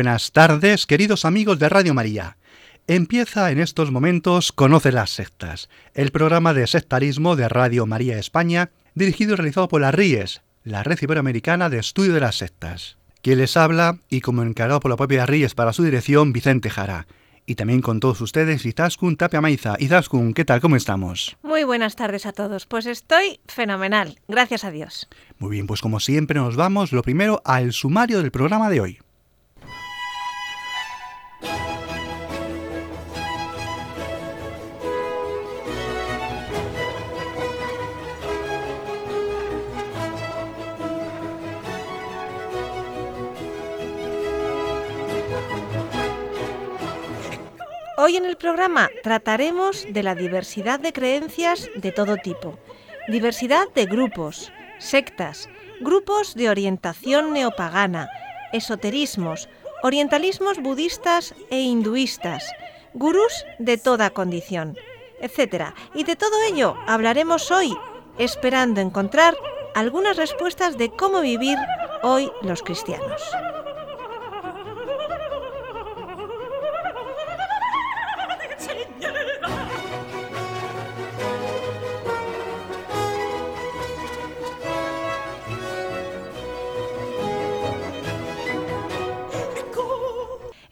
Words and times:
Buenas 0.00 0.32
tardes, 0.32 0.86
queridos 0.86 1.26
amigos 1.26 1.58
de 1.58 1.68
Radio 1.68 1.92
María. 1.92 2.38
Empieza 2.86 3.50
en 3.50 3.60
estos 3.60 3.90
momentos 3.90 4.50
Conoce 4.50 4.92
las 4.92 5.10
sectas, 5.10 5.68
el 5.92 6.10
programa 6.10 6.54
de 6.54 6.66
sectarismo 6.66 7.36
de 7.36 7.50
Radio 7.50 7.84
María 7.84 8.18
España, 8.18 8.70
dirigido 8.94 9.34
y 9.34 9.36
realizado 9.36 9.68
por 9.68 9.82
la 9.82 9.90
RIES, 9.90 10.40
la 10.64 10.82
Red 10.84 11.00
Iberoamericana 11.02 11.68
de 11.68 11.80
Estudio 11.80 12.14
de 12.14 12.20
las 12.20 12.38
Sectas. 12.38 12.96
Quien 13.20 13.36
les 13.36 13.58
habla, 13.58 13.98
y 14.08 14.22
como 14.22 14.42
encargado 14.42 14.80
por 14.80 14.90
la 14.90 14.96
propia 14.96 15.26
RIES 15.26 15.54
para 15.54 15.74
su 15.74 15.82
dirección, 15.82 16.32
Vicente 16.32 16.70
Jara. 16.70 17.06
Y 17.44 17.56
también 17.56 17.82
con 17.82 18.00
todos 18.00 18.22
ustedes, 18.22 18.64
Izaskun 18.64 19.18
Tapia 19.18 19.42
Maiza. 19.42 19.76
Izaskun, 19.78 20.32
¿qué 20.32 20.46
tal? 20.46 20.62
¿Cómo 20.62 20.76
estamos? 20.76 21.36
Muy 21.42 21.64
buenas 21.64 21.94
tardes 21.94 22.24
a 22.24 22.32
todos. 22.32 22.64
Pues 22.64 22.86
estoy 22.86 23.40
fenomenal, 23.48 24.18
gracias 24.28 24.64
a 24.64 24.70
Dios. 24.70 25.10
Muy 25.38 25.50
bien, 25.50 25.66
pues 25.66 25.82
como 25.82 26.00
siempre 26.00 26.40
nos 26.40 26.56
vamos, 26.56 26.90
lo 26.92 27.02
primero, 27.02 27.42
al 27.44 27.74
sumario 27.74 28.22
del 28.22 28.30
programa 28.30 28.70
de 28.70 28.80
hoy. 28.80 28.98
Hoy 48.02 48.16
en 48.16 48.24
el 48.24 48.38
programa 48.38 48.88
trataremos 49.02 49.86
de 49.86 50.02
la 50.02 50.14
diversidad 50.14 50.80
de 50.80 50.90
creencias 50.90 51.68
de 51.76 51.92
todo 51.92 52.16
tipo, 52.16 52.58
diversidad 53.08 53.66
de 53.74 53.84
grupos, 53.84 54.50
sectas, 54.78 55.50
grupos 55.82 56.34
de 56.34 56.48
orientación 56.48 57.34
neopagana, 57.34 58.08
esoterismos, 58.54 59.50
orientalismos 59.82 60.62
budistas 60.62 61.34
e 61.50 61.60
hinduistas, 61.60 62.50
gurús 62.94 63.44
de 63.58 63.76
toda 63.76 64.08
condición, 64.08 64.78
etc. 65.20 65.74
Y 65.94 66.04
de 66.04 66.16
todo 66.16 66.42
ello 66.50 66.76
hablaremos 66.86 67.50
hoy, 67.50 67.76
esperando 68.16 68.80
encontrar 68.80 69.34
algunas 69.74 70.16
respuestas 70.16 70.78
de 70.78 70.88
cómo 70.88 71.20
vivir 71.20 71.58
hoy 72.02 72.32
los 72.40 72.62
cristianos. 72.62 73.20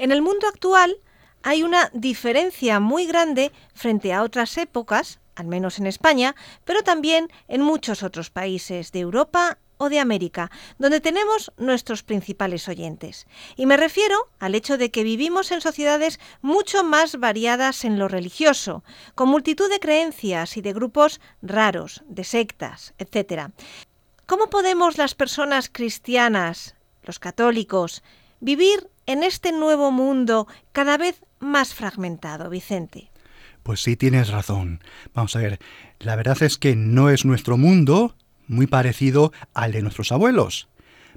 En 0.08 0.12
el 0.12 0.22
mundo 0.22 0.48
actual 0.48 0.96
hay 1.42 1.62
una 1.62 1.91
diferencia 1.92 2.80
muy 2.80 3.04
grande 3.04 3.52
frente 3.74 4.14
a 4.14 4.22
otras 4.22 4.56
épocas, 4.56 5.20
al 5.34 5.48
menos 5.48 5.78
en 5.78 5.86
España, 5.86 6.34
pero 6.64 6.82
también 6.82 7.30
en 7.46 7.60
muchos 7.60 8.02
otros 8.02 8.30
países 8.30 8.91
de 8.91 9.00
Europa 9.00 9.58
o 9.76 9.91
de 9.91 10.00
América, 10.00 10.50
donde 10.78 11.02
tenemos 11.02 11.52
nuestros 11.58 12.02
principales 12.04 12.68
oyentes. 12.68 13.26
Y 13.54 13.66
me 13.66 13.76
refiero 13.76 14.30
al 14.38 14.54
hecho 14.54 14.78
de 14.78 14.91
que 14.91 15.04
vivimos 15.04 15.52
en 15.52 15.60
sociedades 15.60 16.20
mucho 16.41 16.84
más 16.84 17.20
variadas 17.20 17.84
en 17.84 17.98
lo 17.98 18.08
religioso, 18.08 18.84
con 19.14 19.28
multitud 19.28 19.68
de 19.68 19.78
creencias 19.78 20.56
y 20.56 20.62
de 20.62 20.72
grupos 20.72 21.20
raros, 21.42 22.02
de 22.06 22.24
sectas, 22.24 22.94
etc. 22.97 23.50
¿Cómo 24.24 24.48
podemos 24.48 24.97
las 24.97 25.14
personas 25.14 25.68
cristianas, 25.70 26.76
los 27.02 27.18
católicos, 27.18 28.02
vivir 28.41 28.88
en 29.08 29.22
este 29.22 29.52
nuevo 29.52 29.91
mundo 29.91 30.46
cada 30.72 30.98
vez 30.98 31.22
más 31.41 31.74
fragmentado, 31.74 32.50
Vicente? 32.50 33.10
Pues 33.62 33.80
sí, 33.80 33.96
tienes 33.96 34.28
razón. 34.28 34.80
Vamos 35.14 35.34
a 35.34 35.41
ver, 35.41 35.58
la 35.98 36.14
verdad 36.14 36.41
es 36.42 36.58
que 36.58 36.76
no 36.76 37.08
es 37.08 37.24
nuestro 37.24 37.56
mundo 37.56 38.14
muy 38.47 38.66
parecido 38.66 39.32
al 39.54 39.72
de 39.72 39.82
nuestros 39.82 40.12
abuelos, 40.12 40.68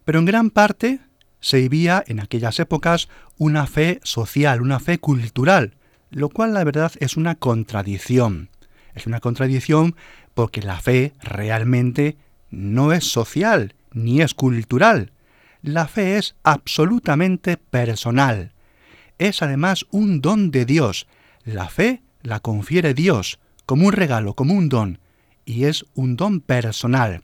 pero 0.06 0.20
en 0.20 0.26
gran 0.26 0.50
parte 0.52 1.02
se 1.42 1.58
vivía 1.58 2.02
en 2.08 2.22
aquellas 2.22 2.60
épocas 2.62 3.10
una 3.38 3.68
fe 3.68 4.00
social, 4.04 4.62
una 4.62 4.80
fe 4.80 4.98
cultural, 4.98 5.76
lo 6.12 6.30
cual 6.30 6.54
la 6.54 6.64
verdad 6.64 6.94
es 7.00 7.18
una 7.18 7.36
contradicción. 7.36 8.50
Es 8.96 9.06
una 9.06 9.20
contradicción 9.20 9.96
porque 10.34 10.62
la 10.62 10.80
fe 10.80 11.14
realmente 11.22 12.18
no 12.52 12.94
es 12.94 13.04
social 13.12 13.76
ni 13.92 14.22
es 14.22 14.34
cultural, 14.34 15.12
la 15.62 15.88
fe 15.88 16.18
es 16.18 16.36
absolutamente 16.44 17.58
personal. 17.58 18.54
Es 19.18 19.42
además 19.42 19.86
un 19.92 20.22
don 20.22 20.52
de 20.52 20.66
Dios. 20.66 21.08
La 21.44 21.70
fe 21.70 22.02
la 22.22 22.40
confiere 22.40 22.94
Dios 22.94 23.40
como 23.66 23.88
un 23.88 23.94
regalo, 23.94 24.34
como 24.34 24.54
un 24.54 24.70
don, 24.70 25.00
y 25.46 25.66
es 25.66 25.86
un 25.94 26.18
don 26.18 26.42
personal. 26.42 27.24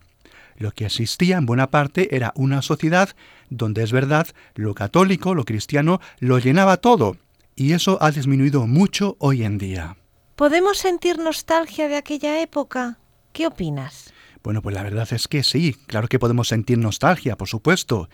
Lo 0.56 0.72
que 0.72 0.86
existía 0.86 1.38
en 1.38 1.46
buena 1.46 1.70
parte 1.70 2.16
era 2.16 2.34
una 2.36 2.62
sociedad 2.62 3.10
donde 3.50 3.84
es 3.84 3.92
verdad 3.92 4.28
lo 4.56 4.74
católico, 4.74 5.36
lo 5.36 5.46
cristiano, 5.46 6.00
lo 6.20 6.40
llenaba 6.40 6.78
todo, 6.78 7.18
y 7.56 7.74
eso 7.74 7.98
ha 8.02 8.12
disminuido 8.12 8.66
mucho 8.66 9.18
hoy 9.20 9.44
en 9.44 9.58
día. 9.58 9.98
¿Podemos 10.36 10.78
sentir 10.78 11.18
nostalgia 11.18 11.88
de 11.88 11.96
aquella 11.96 12.42
época? 12.42 13.00
¿Qué 13.34 13.48
opinas? 13.48 14.14
Bueno, 14.48 14.62
pues 14.62 14.76
la 14.76 14.84
verdad 14.84 15.10
es 15.12 15.28
que 15.28 15.44
sí, 15.44 15.76
claro 15.88 16.08
que 16.08 16.20
podemos 16.20 16.48
sentir 16.48 16.78
nostalgia, 16.78 17.36
por 17.36 17.50
supuesto. 17.50 18.08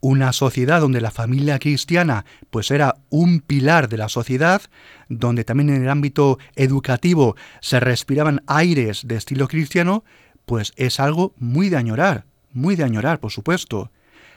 Una 0.00 0.32
sociedad 0.32 0.80
donde 0.80 1.00
la 1.00 1.12
familia 1.12 1.60
cristiana 1.60 2.24
pues 2.50 2.72
era 2.72 2.96
un 3.10 3.38
pilar 3.38 3.88
de 3.88 3.96
la 3.96 4.08
sociedad, 4.08 4.60
donde 5.08 5.44
también 5.44 5.70
en 5.70 5.80
el 5.80 5.88
ámbito 5.88 6.40
educativo 6.56 7.36
se 7.60 7.78
respiraban 7.78 8.42
aires 8.48 9.02
de 9.06 9.14
estilo 9.14 9.46
cristiano, 9.46 10.02
pues 10.46 10.72
es 10.74 10.98
algo 10.98 11.32
muy 11.36 11.68
de 11.68 11.76
añorar, 11.76 12.24
muy 12.50 12.74
de 12.74 12.82
añorar, 12.82 13.20
por 13.20 13.30
supuesto. 13.30 13.92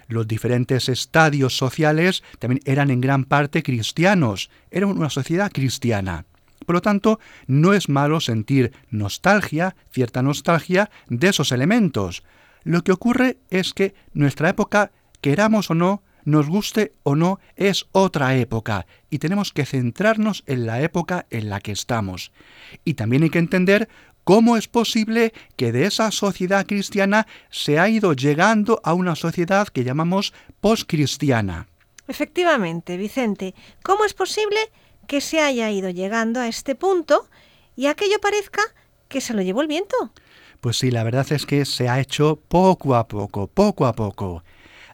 Los 0.07 0.27
diferentes 0.27 0.89
estadios 0.89 1.57
sociales 1.57 2.21
también 2.37 2.61
eran 2.65 2.91
en 2.91 3.01
gran 3.01 3.25
parte 3.25 3.63
cristianos, 3.63 4.51
era 4.69 4.85
una 4.85 5.09
sociedad 5.09 5.51
cristiana. 5.51 6.25
Por 6.71 6.75
lo 6.75 6.81
tanto, 6.81 7.19
no 7.47 7.73
es 7.73 7.89
malo 7.89 8.21
sentir 8.21 8.71
nostalgia, 8.91 9.75
cierta 9.91 10.21
nostalgia 10.21 10.89
de 11.09 11.27
esos 11.27 11.51
elementos. 11.51 12.23
Lo 12.63 12.85
que 12.85 12.93
ocurre 12.93 13.39
es 13.49 13.73
que 13.73 13.93
nuestra 14.13 14.47
época, 14.47 14.93
queramos 15.19 15.69
o 15.69 15.75
no, 15.75 16.01
nos 16.23 16.47
guste 16.47 16.93
o 17.03 17.17
no, 17.17 17.41
es 17.57 17.87
otra 17.91 18.37
época 18.37 18.85
y 19.09 19.17
tenemos 19.17 19.51
que 19.51 19.65
centrarnos 19.65 20.45
en 20.47 20.65
la 20.65 20.81
época 20.81 21.25
en 21.29 21.49
la 21.49 21.59
que 21.59 21.73
estamos. 21.73 22.31
Y 22.85 22.93
también 22.93 23.23
hay 23.23 23.31
que 23.31 23.39
entender 23.39 23.89
cómo 24.23 24.55
es 24.55 24.69
posible 24.69 25.33
que 25.57 25.73
de 25.73 25.87
esa 25.87 26.09
sociedad 26.09 26.65
cristiana 26.65 27.27
se 27.49 27.79
ha 27.79 27.89
ido 27.89 28.13
llegando 28.13 28.79
a 28.85 28.93
una 28.93 29.17
sociedad 29.17 29.67
que 29.67 29.83
llamamos 29.83 30.33
postcristiana. 30.61 31.67
Efectivamente, 32.07 32.95
Vicente, 32.95 33.55
¿cómo 33.83 34.05
es 34.05 34.13
posible 34.13 34.57
que 35.11 35.19
se 35.19 35.41
haya 35.41 35.69
ido 35.69 35.89
llegando 35.89 36.39
a 36.39 36.47
este 36.47 36.73
punto 36.73 37.27
y 37.75 37.87
aquello 37.87 38.21
parezca 38.21 38.61
que 39.09 39.19
se 39.19 39.33
lo 39.33 39.41
llevó 39.41 39.61
el 39.61 39.67
viento. 39.67 40.13
Pues 40.61 40.77
sí, 40.77 40.89
la 40.89 41.03
verdad 41.03 41.29
es 41.33 41.45
que 41.45 41.65
se 41.65 41.89
ha 41.89 41.99
hecho 41.99 42.39
poco 42.47 42.95
a 42.95 43.09
poco, 43.09 43.47
poco 43.47 43.85
a 43.87 43.91
poco. 43.91 44.45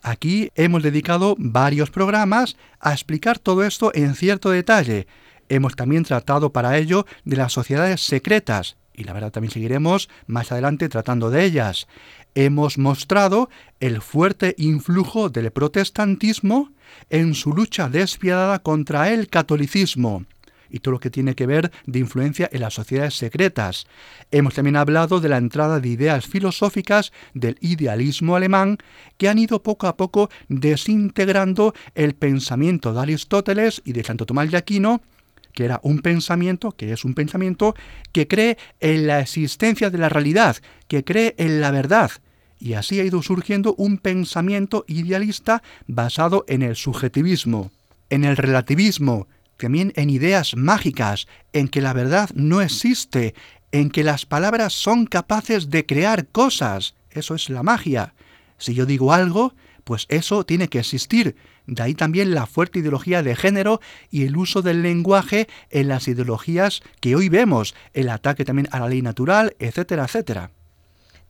Aquí 0.02 0.50
hemos 0.56 0.81
dedicado 0.81 1.36
varios 1.38 1.92
programas 1.92 2.58
a 2.80 2.94
explicar 2.94 3.38
todo 3.38 3.64
esto 3.64 3.92
en 3.94 4.16
cierto 4.16 4.50
detalle. 4.50 5.06
Hemos 5.50 5.75
también 5.75 6.04
tratado 6.04 6.52
para 6.52 6.80
ello 6.80 7.06
de 7.24 7.38
las 7.38 7.54
sociedades 7.54 8.02
secretas, 8.02 8.75
y 8.96 9.04
la 9.04 9.14
verdad 9.14 9.31
también 9.31 9.52
seguiremos 9.52 10.10
más 10.25 10.52
adelante 10.52 10.90
tratando 10.90 11.30
de 11.30 11.44
ellas. 11.44 11.88
Hemos 12.34 12.80
mostrado 12.80 13.52
el 13.80 14.02
fuerte 14.02 14.56
influjo 14.58 15.30
del 15.30 15.52
protestantismo 15.52 16.72
en 17.10 17.34
su 17.34 17.54
lucha 17.54 17.89
despiadada 17.89 18.60
contra 18.60 19.12
el 19.12 19.28
catolicismo. 19.28 20.25
y 20.69 20.80
todo 20.80 20.92
lo 20.92 21.00
que 21.00 21.10
tiene 21.10 21.34
que 21.34 21.45
ver 21.45 21.72
de 21.86 22.00
influencia 22.00 22.50
en 22.51 22.60
las 22.60 22.74
sociedades 22.74 23.13
secretas. 23.13 23.88
Hemos 24.31 24.54
también 24.54 24.75
hablado 24.75 25.22
de 25.22 25.30
la 25.30 25.38
entrada 25.38 25.80
de 25.80 25.88
ideas 25.88 26.28
filosóficas 26.28 27.13
del 27.34 27.57
idealismo 27.62 28.36
alemán 28.36 28.78
que 29.18 29.30
han 29.30 29.39
ido 29.39 29.63
poco 29.63 29.88
a 29.88 29.95
poco 29.95 30.30
desintegrando 30.50 31.74
el 31.95 32.16
pensamiento 32.16 32.94
de 32.94 33.00
Aristóteles 33.00 33.81
y 33.86 33.94
de 33.94 34.04
Santo 34.04 34.25
Tomás 34.25 34.51
de 34.51 34.57
Aquino, 34.57 35.01
que 35.54 35.66
era 35.66 35.80
un 35.83 36.00
pensamiento, 36.00 36.72
que 36.74 36.92
es 36.92 37.04
un 37.04 37.16
pensamiento 37.16 37.74
que 38.12 38.28
cree 38.28 38.57
en 38.80 39.07
la 39.07 39.22
existencia 39.22 39.90
de 39.90 39.98
la 39.98 40.10
realidad, 40.10 40.57
que 40.88 41.04
cree 41.04 41.33
en 41.38 41.62
la 41.62 41.72
verdad. 41.72 42.12
Y 42.59 42.74
así 42.74 43.00
ha 43.00 43.04
ido 43.04 43.21
surgiendo 43.21 43.75
un 43.75 43.98
pensamiento 43.98 44.83
idealista 44.88 45.62
basado 45.86 46.45
en 46.48 46.62
el 46.62 46.75
subjetivismo, 46.75 47.71
en 48.09 48.24
el 48.24 48.38
relativismo, 48.38 49.27
también 49.57 49.94
en 49.95 50.09
ideas 50.09 50.56
mágicas, 50.56 51.27
en 51.54 51.68
que 51.68 51.81
la 51.81 51.94
verdad 51.94 52.30
no 52.33 52.62
existe, 52.62 53.33
en 53.71 53.89
que 53.89 54.04
las 54.04 54.25
palabras 54.25 54.74
son 54.74 55.06
capaces 55.06 55.69
de 55.69 55.86
crear 55.86 56.27
cosas. 56.27 56.95
Eso 57.12 57.36
es 57.36 57.50
la 57.50 57.63
magia. 57.63 58.13
Si 58.57 58.74
yo 58.74 58.86
digo 58.86 59.13
algo, 59.13 59.54
pues 59.83 60.06
eso 60.09 60.45
tiene 60.45 60.68
que 60.68 60.80
existir. 60.80 61.36
De 61.65 61.83
ahí 61.83 61.94
también 61.94 62.33
la 62.33 62.45
fuerte 62.45 62.80
ideología 62.80 63.24
de 63.24 63.36
género 63.36 63.81
y 64.09 64.24
el 64.24 64.38
uso 64.38 64.62
del 64.62 64.81
lenguaje 64.81 65.48
en 65.69 65.89
las 65.89 66.07
ideologías 66.07 66.81
que 67.01 67.15
hoy 67.15 67.30
vemos, 67.30 67.75
el 67.94 68.09
ataque 68.09 68.45
también 68.45 68.69
a 68.71 68.80
la 68.80 68.88
ley 68.88 69.01
natural, 69.01 69.56
etcétera, 69.59 70.06
etcétera. 70.06 70.51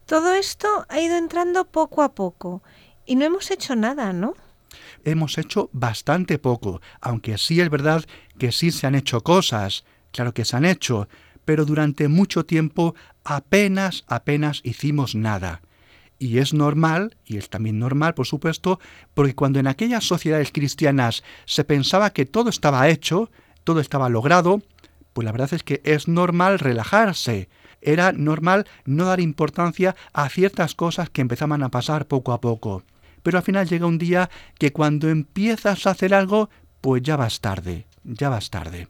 Todo 0.08 0.34
esto 0.34 0.68
ha 0.90 1.00
ido 1.00 1.16
entrando 1.16 1.66
poco 1.66 2.02
a 2.02 2.16
poco 2.16 2.64
y 3.06 3.16
no 3.16 3.26
hemos 3.26 3.52
hecho 3.52 3.76
nada, 3.76 4.12
¿no? 4.14 4.34
hemos 5.04 5.38
hecho 5.38 5.70
bastante 5.74 6.40
poco, 6.40 6.82
aunque 7.02 7.38
sí 7.38 7.62
es 7.62 7.70
verdad 7.70 8.06
que 8.38 8.52
sí 8.52 8.72
se 8.72 8.88
han 8.88 8.96
hecho 8.96 9.22
cosas, 9.22 9.86
claro 10.12 10.34
que 10.34 10.46
se 10.46 10.58
han 10.58 10.66
hecho, 10.66 11.08
pero 11.46 11.66
durante 11.66 12.08
mucho 12.08 12.46
tiempo 12.46 12.96
apenas, 13.24 14.04
apenas 14.08 14.62
hicimos 14.64 15.16
nada. 15.16 15.62
Y 16.20 16.40
es 16.40 16.54
normal, 16.54 17.16
y 17.26 17.38
es 17.38 17.50
también 17.50 17.80
normal, 17.80 18.16
por 18.16 18.26
supuesto, 18.26 18.80
porque 19.14 19.36
cuando 19.36 19.60
en 19.60 19.68
aquellas 19.68 20.04
sociedades 20.04 20.52
cristianas 20.52 21.24
se 21.46 21.64
pensaba 21.64 22.12
que 22.12 22.26
todo 22.26 22.50
estaba 22.50 22.90
hecho, 22.90 23.30
todo 23.64 23.80
estaba 23.80 24.10
logrado, 24.10 24.62
pues 25.14 25.26
la 25.26 25.32
verdad 25.32 25.54
es 25.54 25.64
que 25.64 25.82
es 25.84 26.08
normal 26.08 26.60
relajarse. 26.60 27.50
Era 27.82 28.12
normal 28.12 28.66
no 28.86 29.06
dar 29.06 29.20
importancia 29.20 29.96
a 30.14 30.30
ciertas 30.30 30.76
cosas 30.76 31.10
que 31.10 31.22
empezaban 31.22 31.64
a 31.64 31.70
pasar 31.70 32.08
poco 32.08 32.34
a 32.34 32.42
poco 32.42 32.84
pero 33.28 33.40
al 33.40 33.44
final 33.44 33.68
llega 33.68 33.86
un 33.86 33.98
día 33.98 34.30
que 34.58 34.72
cuando 34.72 35.10
empiezas 35.10 35.86
a 35.86 35.92
hacer 35.92 36.14
algo, 36.14 36.50
pues 36.80 37.04
ya 37.04 37.18
vas 37.18 37.42
tarde, 37.42 37.86
ya 38.06 38.30
vas 38.30 38.50
tarde. 38.50 38.88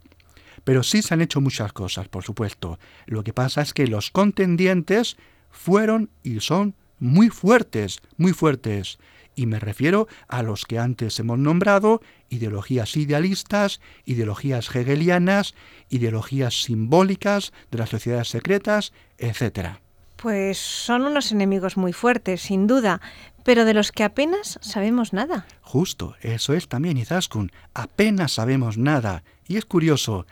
Pero 0.63 0.83
sí 0.83 1.01
se 1.01 1.15
han 1.15 1.21
hecho 1.21 1.41
muchas 1.41 1.73
cosas, 1.73 2.07
por 2.07 2.23
supuesto. 2.23 2.77
Lo 3.07 3.23
que 3.23 3.33
pasa 3.33 3.63
es 3.63 3.73
que 3.73 3.87
los 3.87 4.11
contendientes 4.11 5.17
fueron 5.49 6.11
y 6.21 6.39
son 6.41 6.75
muy 6.99 7.29
fuertes, 7.29 7.97
muy 8.17 8.31
fuertes. 8.31 8.99
Y 9.37 9.45
me 9.45 9.59
refiero 9.59 10.07
a 10.27 10.41
los 10.41 10.65
que 10.65 10.79
antes 10.79 11.19
hemos 11.19 11.37
nombrado, 11.37 12.01
ideologías 12.27 12.97
idealistas, 12.97 13.79
ideologías 14.03 14.75
hegelianas, 14.75 15.53
ideologías 15.89 16.63
simbólicas 16.63 17.53
de 17.69 17.77
las 17.77 17.89
sociedades 17.89 18.29
secretas, 18.29 18.93
etc. 19.19 19.77
Pues 20.15 20.57
son 20.57 21.03
unos 21.03 21.31
enemigos 21.31 21.77
muy 21.77 21.93
fuertes, 21.93 22.41
sin 22.41 22.65
duda, 22.65 22.99
pero 23.43 23.63
de 23.63 23.75
los 23.75 23.91
que 23.91 24.03
apenas 24.03 24.57
sabemos 24.63 25.13
nada. 25.13 25.45
Justo, 25.61 26.15
eso 26.21 26.53
es 26.53 26.67
también 26.67 26.97
Izaskun, 26.97 27.51
apenas 27.75 28.31
sabemos 28.31 28.79
nada. 28.79 29.23
Y 29.47 29.57
es 29.57 29.65
curioso, 29.65 30.25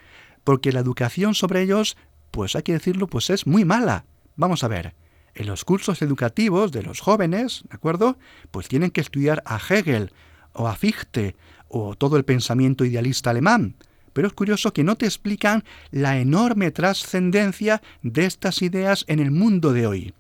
porque 0.44 0.72
la 0.72 0.80
educación 0.80 1.36
sobre 1.36 1.62
ellos, 1.62 1.96
pues 2.32 2.56
hay 2.56 2.64
que 2.64 2.74
decirlo, 2.74 3.06
pues 3.06 3.30
es 3.30 3.46
muy 3.46 3.66
mala. 3.66 4.06
Vamos 4.36 4.64
a 4.64 4.68
ver, 4.68 4.96
en 5.36 5.48
los 5.48 5.66
cursos 5.66 6.02
educativos 6.02 6.72
de 6.72 6.82
los 6.82 7.02
jóvenes, 7.02 7.64
¿de 7.70 7.76
acuerdo? 7.76 8.18
Pues 8.52 8.68
tienen 8.68 8.92
que 8.92 9.02
estudiar 9.02 9.44
a 9.46 9.58
Hegel 9.58 10.12
o 10.54 10.68
a 10.68 10.76
Fichte 10.76 11.36
o 11.68 11.96
todo 11.96 12.18
el 12.18 12.26
pensamiento 12.26 12.86
idealista 12.86 13.30
alemán 13.30 13.76
pero 14.16 14.30
es 14.30 14.34
curioso 14.34 14.72
que 14.72 14.86
no 14.86 14.96
te 14.96 15.06
explican 15.06 15.66
la 15.92 16.18
enorme 16.18 16.72
trascendencia 16.72 17.82
de 18.02 18.24
estas 18.24 18.62
ideas 18.62 19.04
en 19.10 19.20
el 19.20 19.30
mundo 19.30 19.74
de 19.74 19.88
hoy. 19.88 20.14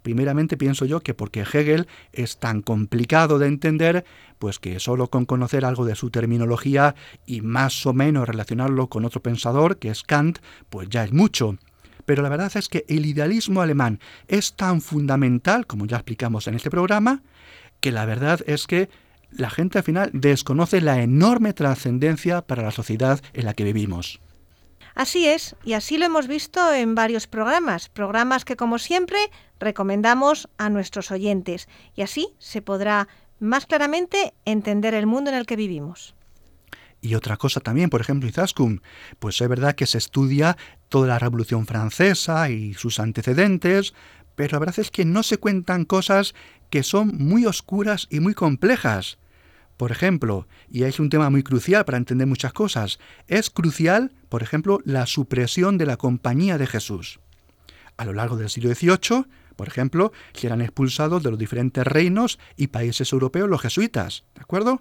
Primeramente 0.00 0.56
pienso 0.56 0.86
yo 0.86 1.00
que 1.00 1.12
porque 1.12 1.42
Hegel 1.42 1.86
es 2.14 2.38
tan 2.38 2.62
complicado 2.62 3.38
de 3.38 3.48
entender, 3.48 4.06
pues 4.38 4.58
que 4.58 4.80
solo 4.80 5.08
con 5.08 5.26
conocer 5.26 5.66
algo 5.66 5.84
de 5.84 5.94
su 5.94 6.08
terminología 6.08 6.94
y 7.26 7.42
más 7.42 7.84
o 7.84 7.92
menos 7.92 8.26
relacionarlo 8.26 8.86
con 8.86 9.04
otro 9.04 9.20
pensador, 9.20 9.76
que 9.76 9.90
es 9.90 10.04
Kant, 10.04 10.38
pues 10.70 10.88
ya 10.88 11.04
es 11.04 11.12
mucho. 11.12 11.58
Pero 12.06 12.22
la 12.22 12.28
verdad 12.28 12.52
es 12.56 12.68
que 12.68 12.84
el 12.88 13.06
idealismo 13.06 13.62
alemán 13.62 14.00
es 14.28 14.54
tan 14.54 14.80
fundamental, 14.80 15.66
como 15.66 15.86
ya 15.86 15.96
explicamos 15.96 16.46
en 16.46 16.54
este 16.54 16.70
programa, 16.70 17.22
que 17.80 17.92
la 17.92 18.04
verdad 18.04 18.40
es 18.46 18.66
que 18.66 18.88
la 19.30 19.50
gente 19.50 19.78
al 19.78 19.84
final 19.84 20.10
desconoce 20.12 20.80
la 20.80 21.02
enorme 21.02 21.52
trascendencia 21.52 22.42
para 22.42 22.62
la 22.62 22.70
sociedad 22.70 23.20
en 23.32 23.44
la 23.46 23.54
que 23.54 23.64
vivimos. 23.64 24.20
Así 24.94 25.26
es, 25.26 25.56
y 25.64 25.72
así 25.72 25.98
lo 25.98 26.06
hemos 26.06 26.28
visto 26.28 26.72
en 26.72 26.94
varios 26.94 27.26
programas, 27.26 27.88
programas 27.88 28.44
que 28.44 28.54
como 28.54 28.78
siempre 28.78 29.18
recomendamos 29.58 30.48
a 30.56 30.70
nuestros 30.70 31.10
oyentes, 31.10 31.68
y 31.96 32.02
así 32.02 32.28
se 32.38 32.62
podrá 32.62 33.08
más 33.40 33.66
claramente 33.66 34.34
entender 34.44 34.94
el 34.94 35.06
mundo 35.06 35.30
en 35.30 35.36
el 35.36 35.46
que 35.46 35.56
vivimos. 35.56 36.14
Y 37.00 37.16
otra 37.16 37.36
cosa 37.36 37.60
también, 37.60 37.90
por 37.90 38.00
ejemplo, 38.00 38.28
Izaskun, 38.28 38.80
pues 39.18 39.38
es 39.40 39.48
verdad 39.48 39.74
que 39.74 39.84
se 39.84 39.98
estudia 39.98 40.56
toda 40.94 41.08
la 41.08 41.18
Revolución 41.18 41.66
Francesa 41.66 42.50
y 42.50 42.72
sus 42.74 43.00
antecedentes, 43.00 43.94
pero 44.36 44.52
la 44.52 44.58
verdad 44.60 44.78
es 44.78 44.92
que 44.92 45.04
no 45.04 45.24
se 45.24 45.38
cuentan 45.38 45.84
cosas 45.84 46.36
que 46.70 46.84
son 46.84 47.08
muy 47.18 47.46
oscuras 47.46 48.06
y 48.10 48.20
muy 48.20 48.32
complejas. 48.32 49.18
Por 49.76 49.90
ejemplo, 49.90 50.46
y 50.70 50.84
es 50.84 51.00
un 51.00 51.10
tema 51.10 51.30
muy 51.30 51.42
crucial 51.42 51.84
para 51.84 51.98
entender 51.98 52.28
muchas 52.28 52.52
cosas, 52.52 53.00
es 53.26 53.50
crucial, 53.50 54.12
por 54.28 54.44
ejemplo, 54.44 54.78
la 54.84 55.06
supresión 55.06 55.78
de 55.78 55.86
la 55.86 55.96
compañía 55.96 56.58
de 56.58 56.68
Jesús. 56.68 57.18
A 57.96 58.04
lo 58.04 58.12
largo 58.12 58.36
del 58.36 58.48
siglo 58.48 58.72
XVIII, 58.72 59.24
por 59.56 59.66
ejemplo, 59.66 60.12
eran 60.40 60.60
expulsados 60.60 61.24
de 61.24 61.30
los 61.30 61.40
diferentes 61.40 61.84
reinos 61.84 62.38
y 62.56 62.68
países 62.68 63.12
europeos 63.12 63.50
los 63.50 63.62
jesuitas, 63.62 64.26
¿de 64.36 64.42
acuerdo? 64.42 64.80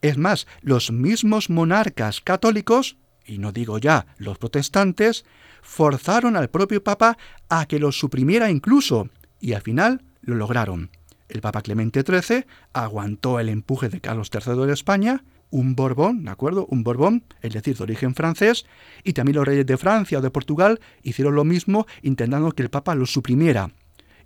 Es 0.00 0.16
más, 0.16 0.46
los 0.62 0.90
mismos 0.90 1.50
monarcas 1.50 2.22
católicos, 2.22 2.96
y 3.26 3.38
no 3.38 3.52
digo 3.52 3.78
ya 3.78 4.06
los 4.18 4.38
protestantes, 4.38 5.24
forzaron 5.62 6.36
al 6.36 6.50
propio 6.50 6.82
Papa 6.82 7.16
a 7.48 7.66
que 7.66 7.78
los 7.78 7.98
suprimiera 7.98 8.50
incluso, 8.50 9.08
y 9.40 9.52
al 9.52 9.62
final 9.62 10.02
lo 10.20 10.34
lograron. 10.34 10.90
El 11.28 11.40
Papa 11.40 11.62
Clemente 11.62 12.02
XIII 12.02 12.44
aguantó 12.72 13.40
el 13.40 13.48
empuje 13.48 13.88
de 13.88 14.00
Carlos 14.00 14.30
III 14.32 14.66
de 14.66 14.72
España, 14.72 15.24
un 15.50 15.74
Borbón, 15.74 16.24
¿de 16.24 16.30
acuerdo? 16.30 16.66
Un 16.66 16.82
Borbón, 16.82 17.24
es 17.42 17.52
decir, 17.52 17.76
de 17.76 17.82
origen 17.82 18.14
francés, 18.14 18.64
y 19.04 19.12
también 19.12 19.36
los 19.36 19.46
reyes 19.46 19.66
de 19.66 19.76
Francia 19.76 20.18
o 20.18 20.22
de 20.22 20.30
Portugal 20.30 20.80
hicieron 21.02 21.34
lo 21.34 21.44
mismo 21.44 21.86
intentando 22.02 22.52
que 22.52 22.62
el 22.62 22.70
Papa 22.70 22.94
los 22.94 23.12
suprimiera. 23.12 23.70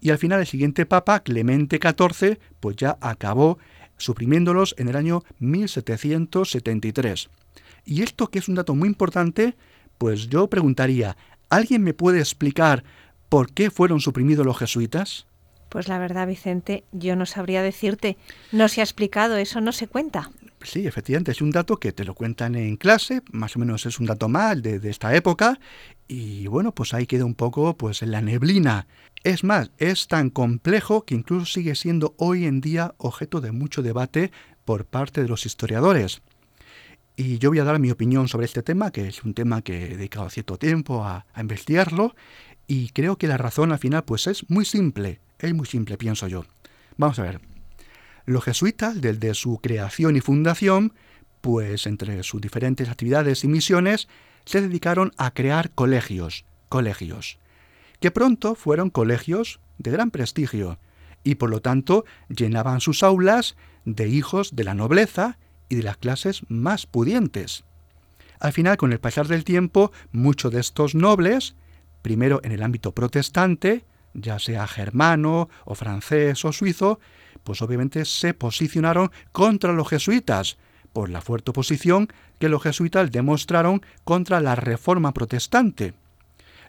Y 0.01 0.11
al 0.11 0.19
final 0.19 0.41
el 0.41 0.47
siguiente 0.47 0.87
Papa, 0.87 1.21
Clemente 1.21 1.81
XIV, 1.83 2.39
pues 2.61 2.77
ya 2.77 2.97
acabó 3.01 3.59
suprimiéndolos 3.97 4.75
en 4.79 4.89
el 4.89 4.97
año 4.97 5.23
1773. 5.39 7.29
Y 7.87 8.03
esto 8.03 8.27
que 8.27 8.41
es 8.41 8.49
un 8.49 8.57
dato 8.57 8.75
muy 8.75 8.89
importante, 8.89 9.55
pues 9.97 10.29
yo 10.29 10.49
preguntaría, 10.49 11.17
¿alguien 11.49 11.83
me 11.83 11.95
puede 11.95 12.19
explicar 12.19 12.85
por 13.29 13.53
qué 13.53 13.71
fueron 13.71 14.01
suprimidos 14.01 14.45
los 14.45 14.59
jesuitas? 14.59 15.27
Pues 15.69 15.89
la 15.89 15.99
verdad, 15.99 16.27
Vicente, 16.27 16.85
yo 16.93 17.17
no 17.17 17.27
sabría 17.27 17.63
decirte. 17.63 18.17
No 18.53 18.69
se 18.69 18.81
ha 18.81 18.85
explicado, 18.85 19.37
eso 19.37 19.61
no 19.61 19.73
se 19.73 19.89
cuenta. 19.89 20.31
Sí, 20.63 20.87
efectivamente, 20.87 21.31
es 21.31 21.41
un 21.41 21.51
dato 21.51 21.79
que 21.79 21.93
te 21.93 22.05
lo 22.05 22.15
cuentan 22.15 22.55
en 22.57 22.77
clase, 22.77 23.23
más 23.31 23.55
o 23.57 23.61
menos 23.61 23.87
es 23.87 24.01
un 24.01 24.07
dato 24.07 24.29
mal 24.29 24.63
de, 24.63 24.81
de 24.81 24.91
esta 24.91 25.15
época, 25.15 25.61
y 26.09 26.47
bueno, 26.47 26.73
pues 26.73 26.95
ahí 26.95 27.07
queda 27.07 27.25
un 27.25 27.35
poco 27.35 27.77
pues 27.77 28.03
en 28.03 28.11
la 28.11 28.21
neblina. 28.21 28.87
Es 29.23 29.45
más, 29.45 29.71
es 29.79 30.09
tan 30.09 30.31
complejo 30.31 31.03
que 31.03 31.15
incluso 31.15 31.47
sigue 31.47 31.75
siendo 31.75 32.15
hoy 32.17 32.47
en 32.47 32.61
día 32.61 32.95
objeto 32.97 33.41
de 33.41 33.53
mucho 33.53 33.83
debate 33.83 34.33
por 34.65 34.87
parte 34.87 35.23
de 35.23 35.29
los 35.29 35.47
historiadores. 35.47 36.23
Y 37.17 37.39
yo 37.39 37.49
voy 37.49 37.59
a 37.61 37.65
dar 37.65 37.79
mi 37.79 37.91
opinión 37.91 38.29
sobre 38.29 38.45
este 38.45 38.63
tema, 38.63 38.91
que 38.91 39.09
es 39.09 39.25
un 39.25 39.33
tema 39.33 39.63
que 39.63 39.87
he 39.87 39.97
dedicado 39.97 40.29
cierto 40.29 40.59
tiempo 40.59 41.03
a, 41.03 41.25
investigarlo, 41.39 42.15
y 42.67 42.91
creo 42.91 43.17
que 43.17 43.27
la 43.27 43.39
razón 43.39 43.73
al 43.73 43.79
final 43.79 44.05
pues 44.05 44.27
es 44.27 44.49
muy 44.51 44.67
simple. 44.67 45.21
Es 45.39 45.55
muy 45.55 45.67
simple, 45.67 45.97
pienso 45.97 46.29
yo. 46.29 46.45
Vamos 46.99 47.19
a 47.19 47.23
ver. 47.23 47.41
Los 48.27 48.45
jesuitas, 48.45 49.01
desde 49.01 49.33
su 49.33 49.59
creación 49.59 50.17
y 50.17 50.21
fundación, 50.21 50.93
pues 51.41 51.87
entre 51.87 52.23
sus 52.23 52.41
diferentes 52.41 52.91
actividades 52.91 53.45
y 53.45 53.49
misiones, 53.49 54.09
se 54.45 54.61
dedicaron 54.61 55.13
a 55.17 55.33
crear 55.33 55.71
colegios, 55.71 56.45
colegios, 56.69 57.39
que 57.99 58.11
pronto 58.11 58.55
fueron 58.55 58.91
colegios 58.91 59.61
de 59.79 59.91
gran 59.91 60.11
prestigio, 60.11 60.79
y 61.25 61.37
por 61.37 61.51
lo 61.51 61.63
tanto 61.63 62.05
llenaban 62.29 62.81
sus 62.81 63.03
aulas 63.03 63.57
de 63.85 64.09
hijos 64.09 64.55
de 64.55 64.65
la 64.65 64.75
nobleza 64.75 65.39
y 65.69 65.77
de 65.77 65.83
las 65.83 65.97
clases 65.97 66.43
más 66.49 66.87
pudientes. 66.87 67.65
Al 68.39 68.53
final, 68.53 68.77
con 68.77 68.93
el 68.93 69.01
pasar 69.01 69.29
del 69.29 69.45
tiempo, 69.45 69.93
muchos 70.13 70.53
de 70.53 70.61
estos 70.61 70.95
nobles, 70.95 71.57
primero 72.03 72.41
en 72.45 72.53
el 72.53 72.63
ámbito 72.63 72.93
protestante, 72.93 73.85
ya 74.15 74.39
sea 74.39 74.67
germano 74.67 75.49
o 75.65 75.75
francés 75.75 76.45
o 76.45 76.53
suizo, 76.53 77.01
pues 77.45 77.63
obviamente 77.63 78.05
se 78.05 78.35
posicionaron 78.35 79.11
contra 79.33 79.73
los 79.73 79.89
jesuitas, 79.89 80.59
por 80.93 81.11
la 81.11 81.21
fuerte 81.21 81.51
oposición 81.51 82.09
que 82.39 82.49
los 82.49 82.63
jesuitas 82.63 83.13
demostraron 83.13 83.83
contra 84.05 84.41
la 84.41 84.55
reforma 84.55 85.13
protestante. 85.13 85.93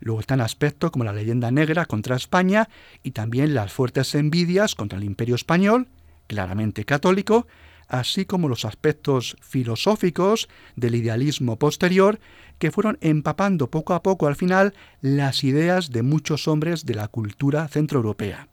Luego 0.02 0.20
están 0.20 0.42
aspectos 0.42 0.92
como 0.92 1.06
la 1.06 1.14
leyenda 1.14 1.50
negra 1.50 1.86
contra 1.86 2.18
España 2.18 2.68
y 3.04 3.12
también 3.12 3.54
las 3.54 3.72
fuertes 3.72 4.14
envidias 4.16 4.76
contra 4.76 4.98
el 4.98 5.06
imperio 5.06 5.36
español, 5.36 5.88
claramente 6.28 6.84
católico, 6.84 7.48
así 7.88 8.26
como 8.26 8.50
los 8.50 8.66
aspectos 8.66 9.38
filosóficos 9.42 10.50
del 10.76 10.96
idealismo 10.96 11.58
posterior 11.58 12.20
que 12.60 12.72
fueron 12.72 12.98
empapando 13.02 13.70
poco 13.70 13.94
a 13.94 14.04
poco 14.04 14.28
al 14.28 14.36
final 14.36 14.74
las 15.02 15.44
ideas 15.44 15.92
de 15.92 16.04
muchos 16.04 16.48
hombres 16.48 16.86
de 16.86 16.96
la 16.96 17.08
cultura 17.08 17.68
centroeuropea. 17.68 18.48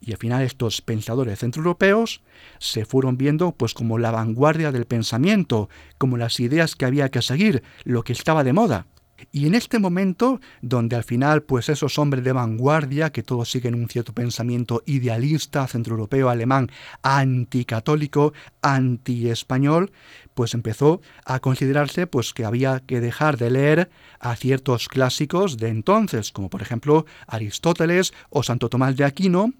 Y 0.00 0.12
al 0.12 0.18
final 0.18 0.42
estos 0.42 0.82
pensadores 0.82 1.38
centroeuropeos 1.38 2.22
se 2.58 2.84
fueron 2.84 3.16
viendo 3.16 3.52
pues 3.52 3.74
como 3.74 3.98
la 3.98 4.10
vanguardia 4.10 4.72
del 4.72 4.86
pensamiento, 4.86 5.68
como 5.98 6.16
las 6.16 6.38
ideas 6.40 6.76
que 6.76 6.84
había 6.84 7.10
que 7.10 7.22
seguir, 7.22 7.62
lo 7.84 8.04
que 8.04 8.12
estaba 8.12 8.44
de 8.44 8.52
moda. 8.52 8.86
Y 9.32 9.46
en 9.46 9.54
este 9.54 9.78
momento, 9.78 10.40
donde 10.62 10.96
al 10.96 11.04
final, 11.04 11.42
pues 11.42 11.68
esos 11.68 11.98
hombres 11.98 12.24
de 12.24 12.32
vanguardia, 12.32 13.10
que 13.10 13.22
todos 13.22 13.50
siguen 13.50 13.74
un 13.74 13.88
cierto 13.88 14.12
pensamiento 14.12 14.82
idealista, 14.86 15.66
centroeuropeo, 15.66 16.28
alemán, 16.28 16.70
anticatólico, 17.02 18.32
anti-español, 18.62 19.92
pues 20.34 20.54
empezó 20.54 21.00
a 21.24 21.40
considerarse 21.40 22.06
pues 22.06 22.34
que 22.34 22.44
había 22.44 22.80
que 22.80 23.00
dejar 23.00 23.38
de 23.38 23.50
leer 23.50 23.90
a 24.20 24.36
ciertos 24.36 24.88
clásicos 24.88 25.56
de 25.56 25.68
entonces, 25.68 26.32
como 26.32 26.50
por 26.50 26.62
ejemplo 26.62 27.06
Aristóteles 27.26 28.12
o 28.30 28.42
Santo 28.42 28.68
Tomás 28.68 28.96
de 28.96 29.04
Aquino, 29.04 29.52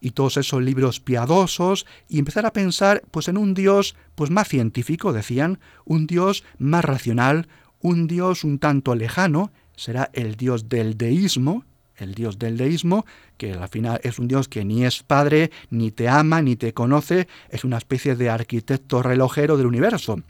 y 0.00 0.12
todos 0.12 0.36
esos 0.36 0.62
libros 0.62 1.00
piadosos 1.00 1.86
y 2.08 2.18
empezar 2.18 2.46
a 2.46 2.52
pensar 2.52 3.02
pues 3.10 3.28
en 3.28 3.36
un 3.36 3.54
Dios 3.54 3.96
pues 4.14 4.30
más 4.30 4.48
científico, 4.48 5.12
decían, 5.12 5.58
un 5.84 6.06
Dios 6.06 6.44
más 6.58 6.84
racional, 6.84 7.48
un 7.84 8.06
Dios 8.06 8.44
un 8.44 8.58
tanto 8.58 8.94
lejano, 8.94 9.52
será 9.76 10.08
el 10.14 10.36
Dios 10.36 10.70
del 10.70 10.96
deísmo, 10.96 11.66
el 11.96 12.14
Dios 12.14 12.38
del 12.38 12.56
deísmo, 12.56 13.04
que 13.36 13.52
al 13.52 13.68
final 13.68 14.00
es 14.02 14.18
un 14.18 14.26
Dios 14.26 14.48
que 14.48 14.64
ni 14.64 14.86
es 14.86 15.02
padre, 15.02 15.50
ni 15.68 15.90
te 15.90 16.08
ama, 16.08 16.40
ni 16.40 16.56
te 16.56 16.72
conoce, 16.72 17.28
es 17.50 17.62
una 17.62 17.76
especie 17.76 18.16
de 18.16 18.30
arquitecto 18.30 19.02
relojero 19.02 19.58
del 19.58 19.66
universo. 19.66 20.22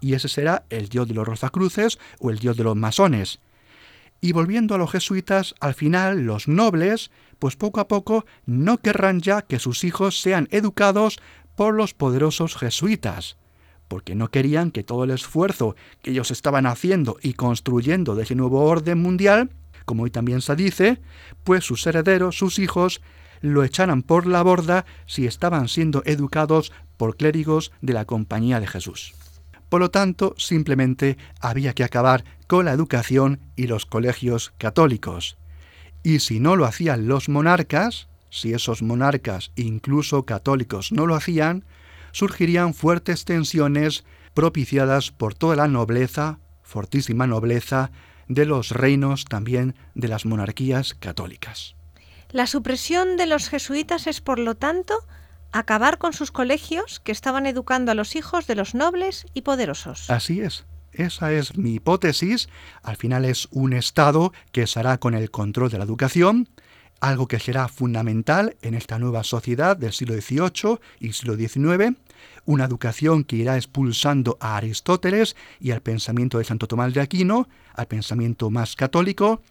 Y 0.00 0.14
ese 0.14 0.28
será 0.28 0.64
el 0.70 0.88
Dios 0.88 1.08
de 1.08 1.14
los 1.14 1.26
Rosacruces 1.26 1.98
o 2.20 2.30
el 2.30 2.38
Dios 2.38 2.56
de 2.56 2.62
los 2.62 2.76
masones. 2.76 3.40
Y 4.20 4.30
volviendo 4.30 4.76
a 4.76 4.78
los 4.78 4.92
jesuitas, 4.92 5.56
al 5.58 5.74
final 5.74 6.24
los 6.24 6.46
nobles, 6.46 7.10
pues 7.40 7.56
poco 7.56 7.80
a 7.80 7.88
poco 7.88 8.26
no 8.46 8.78
querrán 8.78 9.20
ya 9.20 9.42
que 9.42 9.58
sus 9.58 9.82
hijos 9.82 10.20
sean 10.20 10.46
educados 10.52 11.18
por 11.56 11.74
los 11.74 11.94
poderosos 11.94 12.54
jesuitas 12.54 13.36
porque 13.92 14.14
no 14.14 14.30
querían 14.30 14.70
que 14.70 14.84
todo 14.84 15.04
el 15.04 15.10
esfuerzo 15.10 15.76
que 16.00 16.12
ellos 16.12 16.30
estaban 16.30 16.64
haciendo 16.64 17.18
y 17.20 17.34
construyendo 17.34 18.14
de 18.14 18.22
ese 18.22 18.34
nuevo 18.34 18.64
orden 18.64 18.98
mundial, 18.98 19.50
como 19.84 20.04
hoy 20.04 20.10
también 20.10 20.40
se 20.40 20.56
dice, 20.56 21.02
pues 21.44 21.64
sus 21.66 21.86
herederos, 21.86 22.38
sus 22.38 22.58
hijos, 22.58 23.02
lo 23.42 23.64
echaran 23.64 24.00
por 24.00 24.26
la 24.26 24.42
borda 24.42 24.86
si 25.04 25.26
estaban 25.26 25.68
siendo 25.68 26.02
educados 26.06 26.72
por 26.96 27.18
clérigos 27.18 27.70
de 27.82 27.92
la 27.92 28.06
Compañía 28.06 28.60
de 28.60 28.66
Jesús. 28.66 29.12
Por 29.68 29.82
lo 29.82 29.90
tanto, 29.90 30.34
simplemente 30.38 31.18
había 31.38 31.74
que 31.74 31.84
acabar 31.84 32.24
con 32.46 32.64
la 32.64 32.72
educación 32.72 33.40
y 33.56 33.66
los 33.66 33.84
colegios 33.84 34.54
católicos. 34.56 35.36
Y 36.02 36.20
si 36.20 36.40
no 36.40 36.56
lo 36.56 36.64
hacían 36.64 37.08
los 37.08 37.28
monarcas, 37.28 38.08
si 38.30 38.54
esos 38.54 38.80
monarcas, 38.80 39.52
incluso 39.54 40.24
católicos, 40.24 40.92
no 40.92 41.06
lo 41.06 41.14
hacían, 41.14 41.66
surgirían 42.12 42.74
fuertes 42.74 43.24
tensiones 43.24 44.04
propiciadas 44.34 45.10
por 45.10 45.34
toda 45.34 45.56
la 45.56 45.68
nobleza, 45.68 46.38
fortísima 46.62 47.26
nobleza, 47.26 47.90
de 48.28 48.46
los 48.46 48.70
reinos 48.70 49.24
también 49.24 49.74
de 49.94 50.08
las 50.08 50.24
monarquías 50.24 50.94
católicas. 50.94 51.74
La 52.30 52.46
supresión 52.46 53.16
de 53.16 53.26
los 53.26 53.48
jesuitas 53.48 54.06
es, 54.06 54.20
por 54.20 54.38
lo 54.38 54.54
tanto, 54.54 54.94
acabar 55.52 55.98
con 55.98 56.14
sus 56.14 56.30
colegios 56.30 56.98
que 57.00 57.12
estaban 57.12 57.44
educando 57.46 57.92
a 57.92 57.94
los 57.94 58.16
hijos 58.16 58.46
de 58.46 58.54
los 58.54 58.74
nobles 58.74 59.26
y 59.34 59.42
poderosos. 59.42 60.08
Así 60.10 60.40
es. 60.40 60.64
Esa 60.92 61.32
es 61.32 61.56
mi 61.56 61.74
hipótesis. 61.74 62.48
Al 62.82 62.96
final 62.96 63.24
es 63.24 63.48
un 63.50 63.72
Estado 63.72 64.32
que 64.50 64.66
se 64.66 64.78
hará 64.80 64.98
con 64.98 65.14
el 65.14 65.30
control 65.30 65.70
de 65.70 65.78
la 65.78 65.84
educación, 65.84 66.48
algo 67.02 67.26
que 67.26 67.40
será 67.40 67.66
fundamental 67.66 68.56
en 68.62 68.74
esta 68.74 69.00
nueva 69.00 69.24
sociedad 69.24 69.76
del 69.76 69.92
siglo 69.92 70.14
XVIII 70.14 70.78
y 71.00 71.12
siglo 71.12 71.34
XIX, 71.34 71.96
una 72.44 72.64
educación 72.64 73.24
que 73.24 73.34
irá 73.34 73.56
expulsando 73.56 74.38
a 74.40 74.56
Aristóteles 74.56 75.34
y 75.58 75.72
al 75.72 75.82
pensamiento 75.82 76.38
de 76.38 76.44
Santo 76.44 76.68
Tomás 76.68 76.94
de 76.94 77.00
Aquino, 77.00 77.48
al 77.74 77.88
pensamiento 77.88 78.50
más 78.50 78.76
católico, 78.76 79.42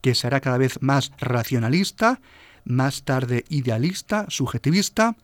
que 0.00 0.14
será 0.14 0.40
cada 0.40 0.58
vez 0.58 0.80
más 0.80 1.10
racionalista, 1.18 2.20
más 2.64 3.02
tarde 3.02 3.44
idealista, 3.48 4.26
subjetivista, 4.28 5.16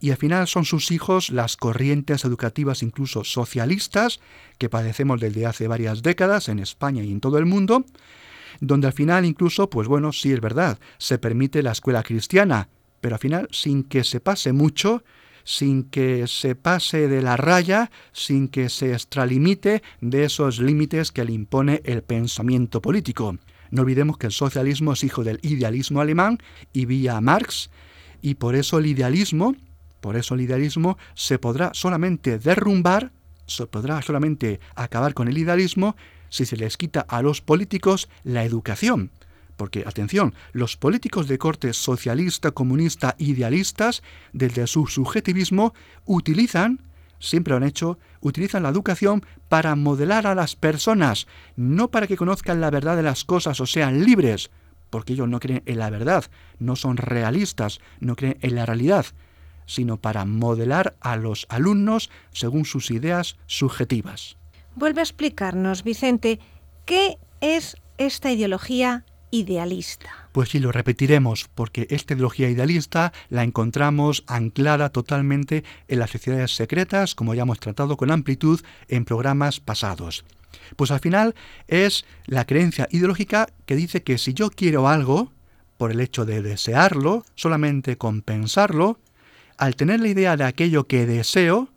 y 0.00 0.10
al 0.10 0.18
final 0.18 0.46
son 0.46 0.66
sus 0.66 0.90
hijos 0.90 1.30
las 1.30 1.56
corrientes 1.56 2.26
educativas 2.26 2.82
incluso 2.82 3.24
socialistas 3.24 4.20
que 4.58 4.68
padecemos 4.68 5.20
desde 5.20 5.46
hace 5.46 5.68
varias 5.68 6.02
décadas 6.02 6.50
en 6.50 6.58
España 6.58 7.02
y 7.02 7.10
en 7.10 7.20
todo 7.20 7.38
el 7.38 7.46
mundo, 7.46 7.86
donde 8.60 8.86
al 8.86 8.92
final 8.92 9.24
incluso, 9.24 9.70
pues 9.70 9.88
bueno, 9.88 10.12
sí 10.12 10.32
es 10.32 10.40
verdad, 10.40 10.78
se 10.98 11.18
permite 11.18 11.62
la 11.62 11.72
escuela 11.72 12.02
cristiana, 12.02 12.68
pero 13.00 13.16
al 13.16 13.20
final 13.20 13.48
sin 13.50 13.84
que 13.84 14.04
se 14.04 14.20
pase 14.20 14.52
mucho, 14.52 15.04
sin 15.44 15.84
que 15.84 16.26
se 16.26 16.54
pase 16.54 17.06
de 17.06 17.22
la 17.22 17.36
raya, 17.36 17.90
sin 18.12 18.48
que 18.48 18.68
se 18.68 18.92
extralimite 18.92 19.82
de 20.00 20.24
esos 20.24 20.58
límites 20.58 21.12
que 21.12 21.24
le 21.24 21.32
impone 21.32 21.82
el 21.84 22.02
pensamiento 22.02 22.80
político. 22.80 23.36
No 23.70 23.82
olvidemos 23.82 24.18
que 24.18 24.26
el 24.26 24.32
socialismo 24.32 24.92
es 24.92 25.04
hijo 25.04 25.24
del 25.24 25.38
idealismo 25.42 26.00
alemán 26.00 26.38
y 26.72 26.86
vía 26.86 27.20
Marx, 27.20 27.70
y 28.22 28.36
por 28.36 28.54
eso 28.54 28.78
el 28.78 28.86
idealismo, 28.86 29.54
por 30.00 30.16
eso 30.16 30.34
el 30.34 30.40
idealismo 30.40 30.96
se 31.14 31.38
podrá 31.38 31.72
solamente 31.74 32.38
derrumbar, 32.38 33.12
se 33.46 33.66
podrá 33.66 34.00
solamente 34.00 34.60
acabar 34.74 35.12
con 35.12 35.28
el 35.28 35.36
idealismo 35.36 35.96
si 36.28 36.46
se 36.46 36.56
les 36.56 36.76
quita 36.76 37.00
a 37.00 37.22
los 37.22 37.40
políticos 37.40 38.08
la 38.22 38.44
educación. 38.44 39.10
Porque, 39.56 39.84
atención, 39.86 40.34
los 40.52 40.76
políticos 40.76 41.28
de 41.28 41.38
corte 41.38 41.72
socialista, 41.72 42.50
comunista, 42.50 43.14
idealistas, 43.18 44.02
desde 44.32 44.66
su 44.66 44.86
subjetivismo, 44.86 45.74
utilizan, 46.04 46.80
siempre 47.20 47.52
lo 47.52 47.58
han 47.58 47.62
hecho, 47.62 47.98
utilizan 48.20 48.64
la 48.64 48.70
educación 48.70 49.24
para 49.48 49.76
modelar 49.76 50.26
a 50.26 50.34
las 50.34 50.56
personas, 50.56 51.26
no 51.56 51.88
para 51.90 52.06
que 52.06 52.16
conozcan 52.16 52.60
la 52.60 52.70
verdad 52.70 52.96
de 52.96 53.04
las 53.04 53.24
cosas 53.24 53.60
o 53.60 53.66
sean 53.66 54.04
libres, 54.04 54.50
porque 54.90 55.12
ellos 55.12 55.28
no 55.28 55.40
creen 55.40 55.62
en 55.66 55.78
la 55.78 55.90
verdad, 55.90 56.24
no 56.58 56.76
son 56.76 56.96
realistas, 56.96 57.80
no 58.00 58.16
creen 58.16 58.38
en 58.40 58.54
la 58.56 58.66
realidad, 58.66 59.06
sino 59.66 59.96
para 59.96 60.24
modelar 60.24 60.96
a 61.00 61.16
los 61.16 61.46
alumnos 61.48 62.10
según 62.32 62.64
sus 62.64 62.90
ideas 62.90 63.36
subjetivas. 63.46 64.36
Vuelve 64.76 65.00
a 65.00 65.04
explicarnos, 65.04 65.84
Vicente, 65.84 66.40
¿qué 66.84 67.18
es 67.40 67.76
esta 67.96 68.32
ideología 68.32 69.04
idealista? 69.30 70.10
Pues 70.32 70.48
sí, 70.48 70.58
lo 70.58 70.72
repetiremos, 70.72 71.48
porque 71.54 71.86
esta 71.90 72.14
ideología 72.14 72.50
idealista 72.50 73.12
la 73.28 73.44
encontramos 73.44 74.24
anclada 74.26 74.90
totalmente 74.90 75.62
en 75.86 76.00
las 76.00 76.10
sociedades 76.10 76.56
secretas, 76.56 77.14
como 77.14 77.34
ya 77.34 77.42
hemos 77.42 77.60
tratado 77.60 77.96
con 77.96 78.10
amplitud 78.10 78.60
en 78.88 79.04
programas 79.04 79.60
pasados. 79.60 80.24
Pues 80.74 80.90
al 80.90 81.00
final 81.00 81.36
es 81.68 82.04
la 82.26 82.44
creencia 82.44 82.88
ideológica 82.90 83.46
que 83.66 83.76
dice 83.76 84.02
que 84.02 84.18
si 84.18 84.34
yo 84.34 84.50
quiero 84.50 84.88
algo, 84.88 85.32
por 85.76 85.92
el 85.92 86.00
hecho 86.00 86.24
de 86.24 86.42
desearlo, 86.42 87.24
solamente 87.36 87.96
con 87.96 88.22
pensarlo, 88.22 88.98
al 89.56 89.76
tener 89.76 90.00
la 90.00 90.08
idea 90.08 90.36
de 90.36 90.44
aquello 90.44 90.88
que 90.88 91.06
deseo, 91.06 91.68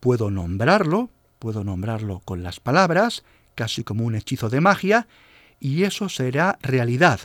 puedo 0.00 0.30
nombrarlo, 0.30 1.10
puedo 1.42 1.64
nombrarlo 1.64 2.20
con 2.24 2.44
las 2.44 2.60
palabras, 2.60 3.24
casi 3.56 3.82
como 3.82 4.04
un 4.04 4.14
hechizo 4.14 4.48
de 4.48 4.60
magia, 4.60 5.08
y 5.58 5.82
eso 5.82 6.08
será 6.08 6.56
realidad, 6.62 7.18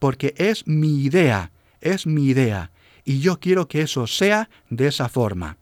porque 0.00 0.34
es 0.38 0.66
mi 0.66 1.04
idea, 1.04 1.52
es 1.80 2.04
mi 2.04 2.26
idea, 2.26 2.72
y 3.04 3.20
yo 3.20 3.38
quiero 3.38 3.68
que 3.68 3.82
eso 3.82 4.08
sea 4.08 4.50
de 4.70 4.88
esa 4.88 5.08
forma. 5.08 5.56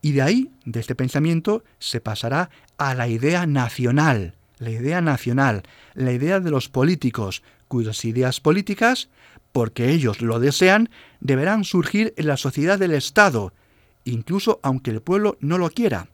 Y 0.00 0.12
de 0.12 0.22
ahí, 0.22 0.50
de 0.64 0.80
este 0.80 0.94
pensamiento, 0.94 1.64
se 1.78 2.00
pasará 2.00 2.48
a 2.78 2.94
la 2.94 3.08
idea 3.08 3.44
nacional, 3.44 4.34
la 4.58 4.70
idea 4.70 5.02
nacional, 5.02 5.64
la 5.92 6.12
idea 6.12 6.40
de 6.40 6.50
los 6.50 6.70
políticos, 6.70 7.42
cuyas 7.68 8.06
ideas 8.06 8.40
políticas, 8.40 9.10
porque 9.52 9.90
ellos 9.90 10.22
lo 10.22 10.40
desean, 10.40 10.88
deberán 11.20 11.64
surgir 11.64 12.14
en 12.16 12.26
la 12.26 12.38
sociedad 12.38 12.78
del 12.78 12.94
Estado, 12.94 13.52
incluso 14.04 14.60
aunque 14.62 14.92
el 14.92 15.02
pueblo 15.02 15.36
no 15.40 15.58
lo 15.58 15.68
quiera 15.68 16.08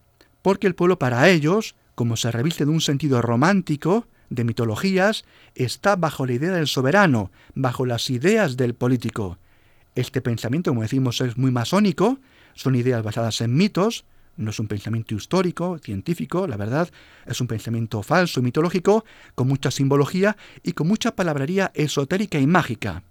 porque 0.45 0.67
el 0.67 0.75
pueblo 0.75 0.99
para 0.99 1.31
ellos, 1.31 1.75
como 1.95 2.19
se 2.19 2.31
reviste 2.31 2.67
de 2.67 2.71
un 2.71 2.83
sentido 2.83 3.23
romántico, 3.23 4.07
de 4.29 4.45
mitologías, 4.45 5.25
está 5.55 5.97
bajo 5.97 6.27
la 6.27 6.35
idea 6.35 6.53
del 6.53 6.67
soberano, 6.67 7.31
bajo 7.55 7.87
las 7.87 8.11
ideas 8.11 8.59
del 8.59 8.75
político. 8.75 9.39
Este 9.95 10.21
pensamiento, 10.21 10.71
como 10.71 10.83
decimos, 10.83 11.23
es 11.23 11.39
muy 11.39 11.51
masónico, 11.51 12.19
son 12.53 12.75
ideas 12.75 13.03
basadas 13.03 13.41
en 13.41 13.57
mitos, 13.57 14.05
no 14.37 14.51
es 14.51 14.61
un 14.61 14.69
pensamiento 14.69 15.15
histórico, 15.15 15.79
científico, 15.79 16.47
la 16.47 16.59
verdad, 16.59 16.91
es 17.25 17.41
un 17.41 17.47
pensamiento 17.47 18.03
falso, 18.03 18.43
mitológico, 18.43 19.07
con 19.35 19.49
mucha 19.49 19.71
simbología 19.71 20.37
y 20.63 20.73
con 20.73 20.89
mucha 20.89 21.17
palabrería 21.17 21.73
esotérica 21.75 22.39
y 22.39 22.47
mágica. 22.47 23.03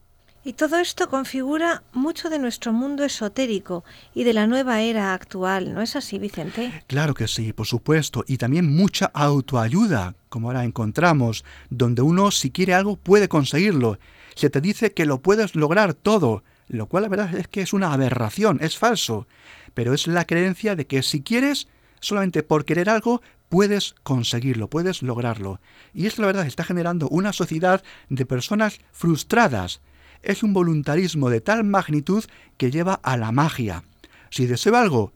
Y 0.45 0.53
todo 0.53 0.77
esto 0.77 1.07
configura 1.07 1.83
mucho 1.93 2.29
de 2.29 2.37
nuestro 2.37 2.73
mundo 2.73 3.05
esotérico 3.05 3.85
y 4.13 4.25
de 4.25 4.33
la 4.33 4.45
nueva 4.45 4.81
era 4.81 5.13
actual, 5.13 5.73
¿no 5.73 5.81
es 5.81 5.95
así, 5.95 6.19
Vicente? 6.19 6.83
Claro 6.87 7.13
que 7.13 7.29
sí, 7.29 7.53
por 7.53 7.65
supuesto, 7.65 8.25
y 8.27 8.35
también 8.35 8.75
mucha 8.75 9.05
autoayuda, 9.05 10.15
como 10.27 10.49
ahora 10.49 10.65
encontramos, 10.65 11.45
donde 11.69 12.01
uno 12.01 12.29
si 12.29 12.51
quiere 12.51 12.73
algo 12.73 12.97
puede 12.97 13.29
conseguirlo. 13.29 13.99
Se 14.35 14.49
te 14.49 14.59
dice 14.59 14.91
que 14.91 15.05
lo 15.05 15.21
puedes 15.21 15.55
lograr 15.55 15.93
todo, 15.93 16.43
lo 16.67 16.87
cual 16.87 17.03
la 17.03 17.09
verdad 17.09 17.35
es 17.35 17.47
que 17.47 17.61
es 17.61 17.71
una 17.71 17.93
aberración, 17.93 18.57
es 18.61 18.77
falso, 18.77 19.27
pero 19.73 19.93
es 19.93 20.07
la 20.07 20.25
creencia 20.25 20.75
de 20.75 20.87
que 20.87 21.03
si 21.03 21.21
quieres, 21.21 21.69
solamente 22.01 22.43
por 22.43 22.65
querer 22.65 22.89
algo, 22.89 23.21
puedes 23.47 23.95
conseguirlo, 24.03 24.69
puedes 24.69 25.03
lograrlo. 25.03 25.61
Y 25.93 26.07
esto 26.07 26.21
la 26.21 26.27
verdad 26.27 26.47
está 26.47 26.65
generando 26.65 27.07
una 27.07 27.31
sociedad 27.31 27.81
de 28.09 28.25
personas 28.25 28.79
frustradas, 28.91 29.79
es 30.23 30.41
un 30.41 30.53
voluntarismo 30.53 31.29
de 31.29 31.41
tal 31.41 31.63
magnitud 31.63 32.23
que 32.57 32.71
lleva 32.71 32.95
a 32.95 33.17
la 33.17 33.31
magia. 33.31 33.83
Si 34.29 34.47
deseo 34.47 34.75
algo, 34.75 35.13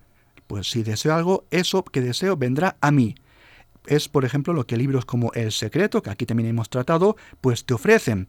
pues 0.47 0.69
si 0.69 0.83
deseo 0.83 1.15
algo, 1.15 1.45
eso 1.51 1.83
que 1.83 2.01
deseo 2.01 2.37
vendrá 2.37 2.77
a 2.81 2.91
mí. 2.91 3.15
Es, 3.85 4.09
por 4.09 4.25
ejemplo, 4.25 4.53
lo 4.53 4.67
que 4.67 4.77
libros 4.77 5.05
como 5.05 5.31
El 5.33 5.51
Secreto, 5.51 6.01
que 6.01 6.09
aquí 6.09 6.25
también 6.25 6.49
hemos 6.49 6.69
tratado, 6.69 7.15
pues 7.41 7.65
te 7.65 7.73
ofrecen. 7.73 8.27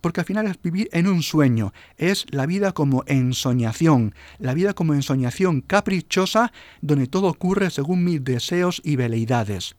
Porque 0.00 0.20
al 0.20 0.26
final 0.26 0.46
es 0.46 0.62
vivir 0.62 0.88
en 0.92 1.08
un 1.08 1.22
sueño, 1.22 1.72
es 1.98 2.24
la 2.30 2.46
vida 2.46 2.72
como 2.72 3.02
ensoñación, 3.06 4.14
la 4.38 4.54
vida 4.54 4.72
como 4.72 4.94
ensoñación 4.94 5.60
caprichosa 5.60 6.52
donde 6.80 7.06
todo 7.06 7.26
ocurre 7.26 7.70
según 7.70 8.04
mis 8.04 8.24
deseos 8.24 8.80
y 8.84 8.96
veleidades. 8.96 9.74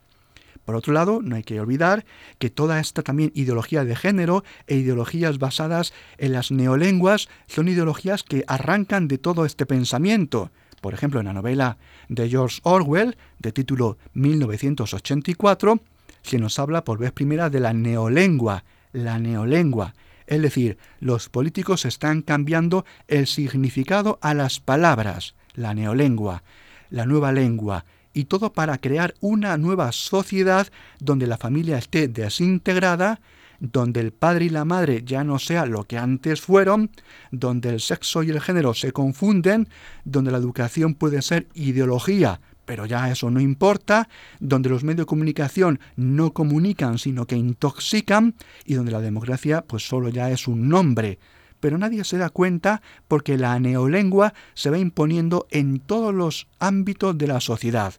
Por 0.71 0.77
otro 0.77 0.93
lado, 0.93 1.19
no 1.21 1.35
hay 1.35 1.43
que 1.43 1.59
olvidar 1.59 2.05
que 2.39 2.49
toda 2.49 2.79
esta 2.79 3.01
también 3.01 3.33
ideología 3.35 3.83
de 3.83 3.93
género 3.93 4.45
e 4.67 4.77
ideologías 4.77 5.37
basadas 5.37 5.91
en 6.17 6.31
las 6.31 6.49
neolenguas 6.49 7.27
son 7.45 7.67
ideologías 7.67 8.23
que 8.23 8.45
arrancan 8.47 9.09
de 9.09 9.17
todo 9.17 9.45
este 9.45 9.65
pensamiento. 9.65 10.49
Por 10.79 10.93
ejemplo, 10.93 11.19
en 11.19 11.25
la 11.25 11.33
novela 11.33 11.77
de 12.07 12.29
George 12.29 12.61
Orwell, 12.63 13.17
de 13.39 13.51
título 13.51 13.97
1984, 14.13 15.81
se 16.21 16.39
nos 16.39 16.57
habla 16.57 16.85
por 16.85 16.99
vez 16.99 17.11
primera 17.11 17.49
de 17.49 17.59
la 17.59 17.73
neolengua, 17.73 18.63
la 18.93 19.19
neolengua. 19.19 19.93
Es 20.25 20.41
decir, 20.41 20.77
los 21.01 21.27
políticos 21.27 21.83
están 21.83 22.21
cambiando 22.21 22.85
el 23.09 23.27
significado 23.27 24.19
a 24.21 24.33
las 24.33 24.61
palabras, 24.61 25.35
la 25.53 25.73
neolengua, 25.73 26.43
la 26.89 27.05
nueva 27.05 27.33
lengua, 27.33 27.83
y 28.13 28.25
todo 28.25 28.53
para 28.53 28.77
crear 28.77 29.13
una 29.19 29.57
nueva 29.57 29.91
sociedad 29.91 30.67
donde 30.99 31.27
la 31.27 31.37
familia 31.37 31.77
esté 31.77 32.07
desintegrada, 32.07 33.21
donde 33.59 33.99
el 33.99 34.11
padre 34.11 34.45
y 34.45 34.49
la 34.49 34.65
madre 34.65 35.03
ya 35.05 35.23
no 35.23 35.39
sean 35.39 35.71
lo 35.71 35.83
que 35.85 35.97
antes 35.97 36.41
fueron, 36.41 36.89
donde 37.31 37.69
el 37.69 37.79
sexo 37.79 38.23
y 38.23 38.31
el 38.31 38.41
género 38.41 38.73
se 38.73 38.91
confunden, 38.91 39.69
donde 40.03 40.31
la 40.31 40.39
educación 40.39 40.95
puede 40.95 41.21
ser 41.21 41.47
ideología, 41.53 42.41
pero 42.65 42.85
ya 42.85 43.11
eso 43.11 43.29
no 43.29 43.39
importa, 43.39 44.09
donde 44.39 44.69
los 44.69 44.83
medios 44.83 45.05
de 45.05 45.05
comunicación 45.05 45.79
no 45.95 46.33
comunican 46.33 46.97
sino 46.97 47.27
que 47.27 47.35
intoxican 47.35 48.35
y 48.65 48.73
donde 48.73 48.91
la 48.91 49.01
democracia 49.01 49.61
pues 49.61 49.87
solo 49.87 50.09
ya 50.09 50.31
es 50.31 50.47
un 50.47 50.67
nombre 50.67 51.19
pero 51.61 51.77
nadie 51.77 52.03
se 52.03 52.17
da 52.17 52.29
cuenta 52.29 52.81
porque 53.07 53.37
la 53.37 53.57
neolengua 53.59 54.33
se 54.53 54.69
va 54.69 54.77
imponiendo 54.77 55.47
en 55.49 55.79
todos 55.79 56.13
los 56.13 56.47
ámbitos 56.59 57.17
de 57.17 57.27
la 57.27 57.39
sociedad. 57.39 57.93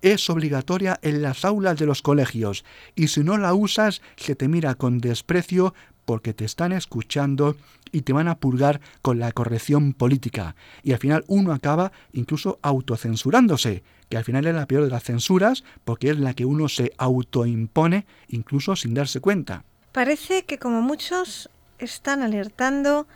Es 0.00 0.28
obligatoria 0.28 0.98
en 1.02 1.22
las 1.22 1.44
aulas 1.44 1.78
de 1.78 1.86
los 1.86 2.02
colegios 2.02 2.64
y 2.96 3.06
si 3.06 3.22
no 3.22 3.38
la 3.38 3.54
usas 3.54 4.02
se 4.16 4.34
te 4.34 4.48
mira 4.48 4.74
con 4.74 4.98
desprecio 4.98 5.74
porque 6.04 6.34
te 6.34 6.44
están 6.44 6.72
escuchando 6.72 7.56
y 7.92 8.02
te 8.02 8.12
van 8.12 8.26
a 8.26 8.38
purgar 8.38 8.80
con 9.02 9.20
la 9.20 9.30
corrección 9.30 9.92
política. 9.92 10.56
Y 10.82 10.92
al 10.92 10.98
final 10.98 11.24
uno 11.28 11.52
acaba 11.52 11.92
incluso 12.12 12.58
autocensurándose, 12.62 13.84
que 14.08 14.16
al 14.16 14.24
final 14.24 14.46
es 14.46 14.54
la 14.54 14.66
peor 14.66 14.84
de 14.84 14.90
las 14.90 15.04
censuras 15.04 15.62
porque 15.84 16.10
es 16.10 16.18
la 16.18 16.34
que 16.34 16.46
uno 16.46 16.68
se 16.68 16.92
autoimpone 16.98 18.06
incluso 18.28 18.74
sin 18.74 18.94
darse 18.94 19.20
cuenta. 19.20 19.64
Parece 19.92 20.44
que 20.44 20.58
como 20.58 20.80
muchos 20.80 21.50
están 21.82 22.22
alertando, 22.22 23.06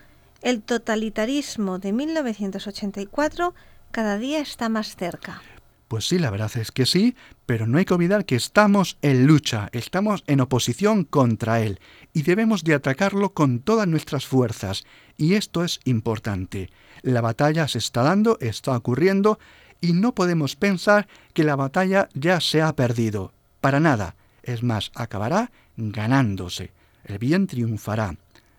el 0.43 0.63
totalitarismo 0.63 1.79
de 1.79 1.93
1984 1.93 3.55
cada 3.91 4.19
día 4.19 4.41
está 4.41 4.69
más 4.69 4.97
cerca. 4.97 5.43
Pues 5.89 6.09
sí, 6.09 6.19
la 6.19 6.31
verdad 6.31 6.51
es 6.57 6.73
que 6.73 6.85
sí, 6.85 7.15
pero 7.47 7.69
no 7.69 7.79
hay 7.79 7.85
que 7.85 7.95
olvidar 7.95 8.25
que 8.25 8.35
estamos 8.35 8.99
en 9.03 9.27
lucha, 9.27 9.69
estamos 9.71 10.25
en 10.27 10.41
oposición 10.41 11.05
contra 11.05 11.61
él 11.61 11.79
y 12.13 12.23
debemos 12.23 12.65
de 12.65 12.75
atacarlo 12.75 13.33
con 13.35 13.61
todas 13.61 13.87
nuestras 13.87 14.27
fuerzas. 14.27 14.85
Y 15.17 15.35
esto 15.35 15.63
es 15.63 15.79
importante. 15.85 16.71
La 17.03 17.21
batalla 17.21 17.69
se 17.69 17.79
está 17.79 18.03
dando, 18.03 18.37
está 18.41 18.77
ocurriendo 18.77 19.39
y 19.81 19.93
no 19.93 20.13
podemos 20.13 20.57
pensar 20.57 21.07
que 21.35 21.45
la 21.45 21.55
batalla 21.55 22.09
ya 22.15 22.41
se 22.41 22.63
ha 22.63 22.75
perdido. 22.75 23.33
Para 23.61 23.79
nada. 23.79 24.17
Es 24.43 24.63
más, 24.63 24.91
acabará 24.95 25.53
ganándose. 25.77 26.73
El 27.05 27.19
bien 27.19 27.47
triunfará. 27.47 28.17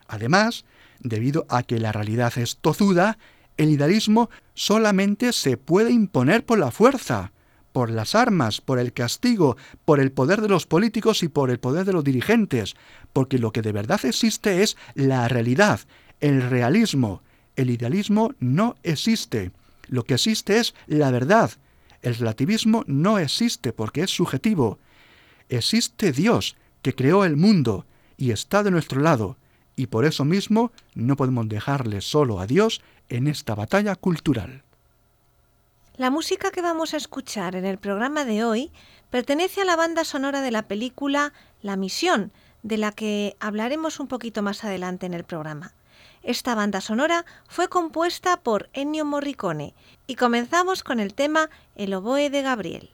Además, 0.08 0.66
debido 1.00 1.46
a 1.50 1.64
que 1.64 1.80
la 1.80 1.92
realidad 1.92 2.38
es 2.38 2.58
tozuda, 2.58 3.18
el 3.58 3.70
idealismo 3.70 4.30
solamente 4.54 5.34
se 5.34 5.58
puede 5.58 5.92
imponer 5.92 6.46
por 6.46 6.60
la 6.60 6.72
fuerza, 6.72 7.32
por 7.72 7.90
las 7.90 8.16
armas, 8.16 8.62
por 8.62 8.80
el 8.80 8.94
castigo, 8.94 9.58
por 9.86 10.00
el 10.00 10.12
poder 10.12 10.42
de 10.42 10.50
los 10.50 10.66
políticos 10.66 11.24
y 11.24 11.28
por 11.28 11.50
el 11.50 11.60
poder 11.60 11.86
de 11.86 11.94
los 11.94 12.04
dirigentes, 12.04 12.76
porque 13.14 13.40
lo 13.40 13.52
que 13.52 13.62
de 13.62 13.72
verdad 13.72 14.04
existe 14.06 14.64
es 14.64 14.78
la 14.96 15.28
realidad, 15.28 15.82
el 16.20 16.42
realismo. 16.42 17.22
El 17.56 17.72
idealismo 17.72 18.34
no 18.40 18.76
existe. 18.84 19.52
Lo 19.88 20.04
que 20.04 20.14
existe 20.16 20.60
es 20.60 20.76
la 20.86 21.12
verdad. 21.12 21.52
El 22.02 22.16
relativismo 22.16 22.84
no 22.88 23.18
existe 23.18 23.74
porque 23.74 24.04
es 24.04 24.12
subjetivo. 24.12 24.78
Existe 25.50 26.12
Dios, 26.12 26.56
que 26.84 26.94
creó 26.94 27.26
el 27.26 27.38
mundo 27.38 27.86
y 28.18 28.32
está 28.32 28.62
de 28.62 28.72
nuestro 28.72 29.02
lado 29.02 29.38
y 29.78 29.88
por 29.88 30.04
eso 30.04 30.26
mismo 30.26 30.74
no 30.96 31.16
podemos 31.16 31.48
dejarle 31.48 32.02
solo 32.02 32.42
a 32.42 32.48
Dios 32.48 32.82
en 33.08 33.28
esta 33.28 33.56
batalla 33.56 33.96
cultural. 33.96 34.64
La 35.96 36.10
música 36.10 36.52
que 36.52 36.62
vamos 36.62 36.94
a 36.94 36.98
escuchar 36.98 37.56
en 37.56 37.66
el 37.66 37.78
programa 37.78 38.26
de 38.26 38.44
hoy 38.44 38.72
pertenece 39.10 39.62
a 39.62 39.66
la 39.66 39.78
banda 39.78 40.04
sonora 40.04 40.42
de 40.42 40.52
la 40.52 40.64
película 40.64 41.32
La 41.62 41.78
Misión, 41.78 42.34
de 42.64 42.78
la 42.78 42.92
que 42.92 43.38
hablaremos 43.40 44.00
un 44.00 44.08
poquito 44.08 44.42
más 44.42 44.64
adelante 44.64 45.06
en 45.06 45.14
el 45.14 45.24
programa. 45.24 45.74
Esta 46.24 46.56
banda 46.56 46.82
sonora 46.82 47.26
fue 47.48 47.70
compuesta 47.70 48.38
por 48.38 48.70
Ennio 48.74 49.06
Morricone 49.06 49.74
y 50.08 50.16
comenzamos 50.16 50.84
con 50.84 51.00
el 51.00 51.14
tema 51.14 51.50
El 51.76 51.94
oboe 51.94 52.30
de 52.30 52.42
Gabriel. 52.42 52.90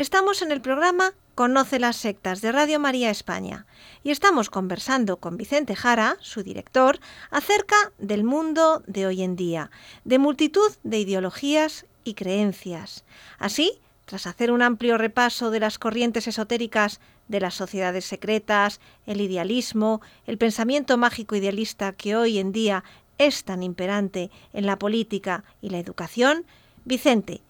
Estamos 0.00 0.40
en 0.40 0.50
el 0.50 0.62
programa 0.62 1.12
Conoce 1.34 1.78
las 1.78 1.96
sectas 1.96 2.40
de 2.40 2.52
Radio 2.52 2.80
María 2.80 3.10
España 3.10 3.66
y 4.02 4.12
estamos 4.12 4.48
conversando 4.48 5.18
con 5.18 5.36
Vicente 5.36 5.76
Jara, 5.76 6.16
su 6.20 6.42
director, 6.42 6.98
acerca 7.30 7.76
del 7.98 8.24
mundo 8.24 8.82
de 8.86 9.04
hoy 9.04 9.20
en 9.20 9.36
día, 9.36 9.70
de 10.06 10.18
multitud 10.18 10.72
de 10.84 11.00
ideologías 11.00 11.84
y 12.02 12.14
creencias. 12.14 13.04
Así, 13.38 13.78
tras 14.06 14.26
hacer 14.26 14.52
un 14.52 14.62
amplio 14.62 14.96
repaso 14.96 15.50
de 15.50 15.60
las 15.60 15.78
corrientes 15.78 16.26
esotéricas 16.26 16.98
de 17.28 17.40
las 17.40 17.52
sociedades 17.52 18.06
secretas, 18.06 18.80
el 19.04 19.20
idealismo, 19.20 20.00
el 20.26 20.38
pensamiento 20.38 20.96
mágico 20.96 21.36
idealista 21.36 21.92
que 21.92 22.16
hoy 22.16 22.38
en 22.38 22.52
día 22.52 22.84
es 23.18 23.44
tan 23.44 23.62
imperante 23.62 24.30
en 24.54 24.64
la 24.64 24.78
política 24.78 25.44
y 25.60 25.68
la 25.68 25.78
educación, 25.78 26.46
Vicente 26.86 27.42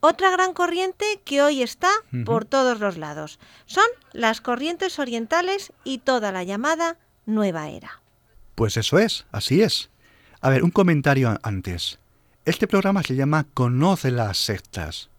otra 0.00 0.30
gran 0.30 0.52
corriente 0.52 1.04
que 1.24 1.42
hoy 1.42 1.62
está 1.62 1.90
por 2.24 2.44
todos 2.44 2.80
los 2.80 2.96
lados 2.96 3.38
son 3.66 3.86
las 4.12 4.40
corrientes 4.40 4.98
orientales 4.98 5.72
y 5.84 5.98
toda 5.98 6.32
la 6.32 6.44
llamada 6.44 6.98
nueva 7.24 7.68
era. 7.68 8.02
Pues 8.54 8.76
eso 8.76 8.98
es, 8.98 9.26
así 9.32 9.62
es. 9.62 9.90
A 10.40 10.50
ver, 10.50 10.62
un 10.62 10.70
comentario 10.70 11.38
antes. 11.42 11.98
Este 12.44 12.68
programa 12.68 13.02
se 13.02 13.16
llama 13.16 13.46
Conoce 13.52 14.10
las 14.10 14.38
sectas, 14.38 15.10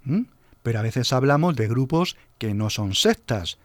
pero 0.63 0.79
a 0.79 0.81
veces 0.81 1.11
hablamos 1.11 1.55
de 1.55 1.67
grupos 1.67 2.15
que 2.37 2.53
no 2.53 2.69
son 2.69 2.95
sectas, 2.95 3.57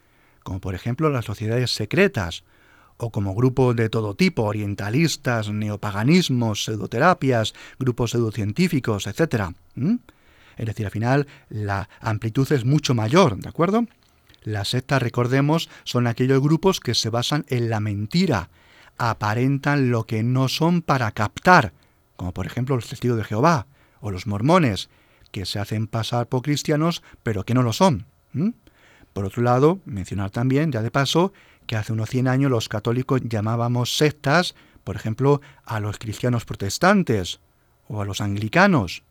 como 0.42 0.60
por 0.60 0.74
ejemplo 0.74 1.10
las 1.10 1.26
sociedades 1.26 1.70
secretas, 1.70 2.44
o 2.96 3.10
como 3.10 3.34
grupos 3.34 3.76
de 3.76 3.88
todo 3.88 4.14
tipo, 4.14 4.42
orientalistas, 4.42 5.50
neopaganismos, 5.50 6.64
pseudoterapias, 6.64 7.54
grupos 7.78 8.12
pseudocientíficos, 8.12 9.06
etc. 9.06 9.54
Es 10.56 10.66
decir, 10.66 10.86
al 10.86 10.92
final 10.92 11.26
la 11.48 11.88
amplitud 12.00 12.50
es 12.52 12.64
mucho 12.64 12.94
mayor, 12.94 13.36
¿de 13.36 13.48
acuerdo? 13.48 13.86
Las 14.42 14.68
sectas, 14.68 15.02
recordemos, 15.02 15.68
son 15.84 16.06
aquellos 16.06 16.40
grupos 16.40 16.80
que 16.80 16.94
se 16.94 17.10
basan 17.10 17.44
en 17.48 17.70
la 17.70 17.80
mentira, 17.80 18.50
aparentan 18.98 19.90
lo 19.90 20.04
que 20.04 20.22
no 20.22 20.48
son 20.48 20.82
para 20.82 21.10
captar, 21.12 21.72
como 22.16 22.32
por 22.32 22.46
ejemplo 22.46 22.76
los 22.76 22.88
testigos 22.88 23.16
de 23.16 23.24
Jehová 23.24 23.66
o 24.00 24.10
los 24.10 24.26
mormones, 24.26 24.90
que 25.30 25.46
se 25.46 25.58
hacen 25.58 25.86
pasar 25.86 26.28
por 26.28 26.42
cristianos 26.42 27.02
pero 27.22 27.44
que 27.44 27.54
no 27.54 27.62
lo 27.62 27.72
son. 27.72 28.06
Por 29.12 29.24
otro 29.24 29.42
lado, 29.42 29.80
mencionar 29.84 30.30
también, 30.30 30.72
ya 30.72 30.82
de 30.82 30.90
paso, 30.90 31.32
que 31.66 31.76
hace 31.76 31.92
unos 31.92 32.10
100 32.10 32.28
años 32.28 32.50
los 32.50 32.68
católicos 32.68 33.20
llamábamos 33.24 33.96
sectas, 33.96 34.54
por 34.84 34.96
ejemplo, 34.96 35.40
a 35.64 35.80
los 35.80 35.98
cristianos 35.98 36.44
protestantes 36.44 37.40
o 37.88 38.02
a 38.02 38.04
los 38.04 38.20
anglicanos 38.20 39.04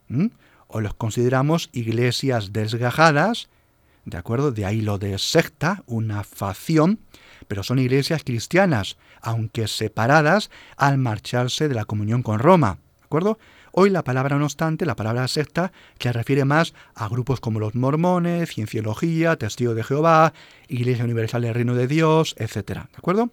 o 0.71 0.81
los 0.81 0.93
consideramos 0.93 1.69
iglesias 1.73 2.53
desgajadas, 2.53 3.49
¿de 4.05 4.17
acuerdo? 4.17 4.51
De 4.51 4.65
ahí 4.65 4.81
lo 4.81 4.97
de 4.97 5.17
secta, 5.17 5.83
una 5.85 6.23
facción, 6.23 6.99
pero 7.47 7.63
son 7.63 7.79
iglesias 7.79 8.23
cristianas, 8.23 8.97
aunque 9.21 9.67
separadas 9.67 10.49
al 10.77 10.97
marcharse 10.97 11.67
de 11.67 11.75
la 11.75 11.85
comunión 11.85 12.23
con 12.23 12.39
Roma, 12.39 12.79
¿de 12.99 13.05
acuerdo? 13.05 13.37
Hoy 13.73 13.89
la 13.89 14.03
palabra, 14.03 14.37
no 14.37 14.45
obstante, 14.45 14.85
la 14.85 14.95
palabra 14.95 15.27
secta, 15.27 15.71
que 15.97 16.11
refiere 16.11 16.43
más 16.43 16.73
a 16.93 17.07
grupos 17.07 17.39
como 17.39 17.59
los 17.59 17.73
mormones, 17.73 18.49
cienciología, 18.49 19.37
testigos 19.37 19.75
de 19.75 19.83
Jehová, 19.83 20.33
Iglesia 20.67 21.05
Universal 21.05 21.43
del 21.43 21.53
Reino 21.53 21.73
de 21.73 21.87
Dios, 21.87 22.35
etc. 22.37 22.65
¿De 22.65 22.97
acuerdo? 22.97 23.29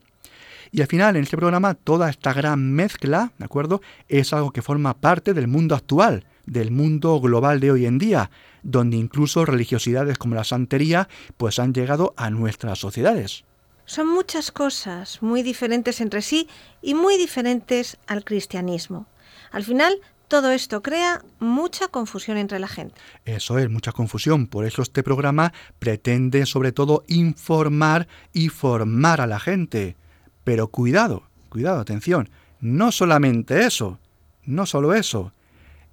Y 0.70 0.80
al 0.80 0.86
final, 0.86 1.16
en 1.16 1.22
este 1.22 1.36
programa, 1.36 1.74
toda 1.74 2.08
esta 2.10 2.32
gran 2.32 2.72
mezcla, 2.72 3.32
¿de 3.38 3.44
acuerdo? 3.44 3.80
Es 4.08 4.32
algo 4.32 4.52
que 4.52 4.62
forma 4.62 4.94
parte 4.94 5.34
del 5.34 5.48
mundo 5.48 5.74
actual, 5.74 6.24
del 6.48 6.70
mundo 6.70 7.20
global 7.20 7.60
de 7.60 7.70
hoy 7.70 7.86
en 7.86 7.98
día, 7.98 8.30
donde 8.62 8.96
incluso 8.96 9.44
religiosidades 9.44 10.18
como 10.18 10.34
la 10.34 10.44
santería 10.44 11.08
pues 11.36 11.58
han 11.58 11.72
llegado 11.72 12.14
a 12.16 12.30
nuestras 12.30 12.78
sociedades. 12.78 13.44
Son 13.84 14.06
muchas 14.06 14.50
cosas 14.50 15.22
muy 15.22 15.42
diferentes 15.42 16.00
entre 16.00 16.20
sí 16.20 16.48
y 16.82 16.94
muy 16.94 17.16
diferentes 17.16 17.96
al 18.06 18.24
cristianismo. 18.24 19.06
Al 19.50 19.64
final, 19.64 20.00
todo 20.28 20.50
esto 20.50 20.82
crea 20.82 21.22
mucha 21.38 21.88
confusión 21.88 22.36
entre 22.36 22.58
la 22.58 22.68
gente. 22.68 23.00
Eso 23.24 23.58
es, 23.58 23.70
mucha 23.70 23.92
confusión. 23.92 24.46
Por 24.46 24.66
eso 24.66 24.82
este 24.82 25.02
programa 25.02 25.54
pretende 25.78 26.44
sobre 26.44 26.72
todo 26.72 27.04
informar 27.08 28.08
y 28.34 28.50
formar 28.50 29.22
a 29.22 29.26
la 29.26 29.40
gente. 29.40 29.96
Pero 30.44 30.68
cuidado, 30.68 31.22
cuidado, 31.48 31.80
atención, 31.80 32.28
no 32.60 32.92
solamente 32.92 33.64
eso, 33.64 33.98
no 34.44 34.66
solo 34.66 34.92
eso, 34.92 35.32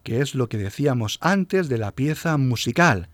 que 0.06 0.22
es 0.22 0.36
lo 0.36 0.48
que 0.48 0.60
decíamos 0.60 1.18
antes 1.20 1.68
de 1.68 1.80
la 1.80 1.92
pieza 1.92 2.38
musical. 2.38 3.10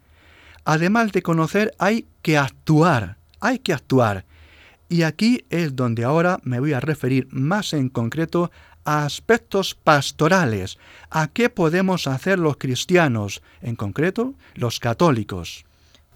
Además 0.66 1.14
de 1.14 1.24
conocer, 1.24 1.74
hay 1.80 2.06
que 2.22 2.38
actuar, 2.38 3.16
hay 3.40 3.60
que 3.60 3.72
actuar. 3.74 4.26
Y 4.90 5.04
aquí 5.04 5.46
es 5.50 5.78
donde 5.78 6.04
ahora 6.04 6.42
me 6.44 6.60
voy 6.60 6.74
a 6.74 6.82
referir 6.82 7.30
más 7.32 7.72
en 7.72 7.88
concreto 7.88 8.52
a 8.84 9.06
aspectos 9.06 9.74
pastorales, 9.74 10.78
a 11.10 11.30
qué 11.30 11.50
podemos 11.50 12.08
hacer 12.08 12.38
los 12.38 12.58
cristianos, 12.58 13.42
en 13.62 13.78
concreto 13.78 14.34
los 14.56 14.82
católicos. 14.82 15.64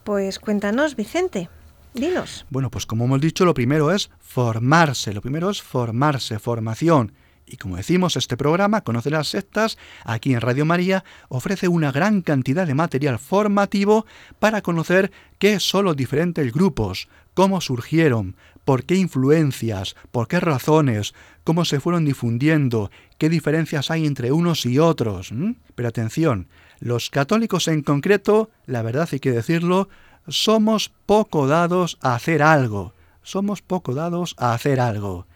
Pues 0.04 0.40
cuéntanos, 0.40 0.98
Vicente. 0.98 1.50
Dinos. 1.94 2.46
Bueno, 2.50 2.70
pues 2.70 2.86
como 2.86 3.06
hemos 3.06 3.22
dicho, 3.22 3.46
lo 3.46 3.54
primero 3.54 3.94
es 3.94 4.10
formarse, 4.20 5.14
lo 5.14 5.22
primero 5.22 5.50
es 5.50 5.62
formarse, 5.62 6.38
formación. 6.38 7.14
Y 7.47 7.58
como 7.58 7.77
decimos, 7.77 8.17
este 8.17 8.38
programa, 8.38 8.81
Conoce 8.81 9.12
las 9.12 9.27
sectas, 9.27 9.77
aquí 10.03 10.34
en 10.34 10.41
Radio 10.41 10.65
María, 10.65 11.03
ofrece 11.29 11.67
una 11.67 11.91
gran 11.91 12.21
cantidad 12.21 12.65
de 12.65 12.73
material 12.73 13.19
formativo 13.19 14.05
para 14.39 14.62
conocer 14.62 15.12
qué 15.38 15.60
son 15.60 15.86
los 15.86 15.95
diferentes 15.95 16.51
grupos, 16.51 17.08
cómo 17.36 17.62
surgieron, 17.62 18.36
por 18.65 18.84
qué 18.84 18.95
influencias, 18.95 19.95
por 20.12 20.27
qué 20.27 20.39
razones, 20.39 21.13
cómo 21.43 21.65
se 21.65 21.79
fueron 21.79 22.03
difundiendo, 22.03 22.89
qué 23.19 23.29
diferencias 23.29 23.91
hay 23.91 24.08
entre 24.08 24.31
unos 24.31 24.65
y 24.65 24.79
otros. 24.79 25.31
Pero 25.75 25.89
atención, 25.89 26.47
los 26.79 27.12
católicos 27.12 27.67
en 27.67 27.84
concreto, 27.84 28.49
la 28.65 28.81
verdad 28.81 29.08
hay 29.12 29.19
que 29.19 29.31
decirlo, 29.31 29.88
somos 30.27 30.91
poco 31.05 31.47
dados 31.47 31.99
a 32.01 32.15
hacer 32.15 32.41
algo. 32.41 32.93
Somos 33.21 33.62
poco 33.62 33.93
dados 33.93 34.36
a 34.38 34.53
hacer 34.53 34.79
algo. 34.79 35.27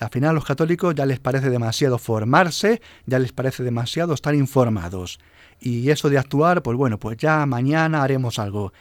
Al 0.00 0.10
final 0.10 0.30
a 0.30 0.32
los 0.34 0.44
católicos 0.44 0.94
ya 0.94 1.06
les 1.06 1.20
parece 1.20 1.50
demasiado 1.50 1.98
formarse, 1.98 2.80
ya 3.06 3.18
les 3.18 3.32
parece 3.32 3.62
demasiado 3.62 4.14
estar 4.14 4.34
informados. 4.34 5.18
Y 5.60 5.90
eso 5.90 6.10
de 6.10 6.18
actuar, 6.18 6.62
pues 6.62 6.76
bueno, 6.76 6.98
pues 6.98 7.16
ya 7.16 7.46
mañana 7.46 8.02
haremos 8.02 8.38
algo. 8.38 8.72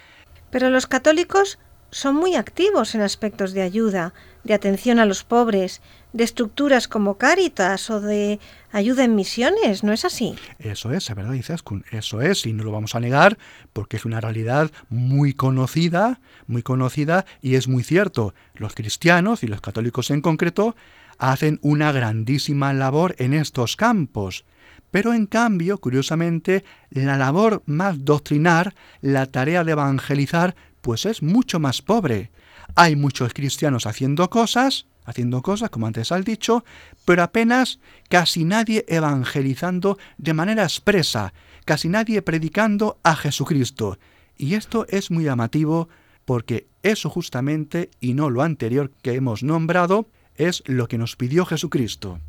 Pero 0.52 0.70
los 0.70 0.88
católicos 0.88 1.58
son 1.92 2.16
muy 2.16 2.36
activos 2.36 2.94
en 2.94 3.02
aspectos 3.02 3.54
de 3.54 3.62
ayuda, 3.62 4.14
de 4.44 4.54
atención 4.54 5.00
a 5.00 5.06
los 5.06 5.24
pobres, 5.24 5.82
de 6.12 6.26
estructuras 6.26 6.90
como 6.90 7.18
Cáritas 7.18 7.90
o 7.90 8.02
de 8.02 8.40
ayuda 8.74 9.06
en 9.06 9.16
misiones, 9.16 9.84
¿no 9.84 9.94
es 9.94 10.04
así? 10.04 10.36
Eso 10.60 10.92
es, 10.92 11.10
es 11.10 11.16
verdad, 11.16 11.34
Izaskun, 11.34 11.86
eso 11.92 12.22
es, 12.22 12.46
y 12.46 12.52
no 12.52 12.66
lo 12.66 12.74
vamos 12.74 12.96
a 12.96 13.00
negar, 13.00 13.38
porque 13.72 13.96
es 13.96 14.04
una 14.04 14.20
realidad 14.20 14.72
muy 14.90 15.34
conocida, 15.34 16.20
muy 16.48 16.64
conocida, 16.64 17.26
y 17.42 17.56
es 17.56 17.70
muy 17.70 17.84
cierto. 17.84 18.34
Los 18.56 18.76
cristianos 18.76 19.44
y 19.44 19.48
los 19.48 19.62
católicos 19.62 20.12
en 20.12 20.20
concreto 20.20 20.76
hacen 21.18 21.60
una 21.62 21.92
grandísima 21.92 22.74
labor 22.74 23.16
en 23.20 23.34
estos 23.34 23.76
campos. 23.76 24.46
Pero 24.92 25.14
en 25.14 25.26
cambio, 25.26 25.78
curiosamente, 25.80 26.64
la 26.90 27.18
labor 27.18 27.64
más 27.66 28.06
doctrinar, 28.06 28.76
la 29.02 29.26
tarea 29.26 29.64
de 29.64 29.74
evangelizar, 29.74 30.56
pues 30.82 31.06
es 31.06 31.22
mucho 31.22 31.60
más 31.60 31.82
pobre. 31.82 32.32
Hay 32.76 32.96
muchos 32.96 33.34
cristianos 33.34 33.86
haciendo 33.86 34.30
cosas, 34.30 34.88
haciendo 35.04 35.42
cosas, 35.42 35.70
como 35.70 35.88
antes 35.88 36.12
has 36.12 36.26
dicho, 36.26 36.64
pero 37.06 37.24
apenas 37.24 37.80
casi 38.10 38.44
nadie 38.44 38.86
evangelizando 38.88 39.98
de 40.18 40.34
manera 40.34 40.64
expresa, 40.64 41.34
casi 41.66 41.90
nadie 41.90 42.22
predicando 42.22 43.00
a 43.04 43.16
Jesucristo. 43.16 43.98
Y 44.38 44.56
esto 44.56 44.86
es 44.90 45.12
muy 45.12 45.26
llamativo 45.26 45.90
porque 46.26 46.68
eso 46.84 47.10
justamente, 47.10 47.92
y 48.00 48.14
no 48.14 48.30
lo 48.30 48.42
anterior 48.42 48.92
que 49.02 49.14
hemos 49.14 49.44
nombrado, 49.44 50.08
es 50.38 50.64
lo 50.66 50.88
que 50.88 50.98
nos 50.98 51.16
pidió 51.16 51.46
Jesucristo. 51.46 52.20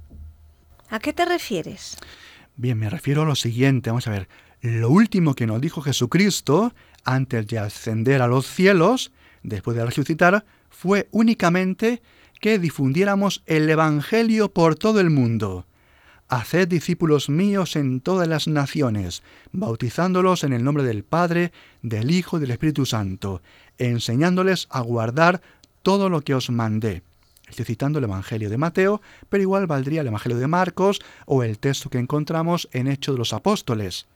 ¿A 0.89 0.99
qué 0.99 1.13
te 1.13 1.25
refieres? 1.25 1.97
Bien, 2.57 2.79
me 2.79 2.89
refiero 2.89 3.23
a 3.23 3.27
lo 3.27 3.35
siguiente, 3.35 3.91
vamos 3.91 4.07
a 4.07 4.13
ver, 4.13 4.29
lo 4.63 4.89
último 4.91 5.35
que 5.35 5.47
nos 5.47 5.61
dijo 5.61 5.83
Jesucristo 5.83 6.73
antes 7.05 7.47
de 7.47 7.59
ascender 7.59 8.23
a 8.23 8.27
los 8.27 8.47
cielos, 8.47 9.13
después 9.43 9.77
de 9.77 9.85
resucitar, 9.85 10.45
fue 10.71 11.09
únicamente 11.13 12.03
que 12.41 12.59
difundiéramos 12.59 13.43
el 13.47 13.69
Evangelio 13.71 14.53
por 14.53 14.75
todo 14.75 15.01
el 15.01 15.11
mundo. 15.11 15.67
Haced 16.29 16.67
discípulos 16.67 17.29
míos 17.29 17.77
en 17.77 18.01
todas 18.01 18.27
las 18.27 18.49
naciones, 18.49 19.23
bautizándolos 19.53 20.43
en 20.43 20.53
el 20.53 20.65
nombre 20.65 20.83
del 20.83 21.05
Padre, 21.05 21.53
del 21.83 22.11
Hijo 22.11 22.39
y 22.39 22.41
del 22.41 22.51
Espíritu 22.51 22.85
Santo, 22.85 23.43
enseñándoles 23.79 24.67
a 24.71 24.81
guardar 24.81 25.41
todo 25.83 26.09
lo 26.09 26.23
que 26.23 26.35
os 26.35 26.51
mandé. 26.51 27.03
Estoy 27.49 27.65
citando 27.65 27.99
el 27.99 28.05
Evangelio 28.05 28.51
de 28.51 28.59
Mateo, 28.59 29.01
pero 29.29 29.43
igual 29.43 29.67
valdría 29.67 30.01
el 30.01 30.09
Evangelio 30.09 30.39
de 30.39 30.47
Marcos 30.47 31.01
o 31.27 31.43
el 31.43 31.59
texto 31.59 31.91
que 31.91 31.99
encontramos 31.99 32.69
en 32.73 32.89
Hechos 32.89 33.15
de 33.15 33.19
los 33.19 33.33
Apóstoles. 33.33 34.07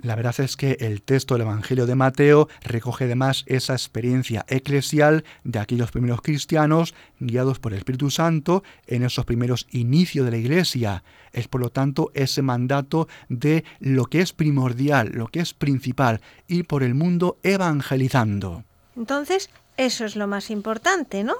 La 0.00 0.14
verdad 0.14 0.38
es 0.38 0.56
que 0.56 0.76
el 0.78 1.02
texto 1.02 1.34
del 1.34 1.42
Evangelio 1.42 1.84
de 1.84 1.96
Mateo 1.96 2.48
recoge 2.62 3.06
además 3.06 3.42
esa 3.46 3.72
experiencia 3.72 4.46
eclesial 4.48 5.24
de 5.42 5.58
aquellos 5.58 5.90
primeros 5.90 6.22
cristianos 6.22 6.94
guiados 7.18 7.58
por 7.58 7.72
el 7.72 7.78
Espíritu 7.78 8.08
Santo 8.08 8.62
en 8.86 9.02
esos 9.02 9.24
primeros 9.24 9.66
inicios 9.72 10.24
de 10.24 10.30
la 10.30 10.36
Iglesia. 10.36 11.02
Es 11.32 11.48
por 11.48 11.60
lo 11.60 11.70
tanto 11.70 12.12
ese 12.14 12.42
mandato 12.42 13.08
de 13.28 13.64
lo 13.80 14.04
que 14.04 14.20
es 14.20 14.32
primordial, 14.32 15.10
lo 15.12 15.26
que 15.26 15.40
es 15.40 15.52
principal, 15.52 16.20
ir 16.46 16.64
por 16.68 16.84
el 16.84 16.94
mundo 16.94 17.38
evangelizando. 17.42 18.62
Entonces, 18.96 19.50
eso 19.76 20.04
es 20.04 20.14
lo 20.14 20.28
más 20.28 20.50
importante, 20.50 21.24
¿no? 21.24 21.34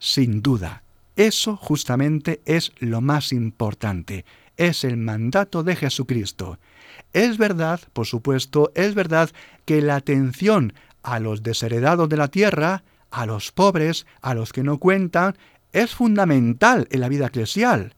Sin 0.00 0.42
duda. 0.42 0.82
Eso 1.16 1.56
justamente 1.56 2.40
es 2.44 2.72
lo 2.78 3.00
más 3.00 3.32
importante. 3.32 4.24
Es 4.56 4.84
el 4.84 4.96
mandato 4.96 5.62
de 5.62 5.76
Jesucristo. 5.76 6.58
Es 7.12 7.38
verdad, 7.38 7.80
por 7.92 8.06
supuesto, 8.06 8.72
es 8.74 8.94
verdad 8.94 9.30
que 9.64 9.80
la 9.80 9.96
atención 9.96 10.72
a 11.02 11.18
los 11.18 11.42
desheredados 11.42 12.08
de 12.08 12.16
la 12.16 12.28
tierra, 12.28 12.82
a 13.10 13.26
los 13.26 13.52
pobres, 13.52 14.06
a 14.20 14.34
los 14.34 14.52
que 14.52 14.62
no 14.62 14.78
cuentan, 14.78 15.36
es 15.72 15.94
fundamental 15.94 16.88
en 16.90 17.00
la 17.00 17.08
vida 17.08 17.26
eclesial. 17.26 17.94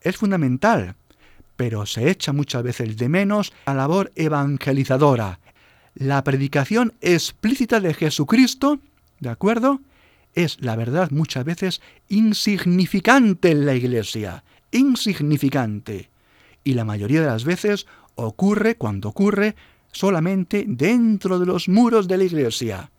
Es 0.00 0.16
fundamental. 0.16 0.94
Pero 1.56 1.86
se 1.86 2.08
echa 2.10 2.32
muchas 2.32 2.62
veces 2.62 2.96
de 2.96 3.08
menos 3.08 3.52
la 3.66 3.74
labor 3.74 4.12
evangelizadora. 4.14 5.40
La 5.94 6.22
predicación 6.22 6.94
explícita 7.00 7.80
de 7.80 7.94
Jesucristo, 7.94 8.78
¿de 9.18 9.30
acuerdo? 9.30 9.80
Es 10.38 10.60
la 10.60 10.76
verdad 10.76 11.10
muchas 11.10 11.44
veces 11.44 11.80
insignificante 12.06 13.50
en 13.50 13.66
la 13.66 13.74
iglesia. 13.74 14.44
Insignificante. 14.70 16.10
Y 16.62 16.74
la 16.74 16.84
mayoría 16.84 17.22
de 17.22 17.26
las 17.26 17.42
veces 17.42 17.88
ocurre 18.14 18.76
cuando 18.76 19.08
ocurre 19.08 19.56
solamente 19.90 20.64
dentro 20.68 21.40
de 21.40 21.46
los 21.46 21.68
muros 21.68 22.06
de 22.06 22.18
la 22.18 22.22
iglesia. 22.22 22.92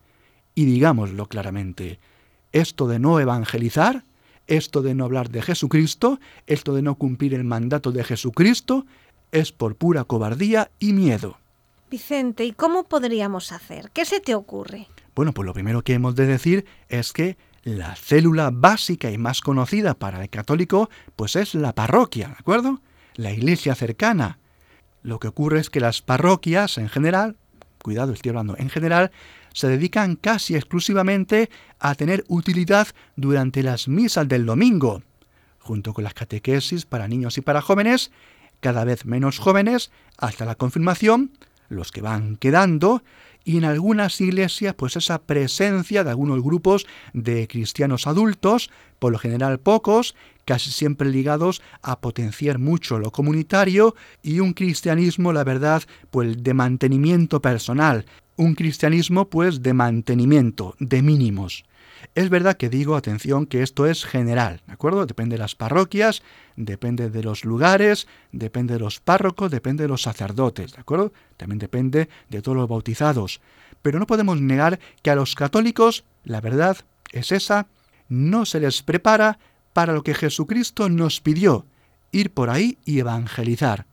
Y 0.53 0.65
digámoslo 0.65 1.27
claramente, 1.27 2.01
esto 2.51 2.89
de 2.89 2.99
no 2.99 3.21
evangelizar, 3.21 4.03
esto 4.47 4.81
de 4.81 4.93
no 4.93 5.05
hablar 5.05 5.29
de 5.29 5.41
Jesucristo, 5.41 6.19
esto 6.45 6.73
de 6.73 6.81
no 6.81 6.95
cumplir 6.95 7.33
el 7.33 7.45
mandato 7.45 7.93
de 7.93 8.03
Jesucristo, 8.03 8.85
es 9.31 9.53
por 9.53 9.77
pura 9.77 10.03
cobardía 10.03 10.71
y 10.77 10.91
miedo. 10.91 11.37
Vicente, 11.89 12.43
¿y 12.43 12.51
cómo 12.51 12.83
podríamos 12.83 13.53
hacer? 13.53 13.91
¿Qué 13.91 14.03
se 14.03 14.19
te 14.19 14.35
ocurre? 14.35 14.87
Bueno, 15.19 15.33
pues 15.33 15.45
lo 15.45 15.53
primero 15.53 15.81
que 15.81 15.95
hemos 15.95 16.15
de 16.15 16.25
decir 16.25 16.65
es 16.87 17.11
que 17.11 17.35
la 17.63 17.93
célula 17.97 18.51
básica 18.53 19.11
y 19.11 19.17
más 19.17 19.41
conocida 19.41 19.93
para 19.93 20.21
el 20.21 20.29
católico, 20.29 20.89
pues 21.17 21.35
es 21.35 21.55
la 21.55 21.75
parroquia, 21.75 22.29
¿de 22.29 22.35
acuerdo? 22.39 22.79
La 23.15 23.33
iglesia 23.33 23.75
cercana, 23.75 24.39
lo 25.03 25.19
que 25.19 25.27
ocurre 25.27 25.59
es 25.59 25.69
que 25.69 25.81
las 25.81 26.01
parroquias 26.01 26.77
en 26.77 26.87
general, 26.87 27.35
cuidado, 27.83 28.13
estoy 28.13 28.29
hablando 28.29 28.55
en 28.57 28.69
general, 28.69 29.11
se 29.51 29.67
dedican 29.67 30.15
casi 30.15 30.55
exclusivamente 30.55 31.49
a 31.79 31.95
tener 31.95 32.23
utilidad 32.29 32.87
durante 33.17 33.61
las 33.61 33.89
misas 33.89 34.25
del 34.25 34.45
domingo, 34.45 35.03
junto 35.59 35.93
con 35.93 36.05
las 36.05 36.13
catequesis 36.13 36.85
para 36.85 37.09
niños 37.09 37.37
y 37.37 37.41
para 37.41 37.61
jóvenes, 37.61 38.09
cada 38.61 38.85
vez 38.85 39.03
menos 39.05 39.37
jóvenes, 39.37 39.91
hasta 40.17 40.45
la 40.45 40.55
confirmación, 40.55 41.33
los 41.67 41.91
que 41.91 41.99
van 42.01 42.37
quedando, 42.37 43.03
y 43.49 43.57
en 43.57 43.65
algunas 43.65 44.21
iglesias 44.21 44.75
pues 44.75 44.95
esa 44.95 45.23
presencia 45.23 46.03
de 46.03 46.11
algunos 46.11 46.43
grupos 46.43 46.85
de 47.13 47.47
cristianos 47.47 48.05
adultos, 48.05 48.69
por 48.99 49.11
lo 49.11 49.17
general 49.17 49.59
pocos, 49.59 50.13
casi 50.45 50.69
siempre 50.69 51.09
ligados 51.09 51.63
a 51.81 51.99
potenciar 51.99 52.59
mucho 52.59 52.99
lo 52.99 53.09
comunitario 53.09 53.95
y 54.21 54.39
un 54.39 54.53
cristianismo, 54.53 55.33
la 55.33 55.43
verdad, 55.43 55.81
pues 56.11 56.43
de 56.43 56.53
mantenimiento 56.53 57.41
personal, 57.41 58.05
un 58.35 58.53
cristianismo 58.53 59.31
pues 59.31 59.63
de 59.63 59.73
mantenimiento, 59.73 60.75
de 60.77 61.01
mínimos. 61.01 61.63
Es 62.15 62.29
verdad 62.29 62.57
que 62.57 62.69
digo, 62.69 62.95
atención, 62.95 63.45
que 63.45 63.63
esto 63.63 63.85
es 63.85 64.05
general, 64.05 64.61
¿de 64.67 64.73
acuerdo? 64.73 65.05
Depende 65.05 65.35
de 65.35 65.39
las 65.39 65.55
parroquias, 65.55 66.23
depende 66.55 67.09
de 67.09 67.23
los 67.23 67.45
lugares, 67.45 68.07
depende 68.31 68.73
de 68.73 68.79
los 68.79 68.99
párrocos, 68.99 69.51
depende 69.51 69.83
de 69.83 69.89
los 69.89 70.01
sacerdotes, 70.01 70.73
¿de 70.73 70.81
acuerdo? 70.81 71.13
También 71.37 71.59
depende 71.59 72.09
de 72.29 72.41
todos 72.41 72.57
los 72.57 72.67
bautizados. 72.67 73.41
Pero 73.81 73.99
no 73.99 74.07
podemos 74.07 74.41
negar 74.41 74.79
que 75.01 75.11
a 75.11 75.15
los 75.15 75.35
católicos, 75.35 76.03
la 76.23 76.41
verdad 76.41 76.77
es 77.11 77.31
esa, 77.31 77.67
no 78.09 78.45
se 78.45 78.59
les 78.59 78.81
prepara 78.81 79.39
para 79.73 79.93
lo 79.93 80.03
que 80.03 80.13
Jesucristo 80.13 80.89
nos 80.89 81.21
pidió, 81.21 81.65
ir 82.11 82.31
por 82.31 82.49
ahí 82.49 82.77
y 82.85 82.99
evangelizar, 82.99 83.85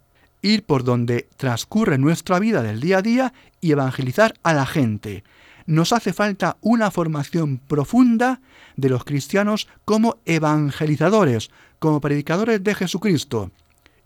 ir 0.43 0.65
por 0.65 0.85
donde 0.85 1.29
transcurre 1.37 1.99
nuestra 1.99 2.39
vida 2.39 2.63
del 2.63 2.81
día 2.81 2.99
a 2.99 3.03
día 3.03 3.33
y 3.61 3.73
evangelizar 3.73 4.35
a 4.43 4.55
la 4.55 4.67
gente. 4.67 5.23
Nos 5.67 5.93
hace 5.93 6.13
falta 6.13 6.57
una 6.61 6.91
formación 6.91 7.59
profunda 7.59 8.41
de 8.77 8.89
los 8.89 9.05
cristianos 9.05 9.69
como 9.85 10.19
evangelizadores, 10.25 11.51
como 11.79 12.01
predicadores 12.01 12.63
de 12.63 12.75
Jesucristo. 12.75 13.51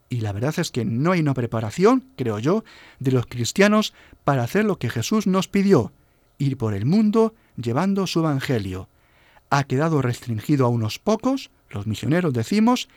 Y 0.09 0.23
la 0.23 0.33
verdad 0.33 0.55
es 0.59 0.71
que 0.71 0.85
no 0.85 1.13
hay 1.13 1.21
una 1.21 1.35
preparación, 1.35 2.05
creo 2.17 2.39
yo, 2.39 2.65
de 2.99 3.13
los 3.13 3.27
cristianos 3.27 3.95
para 4.25 4.43
hacer 4.43 4.65
lo 4.65 4.79
que 4.79 4.91
Jesús 4.91 5.27
nos 5.27 5.49
pidió, 5.49 5.93
ir 6.39 6.57
por 6.57 6.75
el 6.75 6.87
mundo 6.87 7.35
llevando 7.57 8.07
su 8.07 8.21
evangelio. 8.21 8.89
Ha 9.51 9.65
quedado 9.65 10.03
restringido 10.03 10.67
a 10.67 10.69
unos 10.69 10.99
pocos, 10.99 11.51
los 11.69 11.87
misioneros 11.87 12.33
decimos, 12.33 12.89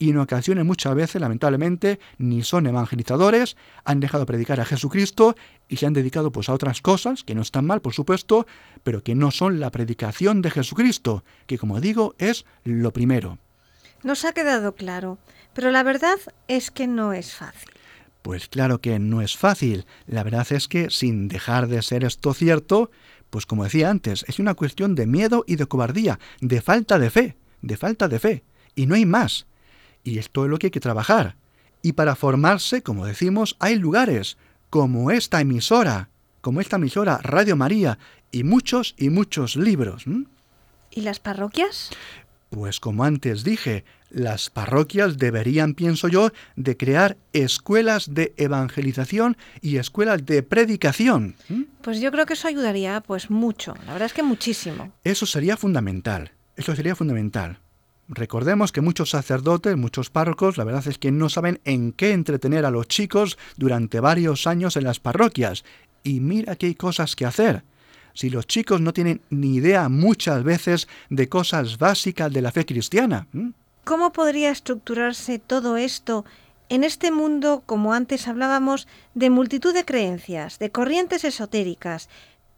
y 0.00 0.10
en 0.10 0.18
ocasiones 0.18 0.64
muchas 0.64 0.94
veces, 0.96 1.20
lamentablemente, 1.20 2.00
ni 2.18 2.42
son 2.42 2.66
evangelizadores, 2.66 3.56
han 3.84 4.00
dejado 4.00 4.22
de 4.22 4.26
predicar 4.26 4.58
a 4.58 4.64
Jesucristo 4.64 5.36
y 5.68 5.76
se 5.76 5.86
han 5.86 5.92
dedicado 5.92 6.32
pues 6.32 6.48
a 6.48 6.54
otras 6.54 6.80
cosas, 6.80 7.22
que 7.22 7.36
no 7.36 7.42
están 7.42 7.66
mal, 7.66 7.80
por 7.80 7.92
supuesto, 7.92 8.46
pero 8.82 9.04
que 9.04 9.14
no 9.14 9.30
son 9.30 9.60
la 9.60 9.70
predicación 9.70 10.42
de 10.42 10.50
Jesucristo, 10.50 11.22
que 11.46 11.58
como 11.58 11.80
digo, 11.80 12.16
es 12.18 12.44
lo 12.64 12.92
primero. 12.92 13.38
Nos 14.02 14.24
ha 14.24 14.32
quedado 14.32 14.74
claro, 14.74 15.18
pero 15.54 15.70
la 15.70 15.82
verdad 15.82 16.18
es 16.48 16.72
que 16.72 16.88
no 16.88 17.12
es 17.12 17.34
fácil. 17.34 17.70
Pues 18.22 18.48
claro 18.48 18.80
que 18.80 18.98
no 18.98 19.22
es 19.22 19.36
fácil. 19.36 19.86
La 20.06 20.24
verdad 20.24 20.46
es 20.50 20.66
que, 20.66 20.90
sin 20.90 21.28
dejar 21.28 21.68
de 21.68 21.82
ser 21.82 22.04
esto 22.04 22.34
cierto, 22.34 22.90
pues 23.28 23.46
como 23.46 23.64
decía 23.64 23.90
antes, 23.90 24.24
es 24.28 24.38
una 24.38 24.54
cuestión 24.54 24.94
de 24.94 25.06
miedo 25.06 25.44
y 25.46 25.56
de 25.56 25.66
cobardía, 25.66 26.18
de 26.40 26.60
falta 26.60 26.98
de 26.98 27.10
fe 27.10 27.36
de 27.62 27.76
falta 27.76 28.08
de 28.08 28.18
fe, 28.18 28.44
y 28.74 28.86
no 28.86 28.94
hay 28.94 29.06
más. 29.06 29.46
Y 30.04 30.18
esto 30.18 30.44
es 30.44 30.50
lo 30.50 30.58
que 30.58 30.68
hay 30.68 30.70
que 30.70 30.80
trabajar. 30.80 31.36
Y 31.82 31.92
para 31.92 32.14
formarse, 32.16 32.82
como 32.82 33.06
decimos, 33.06 33.56
hay 33.58 33.76
lugares, 33.76 34.36
como 34.68 35.10
esta 35.10 35.40
emisora, 35.40 36.08
como 36.40 36.60
esta 36.60 36.76
emisora 36.76 37.18
Radio 37.22 37.56
María, 37.56 37.98
y 38.32 38.44
muchos 38.44 38.94
y 38.98 39.10
muchos 39.10 39.56
libros. 39.56 40.04
¿Y 40.90 41.00
las 41.02 41.20
parroquias? 41.20 41.90
Pues 42.50 42.80
como 42.80 43.04
antes 43.04 43.44
dije, 43.44 43.84
las 44.10 44.50
parroquias 44.50 45.18
deberían, 45.18 45.74
pienso 45.74 46.08
yo, 46.08 46.32
de 46.56 46.76
crear 46.76 47.16
escuelas 47.32 48.12
de 48.12 48.34
evangelización 48.36 49.36
y 49.60 49.76
escuelas 49.76 50.26
de 50.26 50.42
predicación. 50.42 51.36
Pues 51.82 52.00
yo 52.00 52.10
creo 52.10 52.26
que 52.26 52.34
eso 52.34 52.48
ayudaría 52.48 53.00
pues 53.00 53.30
mucho, 53.30 53.74
la 53.86 53.92
verdad 53.92 54.06
es 54.06 54.12
que 54.12 54.24
muchísimo. 54.24 54.92
Eso 55.04 55.26
sería 55.26 55.56
fundamental. 55.56 56.32
Eso 56.56 56.74
sería 56.74 56.96
fundamental. 56.96 57.58
Recordemos 58.12 58.72
que 58.72 58.80
muchos 58.80 59.10
sacerdotes, 59.10 59.76
muchos 59.76 60.10
párrocos, 60.10 60.58
la 60.58 60.64
verdad 60.64 60.88
es 60.88 60.98
que 60.98 61.12
no 61.12 61.28
saben 61.28 61.60
en 61.64 61.92
qué 61.92 62.10
entretener 62.10 62.64
a 62.66 62.72
los 62.72 62.88
chicos 62.88 63.38
durante 63.56 64.00
varios 64.00 64.48
años 64.48 64.76
en 64.76 64.82
las 64.82 64.98
parroquias. 64.98 65.64
Y 66.02 66.18
mira 66.18 66.56
que 66.56 66.66
hay 66.66 66.74
cosas 66.74 67.14
que 67.14 67.24
hacer. 67.24 67.62
Si 68.12 68.28
los 68.28 68.48
chicos 68.48 68.80
no 68.80 68.92
tienen 68.92 69.20
ni 69.30 69.54
idea 69.54 69.88
muchas 69.88 70.42
veces 70.42 70.88
de 71.08 71.28
cosas 71.28 71.78
básicas 71.78 72.32
de 72.32 72.42
la 72.42 72.50
fe 72.50 72.66
cristiana. 72.66 73.28
¿Cómo 73.84 74.12
podría 74.12 74.50
estructurarse 74.50 75.38
todo 75.38 75.76
esto 75.76 76.24
en 76.68 76.82
este 76.82 77.12
mundo, 77.12 77.62
como 77.64 77.92
antes 77.94 78.26
hablábamos, 78.26 78.88
de 79.14 79.30
multitud 79.30 79.72
de 79.72 79.84
creencias, 79.84 80.58
de 80.58 80.72
corrientes 80.72 81.22
esotéricas, 81.22 82.08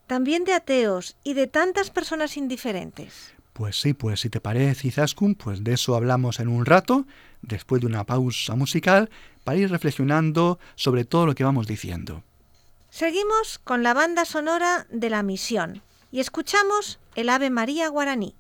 también 0.07 0.45
de 0.45 0.55
ateos 0.55 1.17
y 1.23 1.35
de 1.35 1.47
tantas 1.47 1.91
personas 1.91 2.39
indiferentes? 2.39 3.35
Pues 3.53 3.81
sí, 3.81 3.93
pues 3.93 4.21
si 4.21 4.31
te 4.31 4.41
parece, 4.41 4.89
Izaskun, 4.89 5.35
pues 5.35 5.63
de 5.63 5.75
eso 5.75 5.95
hablamos 5.95 6.41
en 6.41 6.49
un 6.49 6.65
rato, 6.65 7.07
después 7.43 7.81
de 7.81 7.87
una 7.87 8.05
pausa 8.05 8.57
musical, 8.57 9.11
para 9.45 9.59
ir 9.59 9.71
reflexionando 9.71 10.59
sobre 10.75 11.05
todo 11.05 11.27
lo 11.27 11.35
que 11.35 11.45
vamos 11.45 11.67
diciendo. 11.67 12.23
Seguimos 12.89 13.59
con 13.59 13.83
la 13.83 13.95
banda 13.95 14.25
sonora 14.25 14.87
de 14.91 15.11
la 15.11 15.23
misión 15.23 15.83
y 16.11 16.21
escuchamos 16.21 16.99
el 17.15 17.29
Ave 17.29 17.51
María 17.51 17.89
guaraní. 17.89 18.35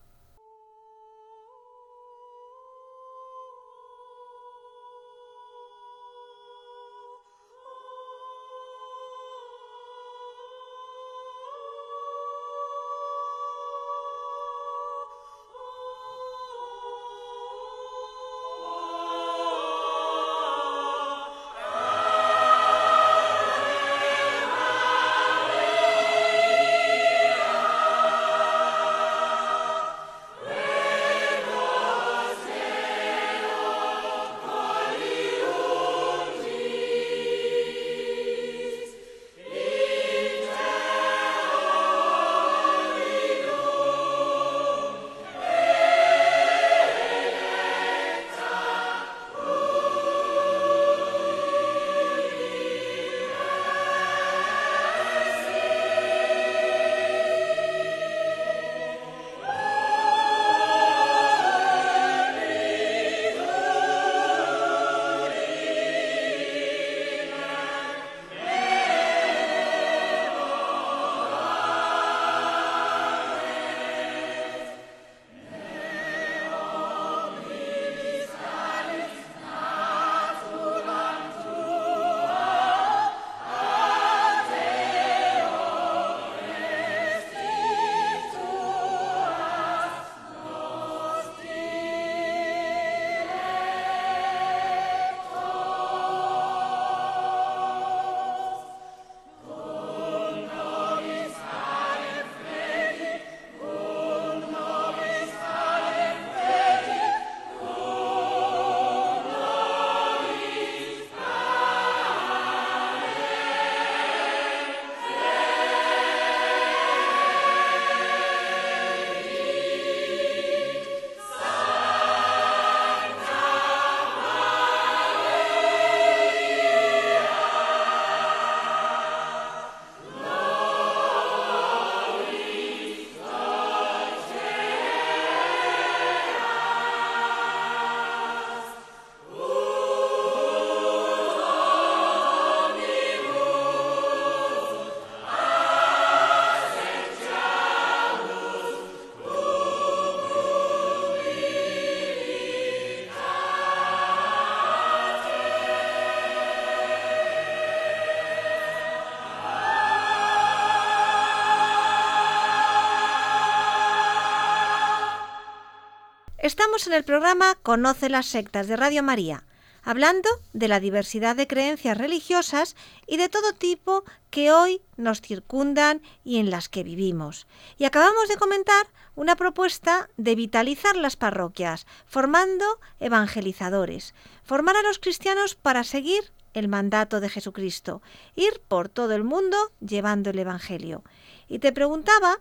Estamos 166.42 166.88
en 166.88 166.92
el 166.94 167.04
programa 167.04 167.54
Conoce 167.62 168.08
las 168.08 168.26
sectas 168.26 168.66
de 168.66 168.74
Radio 168.74 169.04
María, 169.04 169.44
hablando 169.84 170.28
de 170.52 170.66
la 170.66 170.80
diversidad 170.80 171.36
de 171.36 171.46
creencias 171.46 171.96
religiosas 171.96 172.74
y 173.06 173.16
de 173.16 173.28
todo 173.28 173.52
tipo 173.52 174.02
que 174.30 174.50
hoy 174.50 174.82
nos 174.96 175.20
circundan 175.20 176.02
y 176.24 176.38
en 176.38 176.50
las 176.50 176.68
que 176.68 176.82
vivimos. 176.82 177.46
Y 177.78 177.84
acabamos 177.84 178.28
de 178.28 178.38
comentar 178.38 178.88
una 179.14 179.36
propuesta 179.36 180.10
de 180.16 180.34
vitalizar 180.34 180.96
las 180.96 181.14
parroquias, 181.14 181.86
formando 182.06 182.64
evangelizadores, 182.98 184.12
formar 184.42 184.74
a 184.74 184.82
los 184.82 184.98
cristianos 184.98 185.54
para 185.54 185.84
seguir 185.84 186.32
el 186.54 186.66
mandato 186.66 187.20
de 187.20 187.28
Jesucristo, 187.28 188.02
ir 188.34 188.60
por 188.66 188.88
todo 188.88 189.14
el 189.14 189.22
mundo 189.22 189.56
llevando 189.78 190.30
el 190.30 190.40
Evangelio. 190.40 191.04
Y 191.46 191.60
te 191.60 191.70
preguntaba 191.70 192.40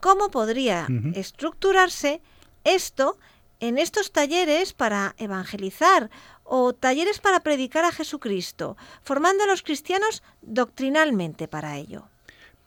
cómo 0.00 0.30
podría 0.30 0.86
estructurarse 1.14 2.20
esto 2.64 3.16
en 3.60 3.78
estos 3.78 4.12
talleres 4.12 4.72
para 4.72 5.14
evangelizar 5.18 6.10
o 6.44 6.72
talleres 6.72 7.18
para 7.18 7.40
predicar 7.40 7.84
a 7.84 7.92
Jesucristo, 7.92 8.76
formando 9.02 9.44
a 9.44 9.46
los 9.46 9.62
cristianos 9.62 10.22
doctrinalmente 10.42 11.48
para 11.48 11.76
ello. 11.76 12.08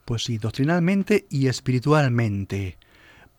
Pues 0.04 0.24
sí, 0.24 0.38
doctrinalmente 0.38 1.26
y 1.30 1.46
espiritualmente, 1.48 2.78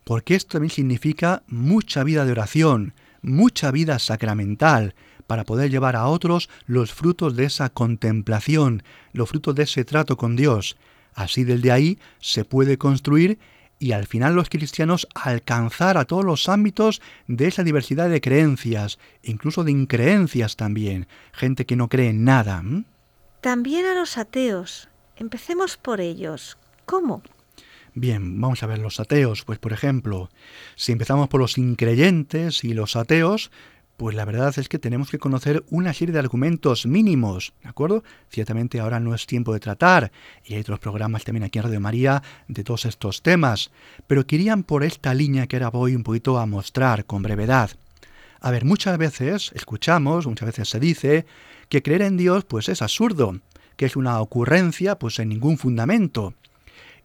porque 0.04 0.36
esto 0.36 0.54
también 0.54 0.72
significa 0.72 1.44
mucha 1.48 2.04
vida 2.04 2.26
de 2.26 2.32
oración, 2.32 2.94
mucha 3.22 3.72
vida 3.72 4.00
sacramental, 4.00 4.96
para 5.28 5.46
poder 5.46 5.72
llevar 5.72 5.96
a 5.96 6.08
otros 6.08 6.50
los 6.66 6.94
frutos 6.94 7.36
de 7.36 7.46
esa 7.46 7.70
contemplación, 7.70 8.84
los 9.14 9.30
frutos 9.30 9.56
de 9.56 9.64
ese 9.64 9.86
trato 9.86 10.18
con 10.18 10.36
Dios. 10.36 10.78
Así 11.14 11.44
desde 11.44 11.72
ahí 11.72 12.00
se 12.20 12.44
puede 12.44 12.78
construir 12.78 13.40
y 13.84 13.92
al 13.92 14.08
final 14.08 14.34
los 14.34 14.48
cristianos 14.48 15.10
alcanzar 15.14 15.98
a 15.98 16.06
todos 16.06 16.24
los 16.24 16.48
ámbitos 16.48 17.02
de 17.28 17.48
esa 17.48 17.66
diversidad 17.66 18.10
de 18.10 18.22
creencias, 18.22 18.98
incluso 19.24 19.66
de 19.66 19.72
increencias 19.72 20.56
también, 20.56 21.10
gente 21.34 21.66
que 21.66 21.76
no 21.76 21.90
cree 21.90 22.12
en 22.12 22.24
nada. 22.24 22.64
También 23.42 23.86
a 23.86 23.94
los 23.94 24.18
ateos. 24.18 24.88
Empecemos 25.18 25.76
por 25.76 26.00
ellos. 26.00 26.58
¿Cómo? 26.86 27.24
Bien, 27.94 28.40
vamos 28.40 28.64
a 28.64 28.68
ver 28.68 28.80
los 28.80 29.02
ateos. 29.02 29.44
Pues 29.44 29.60
por 29.60 29.74
ejemplo, 29.74 30.30
si 30.78 30.94
empezamos 30.94 31.28
por 31.28 31.42
los 31.42 31.58
increyentes 31.58 32.64
y 32.64 32.74
los 32.74 32.96
ateos, 32.96 33.52
pues 33.98 34.16
la 34.16 34.26
verdad 34.26 34.54
es 34.58 34.68
que 34.70 34.80
tenemos 34.80 35.10
que 35.10 35.20
conocer 35.20 35.64
una 35.70 35.94
serie 35.94 36.14
de 36.14 36.20
argumentos 36.20 36.86
mínimos, 36.86 37.54
¿de 37.62 37.70
acuerdo? 37.70 38.04
Ciertamente 38.30 38.80
ahora 38.80 39.00
no 39.00 39.14
es 39.14 39.26
tiempo 39.26 39.54
de 39.54 39.60
tratar, 39.60 40.12
y 40.44 40.56
hay 40.56 40.62
otros 40.62 40.80
programas 40.80 41.24
también 41.24 41.44
aquí 41.44 41.60
en 41.60 41.66
Radio 41.66 41.80
María 41.80 42.24
de 42.48 42.64
todos 42.64 42.86
estos 42.86 43.22
temas, 43.22 43.72
pero 44.08 44.26
querían 44.26 44.64
por 44.64 44.84
esta 44.84 45.14
línea 45.14 45.48
que 45.48 45.58
ahora 45.58 45.70
voy 45.70 45.96
un 45.96 46.04
poquito 46.04 46.40
a 46.40 46.46
mostrar 46.46 47.06
con 47.06 47.22
brevedad. 47.22 47.72
A 48.40 48.52
ver, 48.52 48.66
muchas 48.66 48.98
veces 48.98 49.52
escuchamos, 49.56 50.28
muchas 50.28 50.48
veces 50.48 50.70
se 50.70 50.80
dice, 50.80 51.26
que 51.70 51.82
creer 51.82 52.02
en 52.02 52.18
Dios 52.18 52.46
pues 52.46 52.70
es 52.70 52.82
absurdo, 52.82 53.40
que 53.78 53.86
es 53.86 53.96
una 53.96 54.20
ocurrencia 54.20 55.00
pues 55.00 55.16
sin 55.16 55.30
ningún 55.30 55.58
fundamento. 55.58 56.34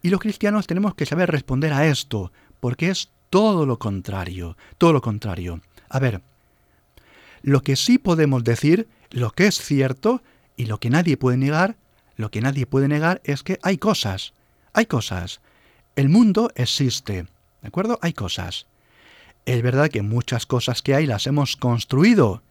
Y 0.03 0.11
los 0.11 0.21
cristianos 0.21 0.67
tenemos 0.67 0.95
que 0.95 1.07
saber 1.07 1.31
responder 1.31 1.73
a 1.73 1.87
esto, 1.87 2.33
porque 2.61 2.91
es 2.91 3.11
todo 3.31 3.67
lo 3.67 3.79
contrario, 3.79 4.57
todo 4.79 4.93
lo 4.93 5.01
contrario. 5.01 5.61
A 5.89 5.99
ver, 5.99 6.23
lo 7.43 7.63
que 7.63 7.77
sí 7.77 7.99
podemos 7.99 8.45
decir, 8.45 8.89
lo 9.11 9.31
que 9.31 9.47
es 9.47 9.57
cierto 9.57 10.23
y 10.57 10.67
lo 10.67 10.79
que 10.79 10.91
nadie 10.91 11.17
puede 11.17 11.37
negar, 11.37 11.77
lo 12.17 12.31
que 12.31 12.41
nadie 12.41 12.67
puede 12.67 12.89
negar 12.89 13.21
es 13.25 13.43
que 13.43 13.59
hay 13.63 13.79
cosas, 13.79 14.35
hay 14.73 14.87
cosas. 14.87 15.41
El 15.97 16.09
mundo 16.09 16.51
existe, 16.55 17.27
¿de 17.63 17.69
acuerdo? 17.69 17.99
Hay 18.03 18.13
cosas. 18.13 18.67
Es 19.47 19.63
verdad 19.63 19.89
que 19.89 20.03
muchas 20.03 20.47
cosas 20.47 20.83
que 20.83 20.95
hay 20.95 21.07
las 21.07 21.27
hemos 21.27 21.57
construido, 21.57 22.43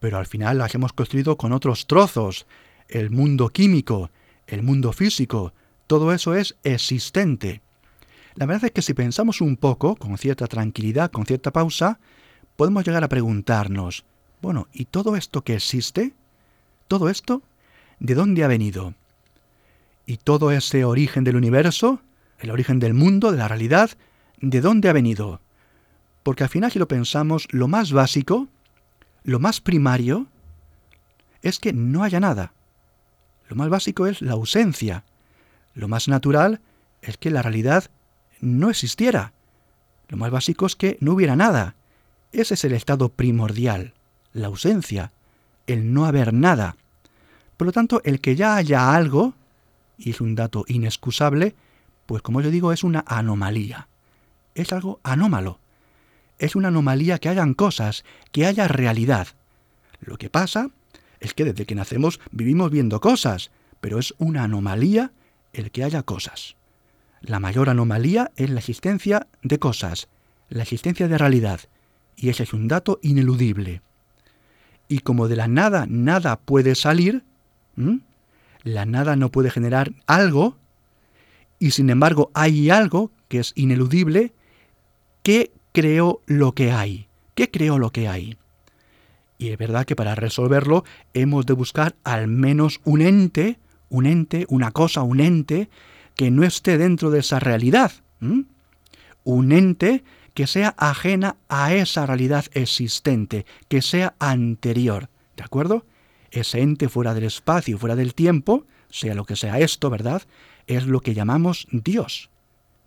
pero 0.00 0.18
al 0.18 0.26
final 0.26 0.58
las 0.58 0.74
hemos 0.74 0.92
construido 0.92 1.36
con 1.36 1.52
otros 1.52 1.86
trozos. 1.86 2.46
El 2.88 3.10
mundo 3.10 3.48
químico, 3.48 4.10
el 4.46 4.62
mundo 4.62 4.92
físico, 4.92 5.52
todo 5.86 6.12
eso 6.12 6.34
es 6.34 6.56
existente. 6.62 7.62
La 8.34 8.44
verdad 8.44 8.66
es 8.66 8.72
que 8.72 8.82
si 8.82 8.92
pensamos 8.92 9.40
un 9.40 9.56
poco, 9.56 9.96
con 9.96 10.18
cierta 10.18 10.46
tranquilidad, 10.46 11.10
con 11.10 11.26
cierta 11.26 11.52
pausa, 11.52 11.98
podemos 12.56 12.84
llegar 12.84 13.02
a 13.02 13.08
preguntarnos, 13.08 14.04
bueno, 14.42 14.68
¿y 14.72 14.86
todo 14.86 15.16
esto 15.16 15.42
que 15.42 15.54
existe? 15.54 16.14
¿Todo 16.88 17.08
esto? 17.08 17.42
¿De 17.98 18.14
dónde 18.14 18.44
ha 18.44 18.48
venido? 18.48 18.94
¿Y 20.04 20.18
todo 20.18 20.52
ese 20.52 20.84
origen 20.84 21.24
del 21.24 21.36
universo, 21.36 22.00
el 22.38 22.50
origen 22.50 22.78
del 22.78 22.94
mundo, 22.94 23.32
de 23.32 23.38
la 23.38 23.48
realidad, 23.48 23.90
de 24.40 24.60
dónde 24.60 24.88
ha 24.88 24.92
venido? 24.92 25.40
Porque 26.22 26.44
al 26.44 26.50
final 26.50 26.70
si 26.70 26.78
lo 26.78 26.86
pensamos, 26.86 27.48
lo 27.50 27.66
más 27.66 27.92
básico, 27.92 28.48
lo 29.24 29.40
más 29.40 29.60
primario, 29.60 30.26
es 31.42 31.58
que 31.58 31.72
no 31.72 32.04
haya 32.04 32.20
nada. 32.20 32.52
Lo 33.48 33.56
más 33.56 33.68
básico 33.68 34.06
es 34.06 34.22
la 34.22 34.32
ausencia. 34.32 35.04
Lo 35.74 35.88
más 35.88 36.08
natural 36.08 36.60
es 37.02 37.16
que 37.16 37.30
la 37.30 37.42
realidad 37.42 37.90
no 38.40 38.70
existiera. 38.70 39.32
Lo 40.08 40.16
más 40.16 40.30
básico 40.30 40.66
es 40.66 40.76
que 40.76 40.98
no 41.00 41.12
hubiera 41.14 41.36
nada. 41.36 41.74
Ese 42.32 42.54
es 42.54 42.64
el 42.64 42.72
estado 42.72 43.08
primordial 43.08 43.95
la 44.36 44.48
ausencia, 44.48 45.12
el 45.66 45.92
no 45.92 46.06
haber 46.06 46.32
nada. 46.32 46.76
Por 47.56 47.66
lo 47.66 47.72
tanto, 47.72 48.00
el 48.04 48.20
que 48.20 48.36
ya 48.36 48.56
haya 48.56 48.94
algo, 48.94 49.34
y 49.98 50.10
es 50.10 50.20
un 50.20 50.34
dato 50.34 50.64
inexcusable, 50.68 51.54
pues 52.04 52.22
como 52.22 52.40
yo 52.40 52.50
digo, 52.50 52.72
es 52.72 52.84
una 52.84 53.04
anomalía. 53.06 53.88
Es 54.54 54.72
algo 54.72 55.00
anómalo. 55.02 55.58
Es 56.38 56.54
una 56.54 56.68
anomalía 56.68 57.18
que 57.18 57.28
hayan 57.28 57.54
cosas, 57.54 58.04
que 58.30 58.46
haya 58.46 58.68
realidad. 58.68 59.28
Lo 60.00 60.18
que 60.18 60.28
pasa 60.28 60.70
es 61.20 61.32
que 61.32 61.44
desde 61.44 61.64
que 61.64 61.74
nacemos 61.74 62.20
vivimos 62.30 62.70
viendo 62.70 63.00
cosas, 63.00 63.50
pero 63.80 63.98
es 63.98 64.14
una 64.18 64.44
anomalía 64.44 65.12
el 65.52 65.70
que 65.70 65.82
haya 65.82 66.02
cosas. 66.02 66.56
La 67.22 67.40
mayor 67.40 67.70
anomalía 67.70 68.30
es 68.36 68.50
la 68.50 68.58
existencia 68.58 69.26
de 69.42 69.58
cosas, 69.58 70.08
la 70.50 70.62
existencia 70.62 71.08
de 71.08 71.16
realidad, 71.16 71.60
y 72.16 72.28
ese 72.28 72.42
es 72.42 72.52
un 72.52 72.68
dato 72.68 72.98
ineludible. 73.02 73.80
Y 74.88 75.00
como 75.00 75.28
de 75.28 75.36
la 75.36 75.48
nada 75.48 75.86
nada 75.88 76.38
puede 76.38 76.74
salir, 76.74 77.24
la 78.62 78.86
nada 78.86 79.16
no 79.16 79.30
puede 79.30 79.50
generar 79.50 79.92
algo, 80.06 80.56
y 81.58 81.72
sin 81.72 81.90
embargo 81.90 82.30
hay 82.34 82.70
algo 82.70 83.10
que 83.28 83.38
es 83.38 83.52
ineludible, 83.56 84.32
que 85.22 85.52
creó 85.72 86.20
lo 86.26 86.52
que 86.52 86.70
hay. 86.70 87.08
¿Qué 87.34 87.50
creó 87.50 87.78
lo 87.78 87.90
que 87.90 88.08
hay? 88.08 88.38
Y 89.38 89.48
es 89.48 89.58
verdad 89.58 89.84
que 89.84 89.96
para 89.96 90.14
resolverlo 90.14 90.84
hemos 91.12 91.44
de 91.46 91.52
buscar 91.52 91.96
al 92.04 92.28
menos 92.28 92.80
un 92.84 93.02
ente, 93.02 93.58
un 93.88 94.06
ente, 94.06 94.46
una 94.48 94.70
cosa, 94.70 95.02
un 95.02 95.20
ente 95.20 95.68
que 96.14 96.30
no 96.30 96.44
esté 96.44 96.78
dentro 96.78 97.10
de 97.10 97.20
esa 97.20 97.38
realidad. 97.38 97.92
Un 99.24 99.52
ente 99.52 100.04
que 100.36 100.46
sea 100.46 100.74
ajena 100.76 101.36
a 101.48 101.72
esa 101.72 102.04
realidad 102.04 102.44
existente, 102.52 103.46
que 103.68 103.80
sea 103.80 104.16
anterior. 104.18 105.08
¿De 105.34 105.42
acuerdo? 105.42 105.86
Ese 106.30 106.60
ente 106.60 106.90
fuera 106.90 107.14
del 107.14 107.24
espacio, 107.24 107.78
fuera 107.78 107.96
del 107.96 108.14
tiempo, 108.14 108.66
sea 108.90 109.14
lo 109.14 109.24
que 109.24 109.34
sea 109.34 109.58
esto, 109.60 109.88
¿verdad? 109.88 110.20
Es 110.66 110.86
lo 110.86 111.00
que 111.00 111.14
llamamos 111.14 111.66
Dios. 111.72 112.28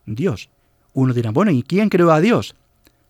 Dios. 0.05 0.51
Uno 0.93 1.11
dirá, 1.15 1.31
bueno, 1.31 1.49
¿y 1.49 1.63
quién 1.63 1.89
creó 1.89 2.11
a 2.11 2.21
Dios? 2.21 2.55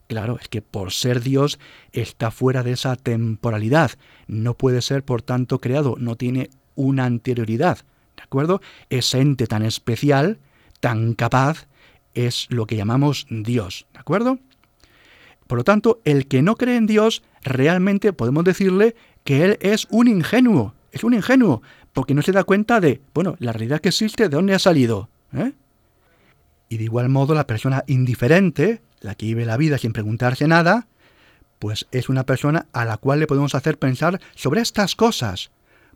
Claro, 0.08 0.38
es 0.40 0.48
que 0.48 0.62
por 0.62 0.94
ser 0.94 1.20
Dios 1.20 1.60
está 1.92 2.32
fuera 2.32 2.64
de 2.64 2.72
esa 2.72 2.96
temporalidad. 2.96 3.92
No 4.28 4.54
puede 4.54 4.82
ser, 4.82 5.04
por 5.04 5.22
tanto, 5.22 5.60
creado, 5.60 5.96
no 6.00 6.16
tiene 6.16 6.50
una 6.76 7.04
anterioridad. 7.04 7.80
¿De 8.16 8.24
acuerdo? 8.24 8.62
Ese 8.90 9.20
ente 9.20 9.48
tan 9.48 9.66
especial, 9.66 10.40
tan 10.80 11.14
capaz, 11.14 11.68
es 12.14 12.48
lo 12.50 12.66
que 12.66 12.76
llamamos 12.76 13.28
Dios, 13.30 13.88
¿de 13.94 14.00
acuerdo? 14.00 14.40
Por 15.48 15.58
lo 15.58 15.64
tanto, 15.64 16.00
el 16.06 16.28
que 16.28 16.42
no 16.42 16.56
cree 16.56 16.76
en 16.76 16.86
Dios, 16.86 17.24
realmente 17.44 18.14
podemos 18.14 18.44
decirle 18.44 18.96
que 19.24 19.46
él 19.46 19.58
es 19.62 19.88
un 19.90 20.08
ingenuo, 20.08 20.76
es 20.92 21.04
un 21.04 21.14
ingenuo, 21.14 21.62
porque 21.94 22.14
no 22.14 22.22
se 22.22 22.32
da 22.32 22.44
cuenta 22.44 22.80
de, 22.80 23.02
bueno, 23.14 23.36
la 23.40 23.52
realidad 23.52 23.82
que 23.82 23.90
existe, 23.90 24.24
de 24.24 24.36
dónde 24.36 24.54
ha 24.54 24.60
salido. 24.60 25.10
¿eh? 25.34 25.54
Y 26.70 26.78
de 26.78 26.84
igual 26.84 27.10
modo, 27.10 27.34
la 27.34 27.48
persona 27.48 27.84
indiferente, 27.88 28.82
la 29.02 29.16
que 29.16 29.26
vive 29.26 29.46
la 29.46 29.58
vida 29.58 29.78
sin 29.78 29.92
preguntarse 29.92 30.48
nada, 30.48 30.88
pues 31.58 31.88
es 31.92 32.10
una 32.10 32.26
persona 32.26 32.68
a 32.72 32.86
la 32.86 32.98
cual 32.98 33.20
le 33.20 33.28
podemos 33.28 33.56
hacer 33.56 33.78
pensar 33.78 34.22
sobre 34.36 34.62
estas 34.62 34.96
cosas, 34.96 35.52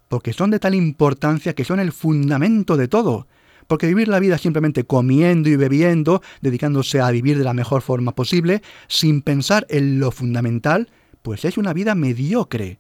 porque 0.10 0.34
son 0.34 0.52
de 0.52 0.60
tal 0.60 0.76
importancia 0.76 1.54
que 1.54 1.64
son 1.64 1.80
el 1.80 1.92
fundamento 1.92 2.76
de 2.76 2.88
todo. 2.88 3.28
Porque 3.68 3.88
vivir 3.88 4.08
la 4.08 4.20
vida 4.20 4.38
simplemente 4.38 4.84
comiendo 4.84 5.50
y 5.50 5.56
bebiendo, 5.56 6.22
dedicándose 6.42 7.00
a 7.02 7.12
vivir 7.12 7.38
de 7.38 7.44
la 7.44 7.54
mejor 7.54 7.82
forma 7.82 8.14
posible, 8.14 8.62
sin 8.88 9.22
pensar 9.22 9.66
en 9.70 10.00
lo 10.00 10.12
fundamental, 10.12 10.90
pues 11.22 11.46
es 11.46 11.58
una 11.58 11.74
vida 11.74 11.96
mediocre. 11.96 12.80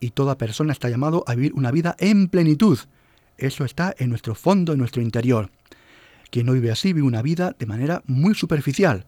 Y 0.00 0.10
toda 0.10 0.38
persona 0.38 0.72
está 0.72 0.88
llamado 0.88 1.24
a 1.26 1.34
vivir 1.34 1.54
una 1.54 1.70
vida 1.70 1.96
en 1.98 2.28
plenitud. 2.28 2.78
Eso 3.36 3.64
está 3.64 3.94
en 3.98 4.10
nuestro 4.10 4.34
fondo, 4.34 4.72
en 4.72 4.78
nuestro 4.78 5.02
interior. 5.02 5.50
Quien 6.30 6.46
no 6.46 6.52
vive 6.52 6.70
así 6.70 6.92
vive 6.92 7.06
una 7.06 7.22
vida 7.22 7.56
de 7.58 7.66
manera 7.66 8.02
muy 8.06 8.34
superficial. 8.34 9.06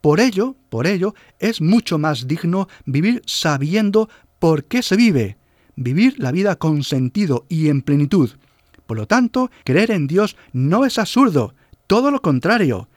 Por 0.00 0.20
ello, 0.20 0.56
por 0.68 0.86
ello, 0.86 1.14
es 1.38 1.60
mucho 1.60 1.98
más 1.98 2.26
digno 2.26 2.68
vivir 2.84 3.22
sabiendo 3.26 4.08
por 4.38 4.64
qué 4.64 4.82
se 4.82 4.96
vive, 4.96 5.36
vivir 5.74 6.18
la 6.18 6.32
vida 6.32 6.56
con 6.56 6.84
sentido 6.84 7.44
y 7.48 7.68
en 7.68 7.82
plenitud. 7.82 8.30
Por 8.86 8.96
lo 8.96 9.06
tanto, 9.06 9.50
creer 9.64 9.90
en 9.90 10.06
Dios 10.06 10.36
no 10.52 10.84
es 10.84 10.98
absurdo, 10.98 11.54
todo 11.86 12.10
lo 12.10 12.22
contrario. 12.22 12.88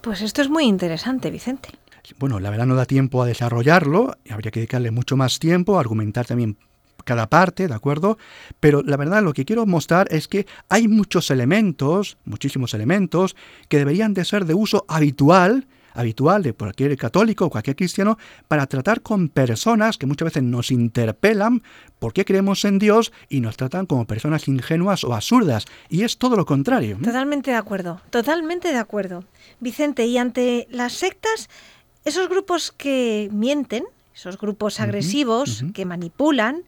Pues 0.00 0.22
esto 0.22 0.42
es 0.42 0.48
muy 0.48 0.64
interesante, 0.64 1.30
Vicente. 1.30 1.70
Bueno, 2.18 2.40
la 2.40 2.50
verdad 2.50 2.66
no 2.66 2.74
da 2.74 2.84
tiempo 2.84 3.22
a 3.22 3.26
desarrollarlo, 3.26 4.16
habría 4.28 4.50
que 4.50 4.60
dedicarle 4.60 4.90
mucho 4.90 5.16
más 5.16 5.38
tiempo, 5.38 5.76
a 5.76 5.80
argumentar 5.80 6.26
también 6.26 6.56
cada 7.04 7.28
parte, 7.28 7.68
¿de 7.68 7.74
acuerdo? 7.74 8.18
Pero 8.60 8.82
la 8.82 8.96
verdad 8.96 9.22
lo 9.22 9.32
que 9.32 9.44
quiero 9.44 9.66
mostrar 9.66 10.08
es 10.10 10.28
que 10.28 10.46
hay 10.68 10.88
muchos 10.88 11.30
elementos, 11.30 12.16
muchísimos 12.24 12.74
elementos, 12.74 13.36
que 13.68 13.78
deberían 13.78 14.14
de 14.14 14.24
ser 14.24 14.44
de 14.44 14.54
uso 14.54 14.84
habitual 14.88 15.66
habitual 15.94 16.42
de 16.42 16.52
cualquier 16.52 16.96
católico 16.96 17.46
o 17.46 17.50
cualquier 17.50 17.76
cristiano 17.76 18.18
para 18.48 18.66
tratar 18.66 19.02
con 19.02 19.28
personas 19.28 19.98
que 19.98 20.06
muchas 20.06 20.26
veces 20.26 20.42
nos 20.42 20.70
interpelan 20.70 21.62
porque 21.98 22.24
creemos 22.24 22.64
en 22.64 22.78
Dios 22.78 23.12
y 23.28 23.40
nos 23.40 23.56
tratan 23.56 23.86
como 23.86 24.06
personas 24.06 24.48
ingenuas 24.48 25.04
o 25.04 25.14
absurdas. 25.14 25.66
Y 25.88 26.02
es 26.02 26.18
todo 26.18 26.36
lo 26.36 26.44
contrario. 26.44 26.98
Totalmente 27.02 27.50
de 27.50 27.56
acuerdo, 27.56 28.00
totalmente 28.10 28.68
de 28.68 28.78
acuerdo. 28.78 29.24
Vicente, 29.60 30.06
y 30.06 30.18
ante 30.18 30.66
las 30.70 30.94
sectas, 30.94 31.48
esos 32.04 32.28
grupos 32.28 32.72
que 32.72 33.28
mienten, 33.32 33.84
esos 34.14 34.38
grupos 34.38 34.80
agresivos, 34.80 35.64
que 35.74 35.84
manipulan, 35.84 36.64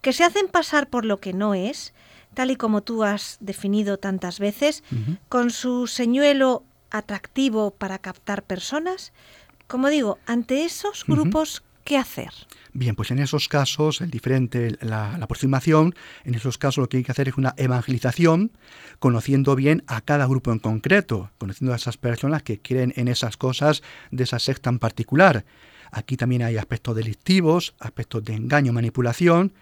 que 0.00 0.12
se 0.12 0.24
hacen 0.24 0.48
pasar 0.48 0.88
por 0.88 1.04
lo 1.04 1.18
que 1.18 1.32
no 1.32 1.54
es, 1.54 1.94
tal 2.34 2.50
y 2.50 2.56
como 2.56 2.82
tú 2.82 3.04
has 3.04 3.38
definido 3.40 3.96
tantas 3.96 4.38
veces, 4.38 4.84
con 5.28 5.50
su 5.50 5.86
señuelo 5.86 6.62
atractivo 6.96 7.72
para 7.72 7.98
captar 7.98 8.42
personas? 8.42 9.12
Como 9.66 9.88
digo, 9.88 10.18
ante 10.26 10.64
esos 10.64 11.04
grupos, 11.06 11.62
¿qué 11.84 11.98
hacer? 11.98 12.30
Bien, 12.72 12.96
pues 12.96 13.12
en 13.12 13.20
esos 13.20 13.48
casos, 13.48 14.00
el 14.00 14.10
diferente, 14.10 14.76
la, 14.80 15.14
aproximación, 15.14 15.94
en 16.24 16.34
esos 16.34 16.58
casos 16.58 16.78
lo 16.78 16.88
que 16.88 16.96
hay 16.96 17.04
que 17.04 17.12
hacer 17.12 17.28
es 17.28 17.36
una 17.36 17.54
evangelización, 17.56 18.50
conociendo 18.98 19.54
bien 19.54 19.84
a 19.86 20.00
cada 20.00 20.26
grupo 20.26 20.50
en 20.50 20.58
concreto, 20.58 21.30
conociendo 21.38 21.72
a 21.72 21.76
esas 21.76 21.96
personas 21.96 22.42
que 22.42 22.60
creen 22.60 22.92
en 22.96 23.06
esas 23.06 23.36
cosas 23.36 23.82
de 24.10 24.24
esa 24.24 24.40
secta 24.40 24.70
en 24.70 24.80
particular. 24.80 25.44
Aquí 25.96 26.16
también 26.16 26.42
hay 26.42 26.56
aspectos 26.56 26.96
delictivos, 26.96 27.76
aspectos 27.78 28.24
de 28.24 28.34
engaño, 28.34 28.72
manipulación, 28.72 29.52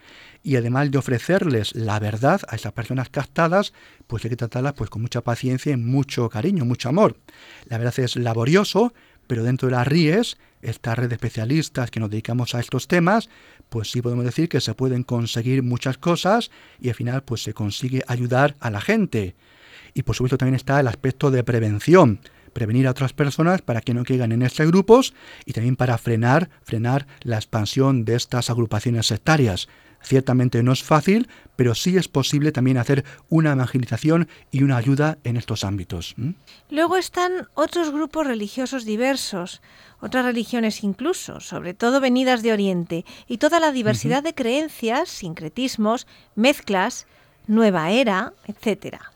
y 0.42 0.56
además 0.56 0.90
de 0.90 0.96
ofrecerles 0.96 1.74
la 1.74 1.98
verdad 1.98 2.40
a 2.48 2.56
esas 2.56 2.72
personas 2.72 3.10
captadas, 3.10 3.74
pues 4.06 4.24
hay 4.24 4.30
que 4.30 4.36
tratarlas 4.36 4.72
pues 4.72 4.88
con 4.88 5.02
mucha 5.02 5.20
paciencia 5.20 5.72
y 5.72 5.76
mucho 5.76 6.30
cariño, 6.30 6.64
mucho 6.64 6.88
amor. 6.88 7.18
La 7.66 7.76
verdad 7.76 8.00
es 8.00 8.16
laborioso, 8.16 8.94
pero 9.26 9.44
dentro 9.44 9.68
de 9.68 9.72
las 9.72 9.86
RIES, 9.86 10.38
esta 10.62 10.94
red 10.94 11.10
de 11.10 11.16
especialistas 11.16 11.90
que 11.90 12.00
nos 12.00 12.08
dedicamos 12.08 12.54
a 12.54 12.60
estos 12.60 12.88
temas, 12.88 13.28
pues 13.68 13.90
sí 13.90 14.00
podemos 14.00 14.24
decir 14.24 14.48
que 14.48 14.62
se 14.62 14.72
pueden 14.72 15.02
conseguir 15.02 15.62
muchas 15.62 15.98
cosas 15.98 16.50
y 16.80 16.88
al 16.88 16.94
final 16.94 17.22
pues 17.24 17.42
se 17.42 17.52
consigue 17.52 18.02
ayudar 18.06 18.56
a 18.58 18.70
la 18.70 18.80
gente. 18.80 19.36
Y 19.92 20.02
por 20.04 20.16
supuesto 20.16 20.38
también 20.38 20.56
está 20.56 20.80
el 20.80 20.88
aspecto 20.88 21.30
de 21.30 21.44
prevención 21.44 22.20
prevenir 22.52 22.86
a 22.86 22.90
otras 22.90 23.12
personas 23.12 23.62
para 23.62 23.80
que 23.80 23.94
no 23.94 24.04
caigan 24.04 24.32
en 24.32 24.42
estos 24.42 24.66
grupos 24.66 25.14
y 25.44 25.52
también 25.52 25.76
para 25.76 25.98
frenar, 25.98 26.50
frenar 26.62 27.06
la 27.22 27.36
expansión 27.36 28.04
de 28.04 28.16
estas 28.16 28.50
agrupaciones 28.50 29.06
sectarias. 29.06 29.68
Ciertamente 30.02 30.62
no 30.62 30.72
es 30.72 30.82
fácil, 30.82 31.28
pero 31.56 31.74
sí 31.74 31.96
es 31.96 32.08
posible 32.08 32.52
también 32.52 32.76
hacer 32.76 33.04
una 33.28 33.52
evangelización 33.52 34.28
y 34.50 34.62
una 34.62 34.76
ayuda 34.76 35.18
en 35.24 35.36
estos 35.36 35.64
ámbitos. 35.64 36.14
Luego 36.70 36.96
están 36.96 37.48
otros 37.54 37.90
grupos 37.90 38.26
religiosos 38.26 38.84
diversos, 38.84 39.62
otras 40.00 40.24
religiones 40.24 40.82
incluso, 40.82 41.40
sobre 41.40 41.74
todo 41.74 42.00
venidas 42.00 42.42
de 42.42 42.52
Oriente, 42.52 43.04
y 43.28 43.38
toda 43.38 43.60
la 43.60 43.70
diversidad 43.70 44.22
de 44.22 44.34
creencias, 44.34 45.08
sincretismos, 45.08 46.06
mezclas, 46.34 47.06
nueva 47.46 47.90
era, 47.90 48.32
etcétera. 48.46 49.12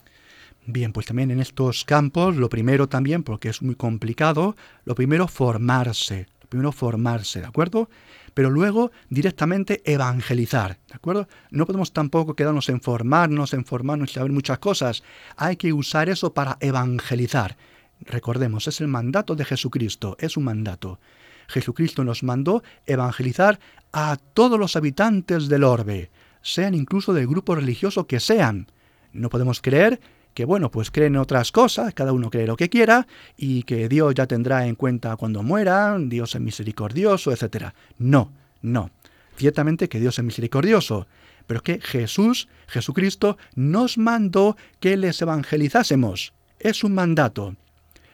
Bien, 0.69 0.93
pues 0.93 1.07
también 1.07 1.31
en 1.31 1.39
estos 1.39 1.85
campos, 1.85 2.35
lo 2.35 2.49
primero 2.49 2.89
también, 2.89 3.23
porque 3.23 3.49
es 3.49 3.63
muy 3.63 3.77
complicado, 3.77 4.57
lo 4.85 4.97
primero 4.97 5.29
formarse, 5.29 6.27
lo 6.43 6.49
primero 6.49 6.73
formarse, 6.73 7.41
¿de 7.41 7.47
acuerdo? 7.47 7.89
Pero 8.35 8.51
luego 8.51 8.91
directamente 9.09 9.81
evangelizar, 9.85 10.79
¿de 10.89 10.95
acuerdo? 10.95 11.29
No 11.51 11.67
podemos 11.67 11.93
tampoco 11.93 12.35
quedarnos 12.35 12.69
en 12.69 12.81
formarnos, 12.81 13.55
en 13.55 13.65
formarnos 13.65 14.11
y 14.11 14.15
saber 14.15 14.33
muchas 14.33 14.59
cosas. 14.59 15.05
Hay 15.37 15.57
que 15.57 15.73
usar 15.73 16.09
eso 16.09 16.35
para 16.35 16.59
evangelizar. 16.61 17.57
Recordemos, 18.01 18.67
es 18.67 18.81
el 18.81 18.89
mandato 18.89 19.37
de 19.37 19.45
Jesucristo, 19.45 20.17
es 20.19 20.37
un 20.37 20.45
mandato. 20.45 20.99
Jesucristo 21.47 22.03
nos 22.03 22.25
mandó 22.25 22.65
evangelizar 22.87 23.61
a 23.93 24.17
todos 24.35 24.59
los 24.59 24.75
habitantes 24.75 25.49
del 25.49 25.63
orbe, 25.63 26.11
sean 26.43 26.75
incluso 26.75 27.15
del 27.15 27.29
grupo 27.29 27.55
religioso 27.55 28.09
que 28.09 28.19
sean. 28.19 28.67
No 29.13 29.31
podemos 29.31 29.63
creer 29.63 30.01
que 30.37 30.45
bueno, 30.45 30.71
pues 30.71 30.91
creen 30.91 31.17
otras 31.17 31.51
cosas, 31.51 31.95
cada 31.95 32.13
uno 32.13 32.29
cree 32.29 32.47
lo 32.47 32.59
que 32.59 32.69
quiera 32.69 33.07
y 33.39 33.63
que 33.63 33.89
Dios 33.89 34.15
ya 34.15 34.27
tendrá 34.27 34.67
en 34.67 34.75
cuenta 34.75 35.17
cuando 35.17 35.43
muera, 35.43 35.97
Dios 35.99 36.35
es 36.35 36.43
misericordioso, 36.43 37.33
etc. 37.33 37.69
No, 37.97 38.31
no. 38.61 38.91
Ciertamente 39.39 39.89
que 39.89 39.99
Dios 39.99 40.19
es 40.19 40.25
misericordioso, 40.27 41.07
pero 41.47 41.63
que 41.63 41.81
Jesús, 41.81 42.49
Jesucristo, 42.67 43.39
nos 43.55 43.97
mandó 43.97 44.59
que 44.79 44.99
les 44.99 45.23
evangelizásemos. 45.23 46.35
Es 46.59 46.85
un 46.85 46.93
mandato. 46.93 47.57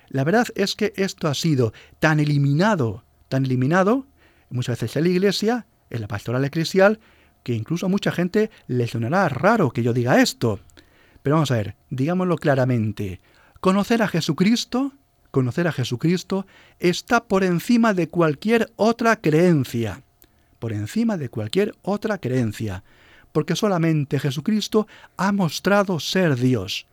La 0.08 0.22
verdad 0.22 0.46
es 0.54 0.76
que 0.76 0.92
esto 0.94 1.26
ha 1.26 1.34
sido 1.34 1.72
tan 1.98 2.20
eliminado, 2.20 3.02
tan 3.28 3.44
eliminado, 3.46 4.06
muchas 4.48 4.80
veces 4.80 4.94
en 4.96 5.02
la 5.02 5.10
iglesia, 5.10 5.66
en 5.90 6.02
la 6.02 6.06
pastoral 6.06 6.44
eclesial, 6.44 7.00
que 7.42 7.54
incluso 7.54 7.86
a 7.86 7.88
mucha 7.88 8.12
gente 8.12 8.52
le 8.68 8.86
sonará 8.86 9.28
raro 9.28 9.72
que 9.72 9.82
yo 9.82 9.92
diga 9.92 10.22
esto. 10.22 10.60
Pero 11.22 11.36
vamos 11.36 11.50
a 11.50 11.56
ver, 11.56 11.76
digámoslo 11.90 12.36
claramente. 12.36 13.20
Conocer 13.60 14.02
a 14.02 14.08
Jesucristo, 14.08 14.92
conocer 15.30 15.68
a 15.68 15.72
Jesucristo 15.72 16.46
está 16.80 17.24
por 17.24 17.44
encima 17.44 17.94
de 17.94 18.08
cualquier 18.08 18.72
otra 18.76 19.16
creencia. 19.16 20.02
Por 20.58 20.72
encima 20.72 21.16
de 21.16 21.28
cualquier 21.28 21.74
otra 21.82 22.18
creencia. 22.18 22.82
Porque 23.30 23.56
solamente 23.56 24.18
Jesucristo 24.18 24.86
ha 25.16 25.32
mostrado 25.32 26.00
ser 26.00 26.36
Dios. 26.36 26.86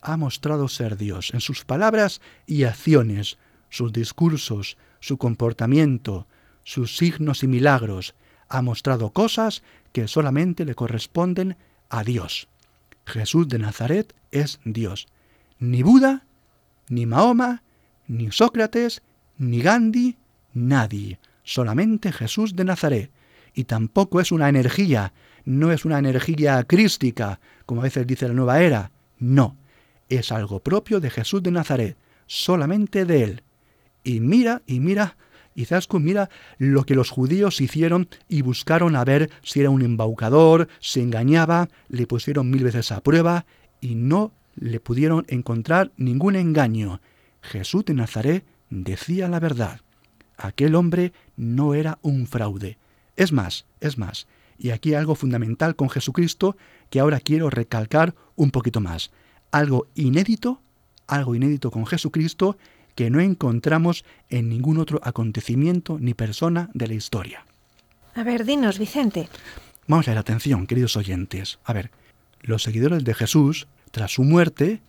Ha 0.00 0.16
mostrado 0.16 0.68
ser 0.68 0.96
Dios 0.96 1.34
en 1.34 1.40
sus 1.40 1.64
palabras 1.64 2.20
y 2.46 2.64
acciones, 2.64 3.38
sus 3.68 3.92
discursos, 3.92 4.76
su 5.00 5.18
comportamiento, 5.18 6.26
sus 6.64 6.96
signos 6.96 7.42
y 7.42 7.48
milagros. 7.48 8.14
Ha 8.48 8.62
mostrado 8.62 9.10
cosas 9.10 9.62
que 9.92 10.08
solamente 10.08 10.64
le 10.64 10.74
corresponden 10.74 11.56
a 11.88 12.04
Dios. 12.04 12.48
Jesús 13.04 13.48
de 13.48 13.58
Nazaret 13.58 14.14
es 14.30 14.60
Dios. 14.64 15.06
Ni 15.58 15.82
Buda, 15.82 16.24
ni 16.88 17.06
Mahoma, 17.06 17.62
ni 18.06 18.30
Sócrates, 18.30 19.02
ni 19.38 19.60
Gandhi, 19.60 20.16
nadie. 20.52 21.18
Solamente 21.44 22.12
Jesús 22.12 22.54
de 22.54 22.64
Nazaret. 22.64 23.10
Y 23.54 23.64
tampoco 23.64 24.20
es 24.20 24.32
una 24.32 24.48
energía, 24.48 25.12
no 25.44 25.72
es 25.72 25.84
una 25.84 25.98
energía 25.98 26.62
crística, 26.64 27.40
como 27.66 27.80
a 27.80 27.84
veces 27.84 28.06
dice 28.06 28.28
la 28.28 28.34
nueva 28.34 28.62
era. 28.62 28.90
No, 29.18 29.56
es 30.08 30.32
algo 30.32 30.60
propio 30.60 31.00
de 31.00 31.10
Jesús 31.10 31.42
de 31.42 31.50
Nazaret, 31.50 31.96
solamente 32.26 33.04
de 33.04 33.24
él. 33.24 33.42
Y 34.04 34.20
mira, 34.20 34.62
y 34.66 34.80
mira 34.80 35.16
y 35.54 35.66
Zasku 35.66 36.00
mira 36.00 36.30
lo 36.58 36.84
que 36.84 36.94
los 36.94 37.10
judíos 37.10 37.60
hicieron 37.60 38.08
y 38.28 38.42
buscaron 38.42 38.96
a 38.96 39.04
ver 39.04 39.30
si 39.42 39.60
era 39.60 39.70
un 39.70 39.82
embaucador, 39.82 40.68
se 40.80 41.02
engañaba, 41.02 41.68
le 41.88 42.06
pusieron 42.06 42.50
mil 42.50 42.64
veces 42.64 42.92
a 42.92 43.00
prueba 43.00 43.46
y 43.80 43.94
no 43.94 44.32
le 44.54 44.80
pudieron 44.80 45.24
encontrar 45.28 45.92
ningún 45.96 46.36
engaño. 46.36 47.00
Jesús 47.42 47.84
de 47.84 47.94
Nazaret 47.94 48.44
decía 48.70 49.28
la 49.28 49.40
verdad. 49.40 49.80
Aquel 50.36 50.74
hombre 50.74 51.12
no 51.36 51.74
era 51.74 51.98
un 52.02 52.26
fraude. 52.26 52.78
Es 53.16 53.32
más, 53.32 53.66
es 53.80 53.98
más, 53.98 54.26
y 54.58 54.70
aquí 54.70 54.94
algo 54.94 55.14
fundamental 55.14 55.76
con 55.76 55.90
Jesucristo 55.90 56.56
que 56.88 57.00
ahora 57.00 57.20
quiero 57.20 57.50
recalcar 57.50 58.14
un 58.36 58.50
poquito 58.50 58.80
más. 58.80 59.10
Algo 59.50 59.88
inédito, 59.94 60.62
algo 61.06 61.34
inédito 61.34 61.70
con 61.70 61.86
Jesucristo 61.86 62.56
que 62.94 63.10
no 63.10 63.20
encontramos 63.20 64.04
en 64.28 64.48
ningún 64.48 64.78
otro 64.78 65.00
acontecimiento 65.02 65.98
ni 65.98 66.14
persona 66.14 66.70
de 66.74 66.88
la 66.88 66.94
historia. 66.94 67.44
A 68.14 68.22
ver, 68.22 68.44
dinos, 68.44 68.78
Vicente. 68.78 69.28
Vamos 69.86 70.06
a 70.06 70.12
ver, 70.12 70.18
atención, 70.18 70.66
queridos 70.66 70.96
oyentes. 70.96 71.58
A 71.64 71.72
ver, 71.72 71.90
los 72.40 72.62
seguidores 72.62 73.04
de 73.04 73.14
Jesús, 73.14 73.66
tras 73.90 74.12
su 74.12 74.22
muerte, 74.22 74.80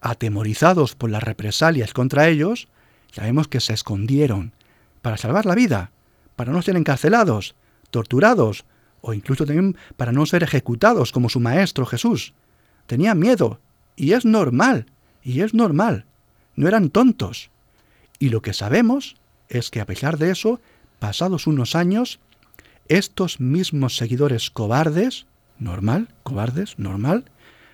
atemorizados 0.00 0.94
por 0.94 1.10
las 1.10 1.22
represalias 1.22 1.92
contra 1.92 2.28
ellos, 2.28 2.68
sabemos 3.12 3.48
que 3.48 3.60
se 3.60 3.72
escondieron 3.72 4.52
para 5.00 5.16
salvar 5.16 5.46
la 5.46 5.54
vida, 5.54 5.92
para 6.34 6.52
no 6.52 6.62
ser 6.62 6.76
encarcelados, 6.76 7.54
torturados 7.90 8.64
o 9.00 9.14
incluso 9.14 9.46
también 9.46 9.76
para 9.96 10.12
no 10.12 10.26
ser 10.26 10.42
ejecutados 10.42 11.12
como 11.12 11.28
su 11.28 11.40
maestro 11.40 11.86
Jesús. 11.86 12.34
Tenían 12.86 13.18
miedo, 13.18 13.60
y 13.96 14.12
es 14.12 14.24
normal, 14.24 14.86
y 15.22 15.40
es 15.40 15.54
normal. 15.54 16.06
No 16.56 16.68
eran 16.68 16.90
tontos. 16.90 17.50
Y 18.22 18.28
lo 18.28 18.40
que 18.40 18.52
sabemos 18.52 19.16
es 19.48 19.68
que 19.68 19.80
a 19.80 19.86
pesar 19.86 20.16
de 20.16 20.30
eso, 20.30 20.60
pasados 21.00 21.48
unos 21.48 21.74
años, 21.74 22.20
estos 22.86 23.40
mismos 23.40 23.96
seguidores 23.96 24.48
cobardes, 24.48 25.26
normal, 25.58 26.06
cobardes, 26.22 26.78
normal, 26.78 27.24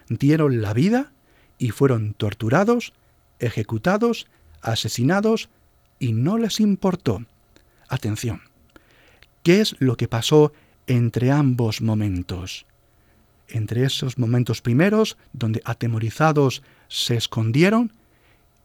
dieron 0.09 0.63
la 0.63 0.73
vida 0.73 1.13
y 1.59 1.69
fueron 1.69 2.15
torturados, 2.15 2.95
ejecutados, 3.41 4.27
asesinados 4.63 5.51
y 5.99 6.15
no 6.15 6.39
les 6.39 6.61
importó. 6.61 7.27
Atención, 7.91 8.41
¿qué 9.43 9.61
es 9.61 9.77
lo 9.81 9.99
que 9.99 10.09
pasó 10.09 10.55
entre 10.87 11.31
ambos 11.31 11.83
momentos? 11.83 12.65
Entre 13.49 13.85
esos 13.85 14.17
momentos 14.17 14.63
primeros, 14.63 15.19
donde 15.35 15.61
atemorizados 15.67 16.63
se 16.89 17.17
escondieron, 17.17 17.93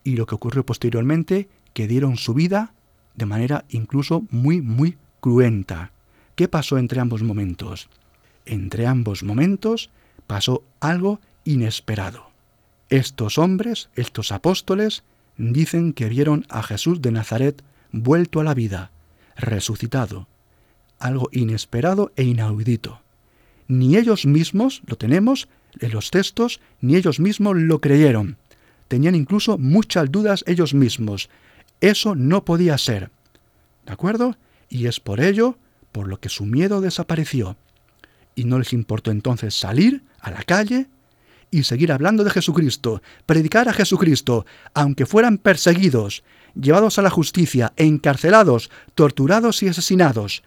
y 0.05 0.15
lo 0.15 0.25
que 0.25 0.36
ocurrió 0.36 0.65
posteriormente, 0.65 1.49
que 1.74 1.88
dieron 1.88 2.17
su 2.17 2.34
vida 2.34 2.74
de 3.15 3.26
manera 3.26 3.65
incluso 3.69 4.24
muy, 4.30 4.61
muy 4.61 4.97
cruenta. 5.19 5.91
¿Qué 6.36 6.47
pasó 6.47 6.78
entre 6.78 6.99
ambos 6.99 7.24
momentos? 7.24 7.89
Entre 8.45 8.88
ambos 8.88 9.24
momentos 9.24 9.89
pasó 10.28 10.63
algo 10.80 11.19
inesperado. 11.43 12.32
Estos 12.89 13.38
hombres, 13.38 13.89
estos 13.95 14.32
apóstoles, 14.32 15.03
dicen 15.38 15.93
que 15.93 16.09
vieron 16.09 16.45
a 16.49 16.63
Jesús 16.63 17.01
de 17.01 17.11
Nazaret 17.11 17.63
vuelto 17.91 18.39
a 18.39 18.43
la 18.43 18.53
vida, 18.53 18.91
resucitado, 19.36 20.28
algo 20.99 21.30
inesperado 21.32 22.11
e 22.15 22.24
inaudito. 22.24 23.01
Ni 23.67 23.97
ellos 23.97 24.26
mismos, 24.26 24.82
lo 24.86 24.97
tenemos 24.97 25.47
en 25.80 25.91
los 25.91 26.11
textos, 26.11 26.59
ni 26.82 26.95
ellos 26.95 27.19
mismos 27.19 27.55
lo 27.57 27.82
creyeron. 27.82 28.38
Tenían 28.88 29.15
incluso 29.15 29.57
muchas 29.57 30.11
dudas 30.11 30.43
ellos 30.47 30.74
mismos. 30.74 31.30
Eso 31.84 32.15
no 32.15 32.45
podía 32.45 32.77
ser. 32.77 33.11
¿De 33.86 33.91
acuerdo? 33.91 34.38
Y 34.69 34.88
es 34.88 35.01
por 35.01 35.19
ello 35.19 35.57
por 35.91 36.07
lo 36.07 36.17
que 36.17 36.29
su 36.29 36.45
miedo 36.45 36.79
desapareció. 36.79 37.57
Y 38.36 38.45
no 38.45 38.57
les 38.57 38.71
importó 38.71 39.11
entonces 39.11 39.53
salir 39.53 40.01
a 40.21 40.31
la 40.31 40.43
calle 40.43 40.88
y 41.51 41.63
seguir 41.63 41.91
hablando 41.91 42.23
de 42.23 42.29
Jesucristo, 42.29 43.01
predicar 43.25 43.67
a 43.67 43.73
Jesucristo, 43.73 44.45
aunque 44.73 45.05
fueran 45.05 45.38
perseguidos, 45.38 46.23
llevados 46.55 46.99
a 46.99 47.01
la 47.01 47.09
justicia, 47.09 47.73
encarcelados, 47.75 48.71
torturados 48.95 49.61
y 49.61 49.67
asesinados. 49.67 50.41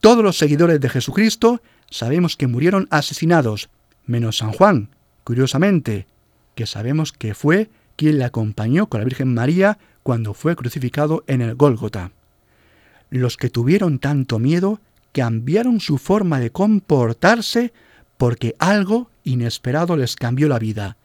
Todos 0.00 0.24
los 0.24 0.38
seguidores 0.38 0.80
de 0.80 0.88
Jesucristo 0.88 1.62
sabemos 1.88 2.36
que 2.36 2.48
murieron 2.48 2.88
asesinados, 2.90 3.70
menos 4.06 4.38
San 4.38 4.50
Juan, 4.50 4.88
curiosamente, 5.22 6.08
que 6.56 6.66
sabemos 6.66 7.12
que 7.12 7.32
fue 7.32 7.70
quien 7.96 8.18
le 8.18 8.24
acompañó 8.24 8.86
con 8.86 9.00
la 9.00 9.04
Virgen 9.04 9.34
María 9.34 9.78
cuando 10.02 10.34
fue 10.34 10.56
crucificado 10.56 11.24
en 11.26 11.40
el 11.40 11.54
Gólgota. 11.54 12.12
Los 13.10 13.36
que 13.36 13.50
tuvieron 13.50 13.98
tanto 13.98 14.38
miedo 14.38 14.80
cambiaron 15.12 15.80
su 15.80 15.98
forma 15.98 16.40
de 16.40 16.50
comportarse 16.50 17.72
porque 18.16 18.54
algo 18.58 19.10
inesperado 19.22 19.96
les 19.96 20.16
cambió 20.16 20.48
la 20.48 20.58
vida. 20.58 20.96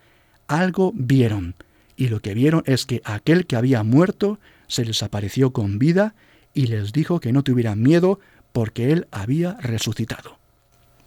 Algo 0.48 0.92
vieron, 0.96 1.56
y 1.96 2.08
lo 2.08 2.20
que 2.22 2.34
vieron 2.34 2.64
es 2.66 2.86
que 2.86 3.02
aquel 3.06 3.46
que 3.46 3.56
había 3.56 3.84
muerto 3.84 4.40
se 4.68 4.86
les 4.86 5.04
apareció 5.04 5.52
con 5.52 5.80
vida 5.80 6.16
y 6.54 6.68
les 6.68 6.92
dijo 6.92 7.20
que 7.20 7.32
no 7.32 7.44
tuvieran 7.44 7.82
miedo 7.82 8.20
porque 8.52 8.92
él 8.92 9.08
había 9.12 9.54
resucitado. 9.62 10.38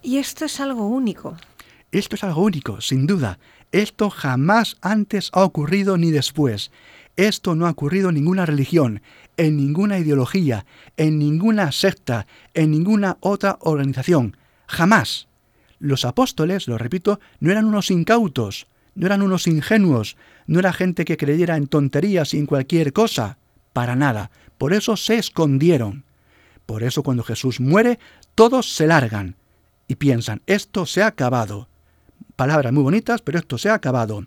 Y 0.03 0.18
esto 0.18 0.45
es 0.45 0.61
algo 0.61 0.87
único. 0.87 1.37
Esto 1.91 2.16
es 2.16 2.24
algo 2.24 2.43
único, 2.43 2.80
sin 2.80 3.07
duda. 3.07 3.39
Esto 3.72 4.10
jamás 4.10 4.76
antes 4.82 5.30
ha 5.32 5.42
ocurrido 5.42 5.96
ni 5.96 6.10
después. 6.10 6.70
Esto 7.16 7.54
no 7.54 7.66
ha 7.66 7.70
ocurrido 7.70 8.10
en 8.10 8.16
ninguna 8.16 8.46
religión, 8.46 9.02
en 9.36 9.56
ninguna 9.56 9.98
ideología, 9.98 10.66
en 10.96 11.18
ninguna 11.18 11.72
secta, 11.72 12.26
en 12.54 12.70
ninguna 12.70 13.16
otra 13.20 13.58
organización. 13.60 14.36
Jamás. 14.66 15.28
Los 15.78 16.04
apóstoles, 16.04 16.68
lo 16.68 16.78
repito, 16.78 17.18
no 17.40 17.50
eran 17.50 17.64
unos 17.64 17.90
incautos, 17.90 18.68
no 18.94 19.06
eran 19.06 19.22
unos 19.22 19.46
ingenuos, 19.46 20.16
no 20.46 20.58
era 20.58 20.72
gente 20.72 21.04
que 21.04 21.16
creyera 21.16 21.56
en 21.56 21.66
tonterías 21.66 22.34
y 22.34 22.38
en 22.38 22.46
cualquier 22.46 22.92
cosa, 22.92 23.38
para 23.72 23.96
nada. 23.96 24.30
Por 24.58 24.74
eso 24.74 24.96
se 24.96 25.16
escondieron. 25.16 26.04
Por 26.66 26.82
eso 26.82 27.02
cuando 27.02 27.24
Jesús 27.24 27.58
muere, 27.58 27.98
todos 28.34 28.74
se 28.74 28.86
largan 28.86 29.36
y 29.88 29.96
piensan, 29.96 30.42
esto 30.46 30.86
se 30.86 31.02
ha 31.02 31.08
acabado. 31.08 31.68
Palabras 32.43 32.72
muy 32.72 32.82
bonitas, 32.82 33.22
pero 33.22 33.38
esto 33.38 33.57
se 33.57 33.68
ha 33.68 33.74
acabado. 33.74 34.26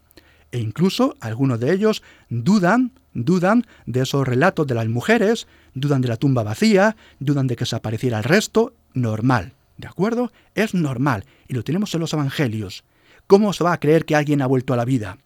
E 0.49 0.59
incluso 0.59 1.17
algunos 1.19 1.59
de 1.59 1.73
ellos 1.73 2.01
dudan, 2.29 2.93
dudan 3.13 3.65
de 3.85 4.03
esos 4.03 4.25
relatos 4.25 4.65
de 4.65 4.73
las 4.73 4.87
mujeres, 4.87 5.47
dudan 5.73 5.99
de 5.99 6.07
la 6.07 6.15
tumba 6.15 6.41
vacía, 6.41 6.95
dudan 7.19 7.47
de 7.47 7.57
que 7.57 7.65
se 7.65 7.75
apareciera 7.75 8.19
el 8.19 8.23
resto, 8.23 8.73
normal. 8.93 9.51
¿De 9.75 9.89
acuerdo? 9.89 10.31
Es 10.53 10.73
normal 10.73 11.25
y 11.49 11.55
lo 11.55 11.65
tenemos 11.65 11.93
en 11.93 11.99
los 11.99 12.13
Evangelios. 12.13 12.85
¿Cómo 13.27 13.51
se 13.51 13.65
va 13.65 13.73
a 13.73 13.81
creer 13.81 14.05
que 14.05 14.15
alguien 14.15 14.41
ha 14.41 14.47
vuelto 14.47 14.73
a 14.73 14.77
la 14.77 14.85
vida? 14.85 15.17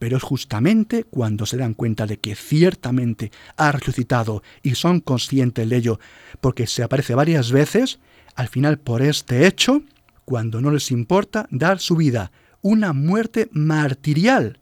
Pero 0.00 0.16
es 0.16 0.22
justamente 0.24 1.04
cuando 1.04 1.46
se 1.46 1.56
dan 1.56 1.74
cuenta 1.74 2.04
de 2.06 2.18
que 2.18 2.34
ciertamente 2.34 3.30
ha 3.56 3.70
resucitado 3.70 4.42
y 4.64 4.74
son 4.74 4.98
conscientes 4.98 5.68
de 5.68 5.76
ello, 5.76 6.00
porque 6.40 6.66
se 6.66 6.82
aparece 6.82 7.14
varias 7.14 7.52
veces, 7.52 8.00
al 8.34 8.48
final 8.48 8.80
por 8.80 9.02
este 9.02 9.46
hecho, 9.46 9.84
cuando 10.28 10.60
no 10.60 10.70
les 10.70 10.90
importa 10.90 11.48
dar 11.50 11.78
su 11.78 11.96
vida, 11.96 12.32
una 12.60 12.92
muerte 12.92 13.48
martirial. 13.50 14.60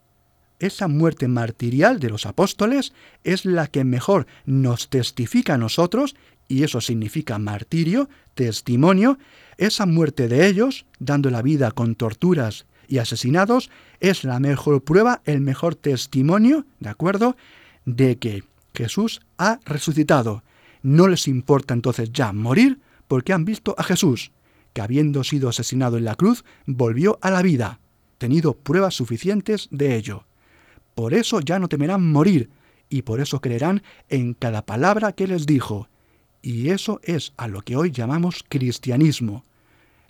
Esa 0.60 0.86
muerte 0.86 1.26
martirial 1.26 1.98
de 1.98 2.08
los 2.08 2.24
apóstoles 2.24 2.92
es 3.24 3.44
la 3.44 3.66
que 3.66 3.82
mejor 3.82 4.28
nos 4.44 4.90
testifica 4.90 5.54
a 5.54 5.58
nosotros 5.58 6.14
y 6.46 6.62
eso 6.62 6.80
significa 6.80 7.40
martirio, 7.40 8.08
testimonio, 8.36 9.18
esa 9.58 9.86
muerte 9.86 10.28
de 10.28 10.46
ellos, 10.46 10.86
dando 11.00 11.30
la 11.30 11.42
vida 11.42 11.72
con 11.72 11.96
torturas 11.96 12.66
y 12.86 12.98
asesinados, 12.98 13.68
es 13.98 14.22
la 14.22 14.38
mejor 14.38 14.84
prueba, 14.84 15.20
el 15.24 15.40
mejor 15.40 15.74
testimonio, 15.74 16.64
¿de 16.78 16.90
acuerdo?, 16.90 17.36
de 17.86 18.18
que 18.18 18.44
Jesús 18.72 19.20
ha 19.36 19.58
resucitado. 19.64 20.44
No 20.82 21.08
les 21.08 21.26
importa 21.26 21.74
entonces 21.74 22.12
ya 22.12 22.32
morir 22.32 22.78
porque 23.08 23.32
han 23.32 23.44
visto 23.44 23.74
a 23.76 23.82
Jesús, 23.82 24.30
que 24.76 24.82
habiendo 24.82 25.24
sido 25.24 25.48
asesinado 25.48 25.96
en 25.96 26.04
la 26.04 26.16
cruz, 26.16 26.44
volvió 26.66 27.18
a 27.22 27.30
la 27.30 27.40
vida, 27.40 27.80
tenido 28.18 28.52
pruebas 28.52 28.92
suficientes 28.92 29.68
de 29.70 29.96
ello. 29.96 30.26
Por 30.94 31.14
eso 31.14 31.40
ya 31.40 31.58
no 31.58 31.66
temerán 31.66 32.12
morir, 32.12 32.50
y 32.90 33.00
por 33.00 33.20
eso 33.20 33.40
creerán 33.40 33.82
en 34.10 34.34
cada 34.34 34.66
palabra 34.66 35.12
que 35.12 35.28
les 35.28 35.46
dijo, 35.46 35.88
y 36.42 36.68
eso 36.68 37.00
es 37.04 37.32
a 37.38 37.48
lo 37.48 37.62
que 37.62 37.74
hoy 37.74 37.90
llamamos 37.90 38.44
cristianismo. 38.46 39.46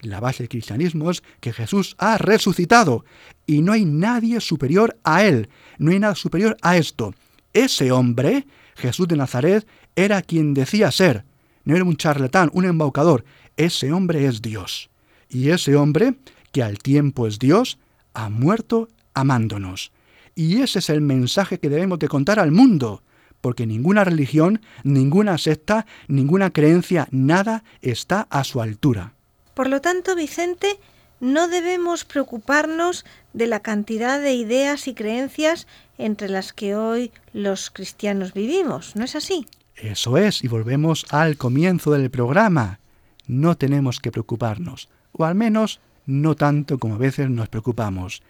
La 0.00 0.18
base 0.18 0.42
del 0.42 0.48
cristianismo 0.48 1.12
es 1.12 1.22
que 1.38 1.52
Jesús 1.52 1.94
ha 1.98 2.18
resucitado 2.18 3.04
y 3.46 3.62
no 3.62 3.70
hay 3.70 3.84
nadie 3.84 4.40
superior 4.40 4.98
a 5.04 5.22
Él, 5.22 5.48
no 5.78 5.92
hay 5.92 6.00
nada 6.00 6.16
superior 6.16 6.56
a 6.62 6.76
esto. 6.76 7.14
Ese 7.52 7.92
hombre, 7.92 8.48
Jesús 8.74 9.06
de 9.06 9.16
Nazaret, 9.16 9.64
era 9.94 10.22
quien 10.22 10.54
decía 10.54 10.90
ser. 10.90 11.24
No 11.62 11.76
era 11.76 11.84
un 11.84 11.96
charlatán, 11.96 12.50
un 12.52 12.64
embaucador. 12.64 13.24
Ese 13.56 13.92
hombre 13.92 14.26
es 14.26 14.42
Dios. 14.42 14.90
Y 15.28 15.50
ese 15.50 15.76
hombre, 15.76 16.14
que 16.52 16.62
al 16.62 16.78
tiempo 16.78 17.26
es 17.26 17.38
Dios, 17.38 17.78
ha 18.14 18.28
muerto 18.28 18.88
amándonos. 19.14 19.92
Y 20.34 20.62
ese 20.62 20.80
es 20.80 20.90
el 20.90 21.00
mensaje 21.00 21.58
que 21.58 21.70
debemos 21.70 21.98
de 21.98 22.08
contar 22.08 22.38
al 22.38 22.52
mundo 22.52 23.02
porque 23.46 23.64
ninguna 23.64 24.02
religión, 24.02 24.60
ninguna 24.82 25.38
secta, 25.38 25.86
ninguna 26.08 26.50
creencia, 26.50 27.06
nada 27.12 27.62
está 27.80 28.26
a 28.28 28.42
su 28.42 28.60
altura. 28.60 29.12
Por 29.54 29.68
lo 29.68 29.80
tanto, 29.80 30.16
Vicente, 30.16 30.80
no 31.20 31.46
debemos 31.46 32.04
preocuparnos 32.04 33.04
de 33.34 33.46
la 33.46 33.60
cantidad 33.60 34.20
de 34.20 34.34
ideas 34.34 34.88
y 34.88 34.94
creencias 34.94 35.68
entre 35.96 36.28
las 36.28 36.52
que 36.52 36.74
hoy 36.74 37.12
los 37.32 37.70
cristianos 37.70 38.34
vivimos, 38.34 38.96
¿no 38.96 39.04
es 39.04 39.14
así? 39.14 39.46
Eso 39.76 40.18
es, 40.18 40.42
y 40.42 40.48
volvemos 40.48 41.06
al 41.10 41.36
comienzo 41.36 41.92
del 41.92 42.10
programa. 42.10 42.80
No 43.26 43.56
tenemos 43.56 44.00
que 44.00 44.12
preocuparnos, 44.12 44.88
o 45.12 45.24
al 45.24 45.34
menos 45.34 45.80
no 46.06 46.36
tanto 46.36 46.78
como 46.78 46.94
a 46.94 46.98
veces 46.98 47.28
nos 47.30 47.48
preocupamos, 47.48 48.22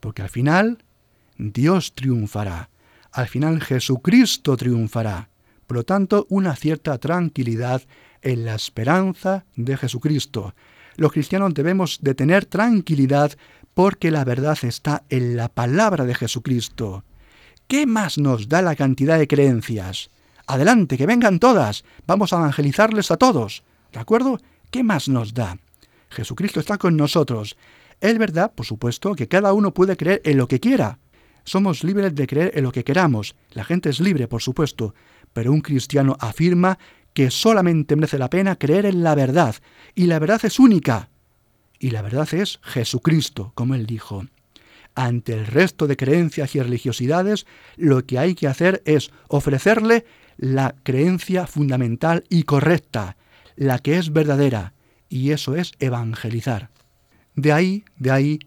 porque 0.00 0.22
al 0.22 0.28
final 0.28 0.78
Dios 1.38 1.94
triunfará 1.94 2.68
al 3.12 3.28
final 3.28 3.60
Jesucristo 3.60 4.56
triunfará. 4.56 5.28
Por 5.66 5.76
lo 5.76 5.84
tanto, 5.84 6.26
una 6.30 6.56
cierta 6.56 6.98
tranquilidad 6.98 7.82
en 8.22 8.44
la 8.44 8.54
esperanza 8.54 9.44
de 9.54 9.76
Jesucristo. 9.76 10.54
Los 10.96 11.12
cristianos 11.12 11.54
debemos 11.54 11.98
de 12.00 12.14
tener 12.14 12.46
tranquilidad 12.46 13.32
porque 13.74 14.10
la 14.10 14.24
verdad 14.24 14.58
está 14.62 15.04
en 15.08 15.36
la 15.36 15.48
palabra 15.48 16.04
de 16.04 16.14
Jesucristo. 16.14 17.04
¿Qué 17.68 17.86
más 17.86 18.18
nos 18.18 18.48
da 18.48 18.60
la 18.60 18.76
cantidad 18.76 19.18
de 19.18 19.28
creencias? 19.28 20.10
Adelante, 20.46 20.98
que 20.98 21.06
vengan 21.06 21.38
todas. 21.38 21.84
Vamos 22.06 22.32
a 22.32 22.38
evangelizarles 22.38 23.10
a 23.10 23.16
todos. 23.16 23.62
¿De 23.92 24.00
acuerdo? 24.00 24.40
¿Qué 24.70 24.82
más 24.82 25.08
nos 25.08 25.34
da? 25.34 25.58
Jesucristo 26.10 26.60
está 26.60 26.78
con 26.78 26.96
nosotros. 26.96 27.56
Es 28.00 28.18
verdad, 28.18 28.52
por 28.54 28.66
supuesto, 28.66 29.14
que 29.14 29.28
cada 29.28 29.52
uno 29.52 29.72
puede 29.72 29.96
creer 29.96 30.20
en 30.24 30.38
lo 30.38 30.48
que 30.48 30.60
quiera, 30.60 30.98
somos 31.44 31.82
libres 31.82 32.14
de 32.14 32.26
creer 32.26 32.52
en 32.54 32.64
lo 32.64 32.72
que 32.72 32.84
queramos. 32.84 33.34
La 33.52 33.64
gente 33.64 33.90
es 33.90 34.00
libre, 34.00 34.28
por 34.28 34.42
supuesto. 34.42 34.94
pero 35.32 35.50
un 35.50 35.62
cristiano 35.62 36.16
afirma 36.20 36.78
que 37.14 37.30
solamente 37.30 37.96
merece 37.96 38.18
la 38.18 38.28
pena 38.28 38.56
creer 38.56 38.84
en 38.84 39.02
la 39.02 39.14
verdad, 39.14 39.54
y 39.94 40.06
la 40.06 40.18
verdad 40.18 40.40
es 40.44 40.58
única, 40.58 41.08
y 41.78 41.90
la 41.90 42.02
verdad 42.02 42.28
es 42.34 42.60
Jesucristo, 42.62 43.52
como 43.54 43.74
él 43.74 43.86
dijo. 43.86 44.26
Ante 44.94 45.32
el 45.32 45.46
resto 45.46 45.86
de 45.86 45.96
creencias 45.96 46.54
y 46.54 46.60
religiosidades, 46.60 47.46
lo 47.76 48.04
que 48.04 48.18
hay 48.18 48.34
que 48.34 48.46
hacer 48.46 48.82
es 48.84 49.10
ofrecerle 49.28 50.04
la 50.36 50.74
creencia 50.82 51.46
fundamental 51.46 52.24
y 52.28 52.42
correcta, 52.42 53.16
la 53.56 53.78
que 53.78 53.98
es 53.98 54.12
verdadera, 54.12 54.74
y 55.08 55.30
eso 55.30 55.56
es 55.56 55.72
evangelizar. 55.78 56.70
De 57.34 57.52
ahí, 57.52 57.84
de 57.96 58.10
ahí, 58.10 58.38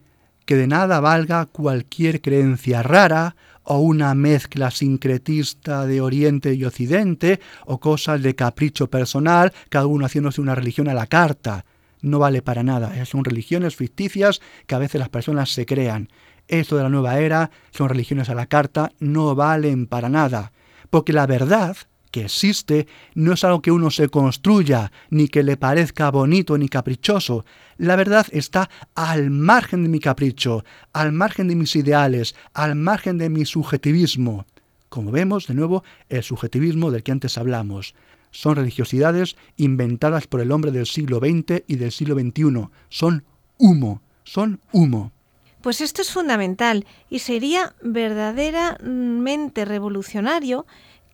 que 0.46 0.56
de 0.56 0.68
nada 0.68 1.00
valga 1.00 1.46
cualquier 1.46 2.22
creencia 2.22 2.84
rara 2.84 3.36
o 3.64 3.80
una 3.80 4.14
mezcla 4.14 4.70
sincretista 4.70 5.86
de 5.86 6.02
Oriente 6.02 6.54
y 6.54 6.64
Occidente 6.66 7.40
o 7.66 7.80
cosas 7.80 8.22
de 8.22 8.36
capricho 8.36 8.88
personal, 8.90 9.54
cada 9.70 9.88
uno 9.88 10.06
haciéndose 10.06 10.42
una 10.42 10.56
religión 10.56 10.88
a 10.88 10.94
la 10.94 11.08
carta. 11.08 11.66
No 12.02 12.20
vale 12.20 12.44
para 12.44 12.62
nada, 12.62 13.04
son 13.06 13.26
religiones 13.26 13.76
ficticias 13.76 14.40
que 14.68 14.76
a 14.76 14.80
veces 14.80 15.00
las 15.00 15.10
personas 15.10 15.52
se 15.52 15.66
crean. 15.66 16.10
Esto 16.48 16.78
de 16.78 16.84
la 16.84 16.90
nueva 16.90 17.20
era 17.20 17.50
son 17.72 17.90
religiones 17.90 18.30
a 18.30 18.36
la 18.36 18.46
carta, 18.46 18.92
no 19.00 19.34
valen 19.34 19.88
para 19.88 20.10
nada, 20.10 20.52
porque 20.92 21.14
la 21.14 21.26
verdad 21.26 21.76
que 22.16 22.24
existe 22.24 22.88
no 23.14 23.34
es 23.34 23.44
algo 23.44 23.62
que 23.62 23.72
uno 23.72 23.92
se 23.92 24.08
construya, 24.08 24.94
ni 25.10 25.28
que 25.28 25.44
le 25.44 25.58
parezca 25.58 26.10
bonito 26.12 26.58
ni 26.58 26.70
caprichoso. 26.70 27.44
La 27.78 27.98
verdad 27.98 28.26
está 28.32 28.70
al 28.96 29.32
margen 29.32 29.84
de 29.84 29.90
mi 29.90 30.00
capricho, 30.00 30.64
al 30.94 31.12
margen 31.12 31.50
de 31.50 31.58
mis 31.58 31.76
ideales, 31.76 32.34
al 32.54 32.76
margen 32.76 33.18
de 33.18 33.30
mi 33.30 33.44
subjetivismo. 33.44 34.46
Como 34.88 35.12
vemos, 35.12 35.48
de 35.48 35.56
nuevo, 35.56 35.84
el 36.08 36.24
subjetivismo 36.24 36.90
del 36.90 37.04
que 37.04 37.12
antes 37.12 37.38
hablamos. 37.38 37.96
Son 38.32 38.56
religiosidades 38.56 39.36
inventadas 39.58 40.26
por 40.26 40.40
el 40.40 40.54
hombre 40.54 40.72
del 40.72 40.86
siglo 40.86 41.20
XX 41.20 41.64
y 41.68 41.76
del 41.76 41.92
siglo 41.92 42.16
XXI. 42.16 42.70
Son 42.88 43.26
humo, 43.58 44.02
son 44.24 44.62
humo. 44.72 45.12
Pues 45.62 45.82
esto 45.82 46.02
es 46.02 46.14
fundamental 46.14 46.86
y 47.10 47.20
sería 47.20 47.76
verdaderamente 47.82 49.66
revolucionario 49.66 50.66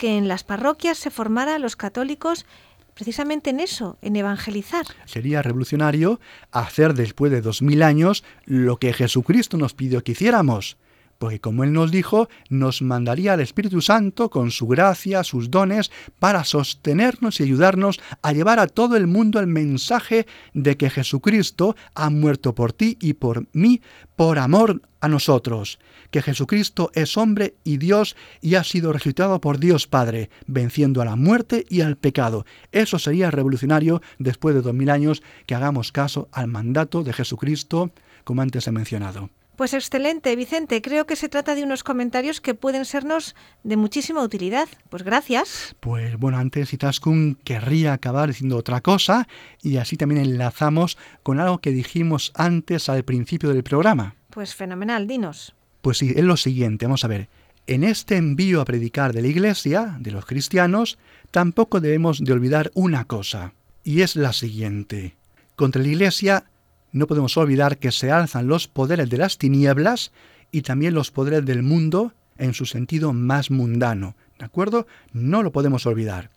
que 0.01 0.17
en 0.17 0.27
las 0.27 0.43
parroquias 0.43 0.97
se 0.97 1.11
formara 1.11 1.53
a 1.53 1.59
los 1.59 1.75
católicos 1.75 2.47
precisamente 2.95 3.51
en 3.51 3.59
eso, 3.59 3.99
en 4.01 4.15
evangelizar. 4.15 4.87
Sería 5.05 5.43
revolucionario 5.43 6.19
hacer 6.49 6.95
después 6.95 7.31
de 7.31 7.41
dos 7.41 7.61
mil 7.61 7.83
años 7.83 8.23
lo 8.45 8.77
que 8.77 8.93
Jesucristo 8.93 9.57
nos 9.57 9.75
pidió 9.75 10.03
que 10.03 10.13
hiciéramos, 10.13 10.77
porque 11.21 11.39
como 11.39 11.63
Él 11.63 11.71
nos 11.71 11.91
dijo, 11.91 12.29
nos 12.49 12.81
mandaría 12.81 13.33
al 13.33 13.41
Espíritu 13.41 13.79
Santo 13.79 14.31
con 14.31 14.49
su 14.49 14.65
gracia, 14.65 15.23
sus 15.23 15.51
dones, 15.51 15.91
para 16.17 16.43
sostenernos 16.43 17.39
y 17.39 17.43
ayudarnos 17.43 17.99
a 18.23 18.33
llevar 18.33 18.57
a 18.57 18.65
todo 18.65 18.97
el 18.97 19.05
mundo 19.05 19.39
el 19.39 19.45
mensaje 19.45 20.25
de 20.55 20.77
que 20.77 20.89
Jesucristo 20.89 21.75
ha 21.93 22.09
muerto 22.09 22.55
por 22.55 22.73
ti 22.73 22.97
y 22.99 23.13
por 23.13 23.45
mí, 23.53 23.81
por 24.15 24.39
amor 24.39 24.81
a 24.99 25.07
nosotros, 25.07 25.77
que 26.09 26.23
Jesucristo 26.23 26.89
es 26.95 27.15
hombre 27.17 27.53
y 27.63 27.77
Dios 27.77 28.15
y 28.41 28.55
ha 28.55 28.63
sido 28.63 28.91
resucitado 28.91 29.39
por 29.39 29.59
Dios 29.59 29.85
Padre, 29.85 30.31
venciendo 30.47 31.03
a 31.03 31.05
la 31.05 31.15
muerte 31.15 31.67
y 31.69 31.81
al 31.81 31.97
pecado. 31.97 32.47
Eso 32.71 32.97
sería 32.97 33.29
revolucionario 33.29 34.01
después 34.17 34.55
de 34.55 34.63
dos 34.63 34.73
mil 34.73 34.89
años 34.89 35.21
que 35.45 35.53
hagamos 35.53 35.91
caso 35.91 36.29
al 36.31 36.47
mandato 36.47 37.03
de 37.03 37.13
Jesucristo, 37.13 37.91
como 38.23 38.41
antes 38.41 38.65
he 38.65 38.71
mencionado. 38.71 39.29
Pues 39.55 39.73
excelente, 39.73 40.35
Vicente. 40.35 40.81
Creo 40.81 41.05
que 41.05 41.15
se 41.15 41.29
trata 41.29 41.55
de 41.55 41.63
unos 41.63 41.83
comentarios 41.83 42.41
que 42.41 42.55
pueden 42.55 42.85
sernos 42.85 43.35
de 43.63 43.77
muchísima 43.77 44.23
utilidad. 44.23 44.67
Pues 44.89 45.03
gracias. 45.03 45.75
Pues 45.79 46.17
bueno, 46.17 46.37
antes 46.37 46.73
Itaskun 46.73 47.37
querría 47.43 47.93
acabar 47.93 48.29
diciendo 48.29 48.57
otra 48.57 48.81
cosa 48.81 49.27
y 49.61 49.77
así 49.77 49.97
también 49.97 50.21
enlazamos 50.21 50.97
con 51.23 51.39
algo 51.39 51.59
que 51.59 51.71
dijimos 51.71 52.31
antes 52.35 52.89
al 52.89 53.03
principio 53.03 53.49
del 53.49 53.63
programa. 53.63 54.15
Pues 54.31 54.55
fenomenal, 54.55 55.07
dinos. 55.07 55.53
Pues 55.81 55.97
sí, 55.97 56.13
es 56.15 56.23
lo 56.23 56.37
siguiente, 56.37 56.85
vamos 56.85 57.03
a 57.03 57.07
ver. 57.07 57.27
En 57.67 57.83
este 57.83 58.17
envío 58.17 58.61
a 58.61 58.65
predicar 58.65 59.13
de 59.13 59.21
la 59.21 59.27
Iglesia, 59.27 59.97
de 59.99 60.11
los 60.11 60.25
cristianos, 60.25 60.97
tampoco 61.29 61.79
debemos 61.79 62.19
de 62.23 62.33
olvidar 62.33 62.71
una 62.73 63.05
cosa, 63.05 63.53
y 63.83 64.01
es 64.01 64.15
la 64.15 64.33
siguiente. 64.33 65.15
Contra 65.55 65.81
la 65.81 65.87
Iglesia 65.87 66.45
no 66.91 67.07
podemos 67.07 67.37
olvidar 67.37 67.77
que 67.77 67.91
se 67.91 68.11
alzan 68.11 68.47
los 68.47 68.67
poderes 68.67 69.09
de 69.09 69.17
las 69.17 69.37
tinieblas 69.37 70.11
y 70.51 70.61
también 70.61 70.93
los 70.93 71.11
poderes 71.11 71.45
del 71.45 71.63
mundo 71.63 72.13
en 72.37 72.53
su 72.53 72.65
sentido 72.65 73.13
más 73.13 73.51
mundano. 73.51 74.15
¿De 74.37 74.45
acuerdo? 74.45 74.87
No 75.13 75.43
lo 75.43 75.51
podemos 75.51 75.85
olvidar. 75.85 76.31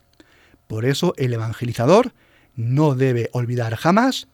Por 0.66 0.84
eso 0.84 1.14
el 1.16 1.32
evangelizador 1.32 2.12
no 2.55 2.94
debe 2.94 3.30
olvidar 3.32 3.74
jamás, 3.76 4.28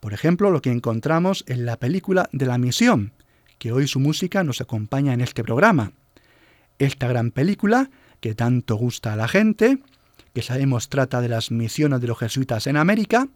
por 0.00 0.12
ejemplo, 0.12 0.50
lo 0.50 0.62
que 0.62 0.70
encontramos 0.70 1.44
en 1.48 1.66
la 1.66 1.76
película 1.76 2.28
de 2.32 2.46
la 2.46 2.58
misión, 2.58 3.12
que 3.58 3.72
hoy 3.72 3.88
su 3.88 3.98
música 3.98 4.44
nos 4.44 4.60
acompaña 4.60 5.12
en 5.12 5.20
este 5.20 5.42
programa. 5.42 5.92
Esta 6.78 7.08
gran 7.08 7.32
película, 7.32 7.90
que 8.20 8.34
tanto 8.34 8.76
gusta 8.76 9.12
a 9.12 9.16
la 9.16 9.26
gente, 9.26 9.78
que 10.34 10.42
sabemos 10.42 10.88
trata 10.88 11.20
de 11.20 11.28
las 11.28 11.50
misiones 11.50 12.00
de 12.00 12.06
los 12.06 12.18
jesuitas 12.18 12.68
en 12.68 12.76
América, 12.76 13.26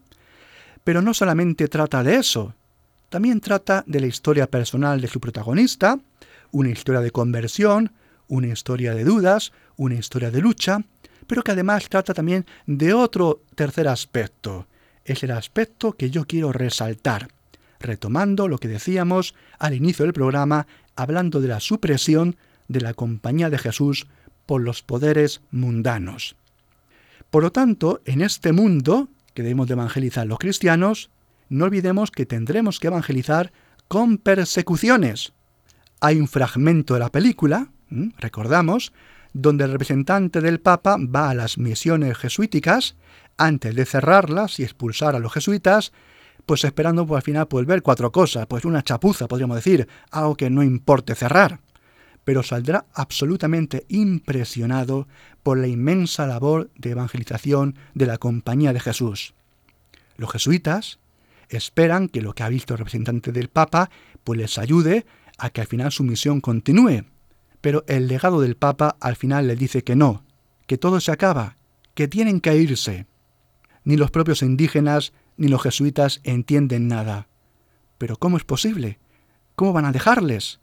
pero 0.83 1.01
no 1.01 1.13
solamente 1.13 1.67
trata 1.67 2.03
de 2.03 2.15
eso, 2.15 2.53
también 3.13 3.41
trata 3.41 3.83
de 3.85 3.99
la 3.99 4.07
historia 4.07 4.47
personal 4.47 4.99
de 4.99 5.07
su 5.07 5.19
protagonista, 5.19 5.99
una 6.51 6.69
historia 6.69 6.99
de 6.99 7.11
conversión, 7.11 7.91
una 8.27 8.47
historia 8.47 8.95
de 8.95 9.03
dudas, 9.03 9.51
una 9.75 9.93
historia 9.93 10.31
de 10.31 10.41
lucha, 10.41 10.79
pero 11.27 11.43
que 11.43 11.51
además 11.51 11.87
trata 11.89 12.15
también 12.15 12.45
de 12.65 12.93
otro 12.93 13.43
tercer 13.53 13.87
aspecto. 13.87 14.65
Es 15.05 15.21
el 15.23 15.29
aspecto 15.29 15.93
que 15.93 16.09
yo 16.09 16.25
quiero 16.25 16.51
resaltar, 16.51 17.27
retomando 17.79 18.47
lo 18.47 18.57
que 18.57 18.67
decíamos 18.67 19.35
al 19.59 19.75
inicio 19.75 20.05
del 20.05 20.13
programa, 20.13 20.65
hablando 20.95 21.39
de 21.39 21.49
la 21.49 21.59
supresión 21.59 22.35
de 22.67 22.81
la 22.81 22.95
compañía 22.95 23.51
de 23.51 23.59
Jesús 23.59 24.07
por 24.45 24.61
los 24.61 24.81
poderes 24.81 25.41
mundanos. 25.51 26.35
Por 27.29 27.43
lo 27.43 27.51
tanto, 27.51 28.01
en 28.05 28.21
este 28.21 28.53
mundo 28.53 29.09
que 29.33 29.43
debemos 29.43 29.67
de 29.67 29.73
evangelizar 29.73 30.25
los 30.27 30.39
cristianos, 30.39 31.09
no 31.49 31.65
olvidemos 31.65 32.11
que 32.11 32.25
tendremos 32.25 32.79
que 32.79 32.87
evangelizar 32.87 33.51
con 33.87 34.17
persecuciones. 34.17 35.33
Hay 35.99 36.19
un 36.19 36.27
fragmento 36.27 36.93
de 36.93 36.99
la 36.99 37.11
película, 37.11 37.71
recordamos, 38.17 38.93
donde 39.33 39.65
el 39.65 39.71
representante 39.71 40.41
del 40.41 40.59
Papa 40.59 40.97
va 40.97 41.29
a 41.29 41.33
las 41.33 41.57
misiones 41.57 42.17
jesuíticas 42.17 42.95
antes 43.37 43.75
de 43.75 43.85
cerrarlas 43.85 44.59
y 44.59 44.63
expulsar 44.63 45.15
a 45.15 45.19
los 45.19 45.33
jesuitas, 45.33 45.91
pues 46.45 46.63
esperando 46.63 47.07
pues, 47.07 47.17
al 47.17 47.23
final 47.23 47.47
pues, 47.47 47.65
ver 47.65 47.81
cuatro 47.81 48.11
cosas, 48.11 48.45
pues 48.47 48.65
una 48.65 48.83
chapuza, 48.83 49.27
podríamos 49.27 49.55
decir, 49.55 49.87
algo 50.11 50.35
que 50.35 50.49
no 50.49 50.61
importe 50.61 51.15
cerrar 51.15 51.59
pero 52.23 52.43
saldrá 52.43 52.85
absolutamente 52.93 53.85
impresionado 53.89 55.07
por 55.43 55.57
la 55.57 55.67
inmensa 55.67 56.25
labor 56.25 56.69
de 56.75 56.91
evangelización 56.91 57.75
de 57.93 58.05
la 58.05 58.17
Compañía 58.17 58.73
de 58.73 58.79
Jesús. 58.79 59.33
Los 60.17 60.31
jesuitas 60.31 60.99
esperan 61.49 62.07
que 62.07 62.21
lo 62.21 62.33
que 62.33 62.43
ha 62.43 62.49
visto 62.49 62.73
el 62.73 62.79
representante 62.79 63.31
del 63.31 63.49
Papa 63.49 63.89
pues 64.23 64.39
les 64.39 64.57
ayude 64.57 65.05
a 65.37 65.49
que 65.49 65.61
al 65.61 65.67
final 65.67 65.91
su 65.91 66.03
misión 66.03 66.41
continúe, 66.41 67.05
pero 67.61 67.83
el 67.87 68.07
legado 68.07 68.41
del 68.41 68.55
Papa 68.55 68.95
al 68.99 69.15
final 69.15 69.47
le 69.47 69.55
dice 69.55 69.83
que 69.83 69.95
no, 69.95 70.23
que 70.67 70.77
todo 70.77 70.99
se 70.99 71.11
acaba, 71.11 71.57
que 71.93 72.07
tienen 72.07 72.39
que 72.39 72.55
irse. 72.55 73.05
Ni 73.83 73.97
los 73.97 74.11
propios 74.11 74.41
indígenas 74.41 75.13
ni 75.37 75.47
los 75.47 75.61
jesuitas 75.61 76.21
entienden 76.23 76.87
nada. 76.87 77.27
Pero 77.97 78.17
¿cómo 78.17 78.37
es 78.37 78.43
posible? 78.43 78.99
¿Cómo 79.55 79.73
van 79.73 79.85
a 79.85 79.91
dejarles? 79.91 80.59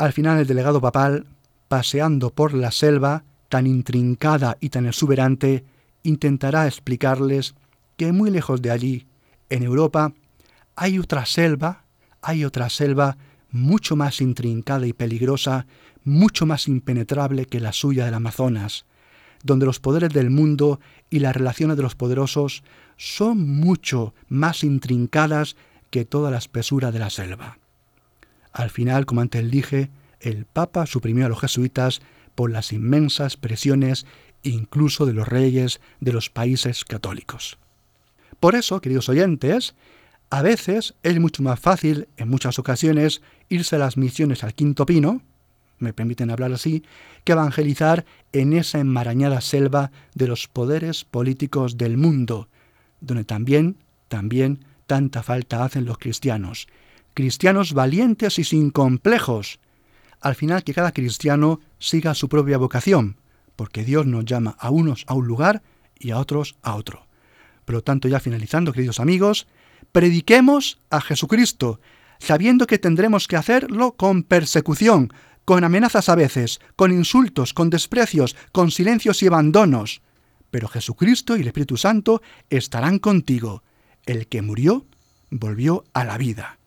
Al 0.00 0.14
final 0.14 0.38
el 0.38 0.46
delegado 0.46 0.80
papal, 0.80 1.26
paseando 1.68 2.30
por 2.30 2.54
la 2.54 2.70
selva 2.70 3.24
tan 3.50 3.66
intrincada 3.66 4.56
y 4.58 4.70
tan 4.70 4.86
exuberante, 4.86 5.62
intentará 6.04 6.66
explicarles 6.66 7.54
que 7.98 8.10
muy 8.10 8.30
lejos 8.30 8.62
de 8.62 8.70
allí, 8.70 9.06
en 9.50 9.62
Europa, 9.62 10.14
hay 10.74 10.98
otra 10.98 11.26
selva, 11.26 11.84
hay 12.22 12.46
otra 12.46 12.70
selva 12.70 13.18
mucho 13.50 13.94
más 13.94 14.22
intrincada 14.22 14.86
y 14.86 14.94
peligrosa, 14.94 15.66
mucho 16.02 16.46
más 16.46 16.66
impenetrable 16.66 17.44
que 17.44 17.60
la 17.60 17.74
suya 17.74 18.06
del 18.06 18.14
Amazonas, 18.14 18.86
donde 19.42 19.66
los 19.66 19.80
poderes 19.80 20.14
del 20.14 20.30
mundo 20.30 20.80
y 21.10 21.18
las 21.18 21.36
relaciones 21.36 21.76
de 21.76 21.82
los 21.82 21.94
poderosos 21.94 22.64
son 22.96 23.46
mucho 23.46 24.14
más 24.30 24.64
intrincadas 24.64 25.56
que 25.90 26.06
toda 26.06 26.30
la 26.30 26.38
espesura 26.38 26.90
de 26.90 27.00
la 27.00 27.10
selva. 27.10 27.59
Al 28.52 28.70
final, 28.70 29.06
como 29.06 29.20
antes 29.20 29.50
dije, 29.50 29.90
el 30.20 30.44
Papa 30.44 30.86
suprimió 30.86 31.26
a 31.26 31.28
los 31.28 31.40
jesuitas 31.40 32.00
por 32.34 32.50
las 32.50 32.72
inmensas 32.72 33.36
presiones 33.36 34.06
incluso 34.42 35.06
de 35.06 35.12
los 35.12 35.28
reyes 35.28 35.80
de 36.00 36.12
los 36.12 36.30
países 36.30 36.84
católicos. 36.84 37.58
Por 38.38 38.54
eso, 38.54 38.80
queridos 38.80 39.08
oyentes, 39.08 39.74
a 40.30 40.42
veces 40.42 40.94
es 41.02 41.18
mucho 41.20 41.42
más 41.42 41.60
fácil, 41.60 42.08
en 42.16 42.28
muchas 42.28 42.58
ocasiones, 42.58 43.20
irse 43.48 43.76
a 43.76 43.80
las 43.80 43.96
misiones 43.96 44.44
al 44.44 44.54
quinto 44.54 44.86
pino, 44.86 45.22
me 45.78 45.92
permiten 45.92 46.30
hablar 46.30 46.52
así, 46.52 46.84
que 47.24 47.32
evangelizar 47.32 48.04
en 48.32 48.52
esa 48.52 48.78
enmarañada 48.78 49.40
selva 49.40 49.90
de 50.14 50.28
los 50.28 50.46
poderes 50.46 51.04
políticos 51.04 51.78
del 51.78 51.96
mundo, 51.96 52.48
donde 53.00 53.24
también, 53.24 53.76
también 54.08 54.64
tanta 54.86 55.22
falta 55.22 55.64
hacen 55.64 55.86
los 55.86 55.98
cristianos. 55.98 56.68
Cristianos 57.14 57.72
valientes 57.72 58.38
y 58.38 58.44
sin 58.44 58.70
complejos. 58.70 59.58
Al 60.20 60.34
final 60.34 60.64
que 60.64 60.74
cada 60.74 60.92
cristiano 60.92 61.60
siga 61.78 62.14
su 62.14 62.28
propia 62.28 62.58
vocación, 62.58 63.16
porque 63.56 63.84
Dios 63.84 64.06
nos 64.06 64.24
llama 64.24 64.56
a 64.58 64.70
unos 64.70 65.04
a 65.06 65.14
un 65.14 65.26
lugar 65.26 65.62
y 65.98 66.10
a 66.10 66.18
otros 66.18 66.56
a 66.62 66.76
otro. 66.76 67.06
Por 67.64 67.74
lo 67.74 67.82
tanto, 67.82 68.08
ya 68.08 68.20
finalizando, 68.20 68.72
queridos 68.72 69.00
amigos, 69.00 69.46
prediquemos 69.92 70.78
a 70.90 71.00
Jesucristo, 71.00 71.80
sabiendo 72.18 72.66
que 72.66 72.78
tendremos 72.78 73.26
que 73.28 73.36
hacerlo 73.36 73.92
con 73.92 74.22
persecución, 74.22 75.12
con 75.44 75.64
amenazas 75.64 76.08
a 76.08 76.14
veces, 76.14 76.60
con 76.76 76.92
insultos, 76.92 77.54
con 77.54 77.70
desprecios, 77.70 78.36
con 78.52 78.70
silencios 78.70 79.22
y 79.22 79.26
abandonos. 79.26 80.02
Pero 80.50 80.68
Jesucristo 80.68 81.36
y 81.36 81.40
el 81.40 81.48
Espíritu 81.48 81.76
Santo 81.76 82.22
estarán 82.50 82.98
contigo. 82.98 83.62
El 84.06 84.26
que 84.26 84.42
murió 84.42 84.86
volvió 85.30 85.84
a 85.92 86.04
la 86.04 86.18
vida. 86.18 86.59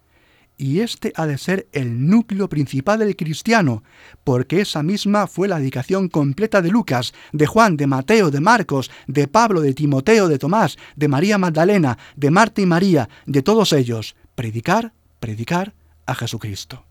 Y 0.63 0.79
este 0.79 1.11
ha 1.17 1.27
de 1.27 1.37
ser 1.37 1.67
el 1.73 2.07
núcleo 2.07 2.47
principal 2.47 2.99
del 2.99 3.17
cristiano, 3.17 3.83
porque 4.23 4.61
esa 4.61 4.81
misma 4.81 5.27
fue 5.27 5.49
la 5.49 5.59
dedicación 5.59 6.07
completa 6.07 6.61
de 6.61 6.69
Lucas, 6.69 7.13
de 7.33 7.45
Juan, 7.47 7.75
de 7.75 7.85
Mateo, 7.85 8.31
de 8.31 8.39
Marcos, 8.39 8.89
de 9.05 9.27
Pablo, 9.27 9.59
de 9.59 9.73
Timoteo, 9.73 10.29
de 10.29 10.39
Tomás, 10.39 10.77
de 10.95 11.09
María 11.09 11.37
Magdalena, 11.37 11.97
de 12.15 12.31
Marta 12.31 12.61
y 12.61 12.65
María, 12.65 13.09
de 13.25 13.41
todos 13.41 13.73
ellos, 13.73 14.15
predicar, 14.35 14.93
predicar 15.19 15.73
a 16.05 16.15
Jesucristo. 16.15 16.85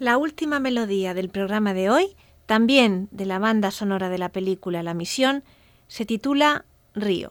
La 0.00 0.18
última 0.18 0.58
melodía 0.58 1.14
del 1.14 1.28
programa 1.28 1.74
de 1.74 1.90
hoy, 1.90 2.16
también 2.46 3.06
de 3.12 3.26
la 3.26 3.38
banda 3.38 3.70
sonora 3.70 4.08
de 4.08 4.18
la 4.18 4.30
película 4.30 4.82
La 4.82 4.94
Misión, 4.94 5.44
se 5.86 6.06
titula 6.06 6.64
Río. 6.92 7.30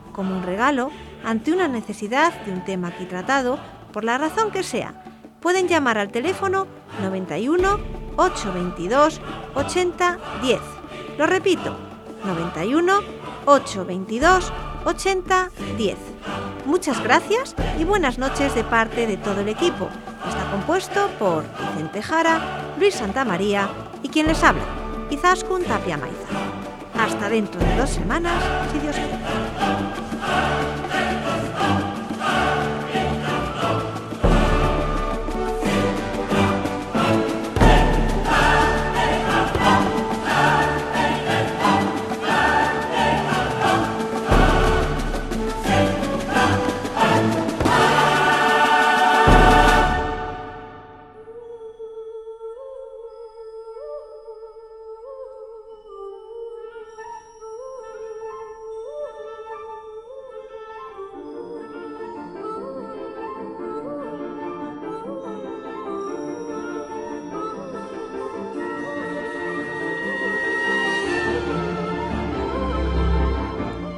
como 0.11 0.35
un 0.35 0.43
regalo, 0.43 0.91
ante 1.23 1.51
una 1.51 1.67
necesidad 1.67 2.33
de 2.41 2.51
un 2.51 2.63
tema 2.63 2.89
aquí 2.89 3.05
tratado, 3.05 3.59
por 3.91 4.03
la 4.03 4.17
razón 4.17 4.51
que 4.51 4.63
sea, 4.63 5.03
pueden 5.39 5.67
llamar 5.67 5.97
al 5.97 6.11
teléfono 6.11 6.67
91 7.01 7.79
822 8.17 9.21
80 9.55 10.17
10. 10.41 10.59
Lo 11.17 11.27
repito, 11.27 11.77
91 12.25 12.99
822 13.45 14.53
80 14.85 15.49
10. 15.77 15.97
Muchas 16.65 17.03
gracias 17.03 17.55
y 17.79 17.83
buenas 17.83 18.17
noches 18.17 18.53
de 18.55 18.63
parte 18.63 19.07
de 19.07 19.17
todo 19.17 19.41
el 19.41 19.49
equipo. 19.49 19.89
Está 20.27 20.49
compuesto 20.51 21.09
por 21.17 21.43
Vicente 21.73 22.01
Jara, 22.01 22.73
Luis 22.77 22.95
Santamaría 22.95 23.69
y 24.03 24.09
quien 24.09 24.27
les 24.27 24.43
habla, 24.43 24.63
Izaskun 25.09 25.63
Tapia 25.63 25.97
Maiza. 25.97 26.17
Hasta 26.99 27.29
dentro 27.29 27.59
de 27.59 27.75
dos 27.77 27.89
semanas, 27.89 28.43
si 28.71 28.79
Dios 28.79 28.95
quiere. 28.95 29.90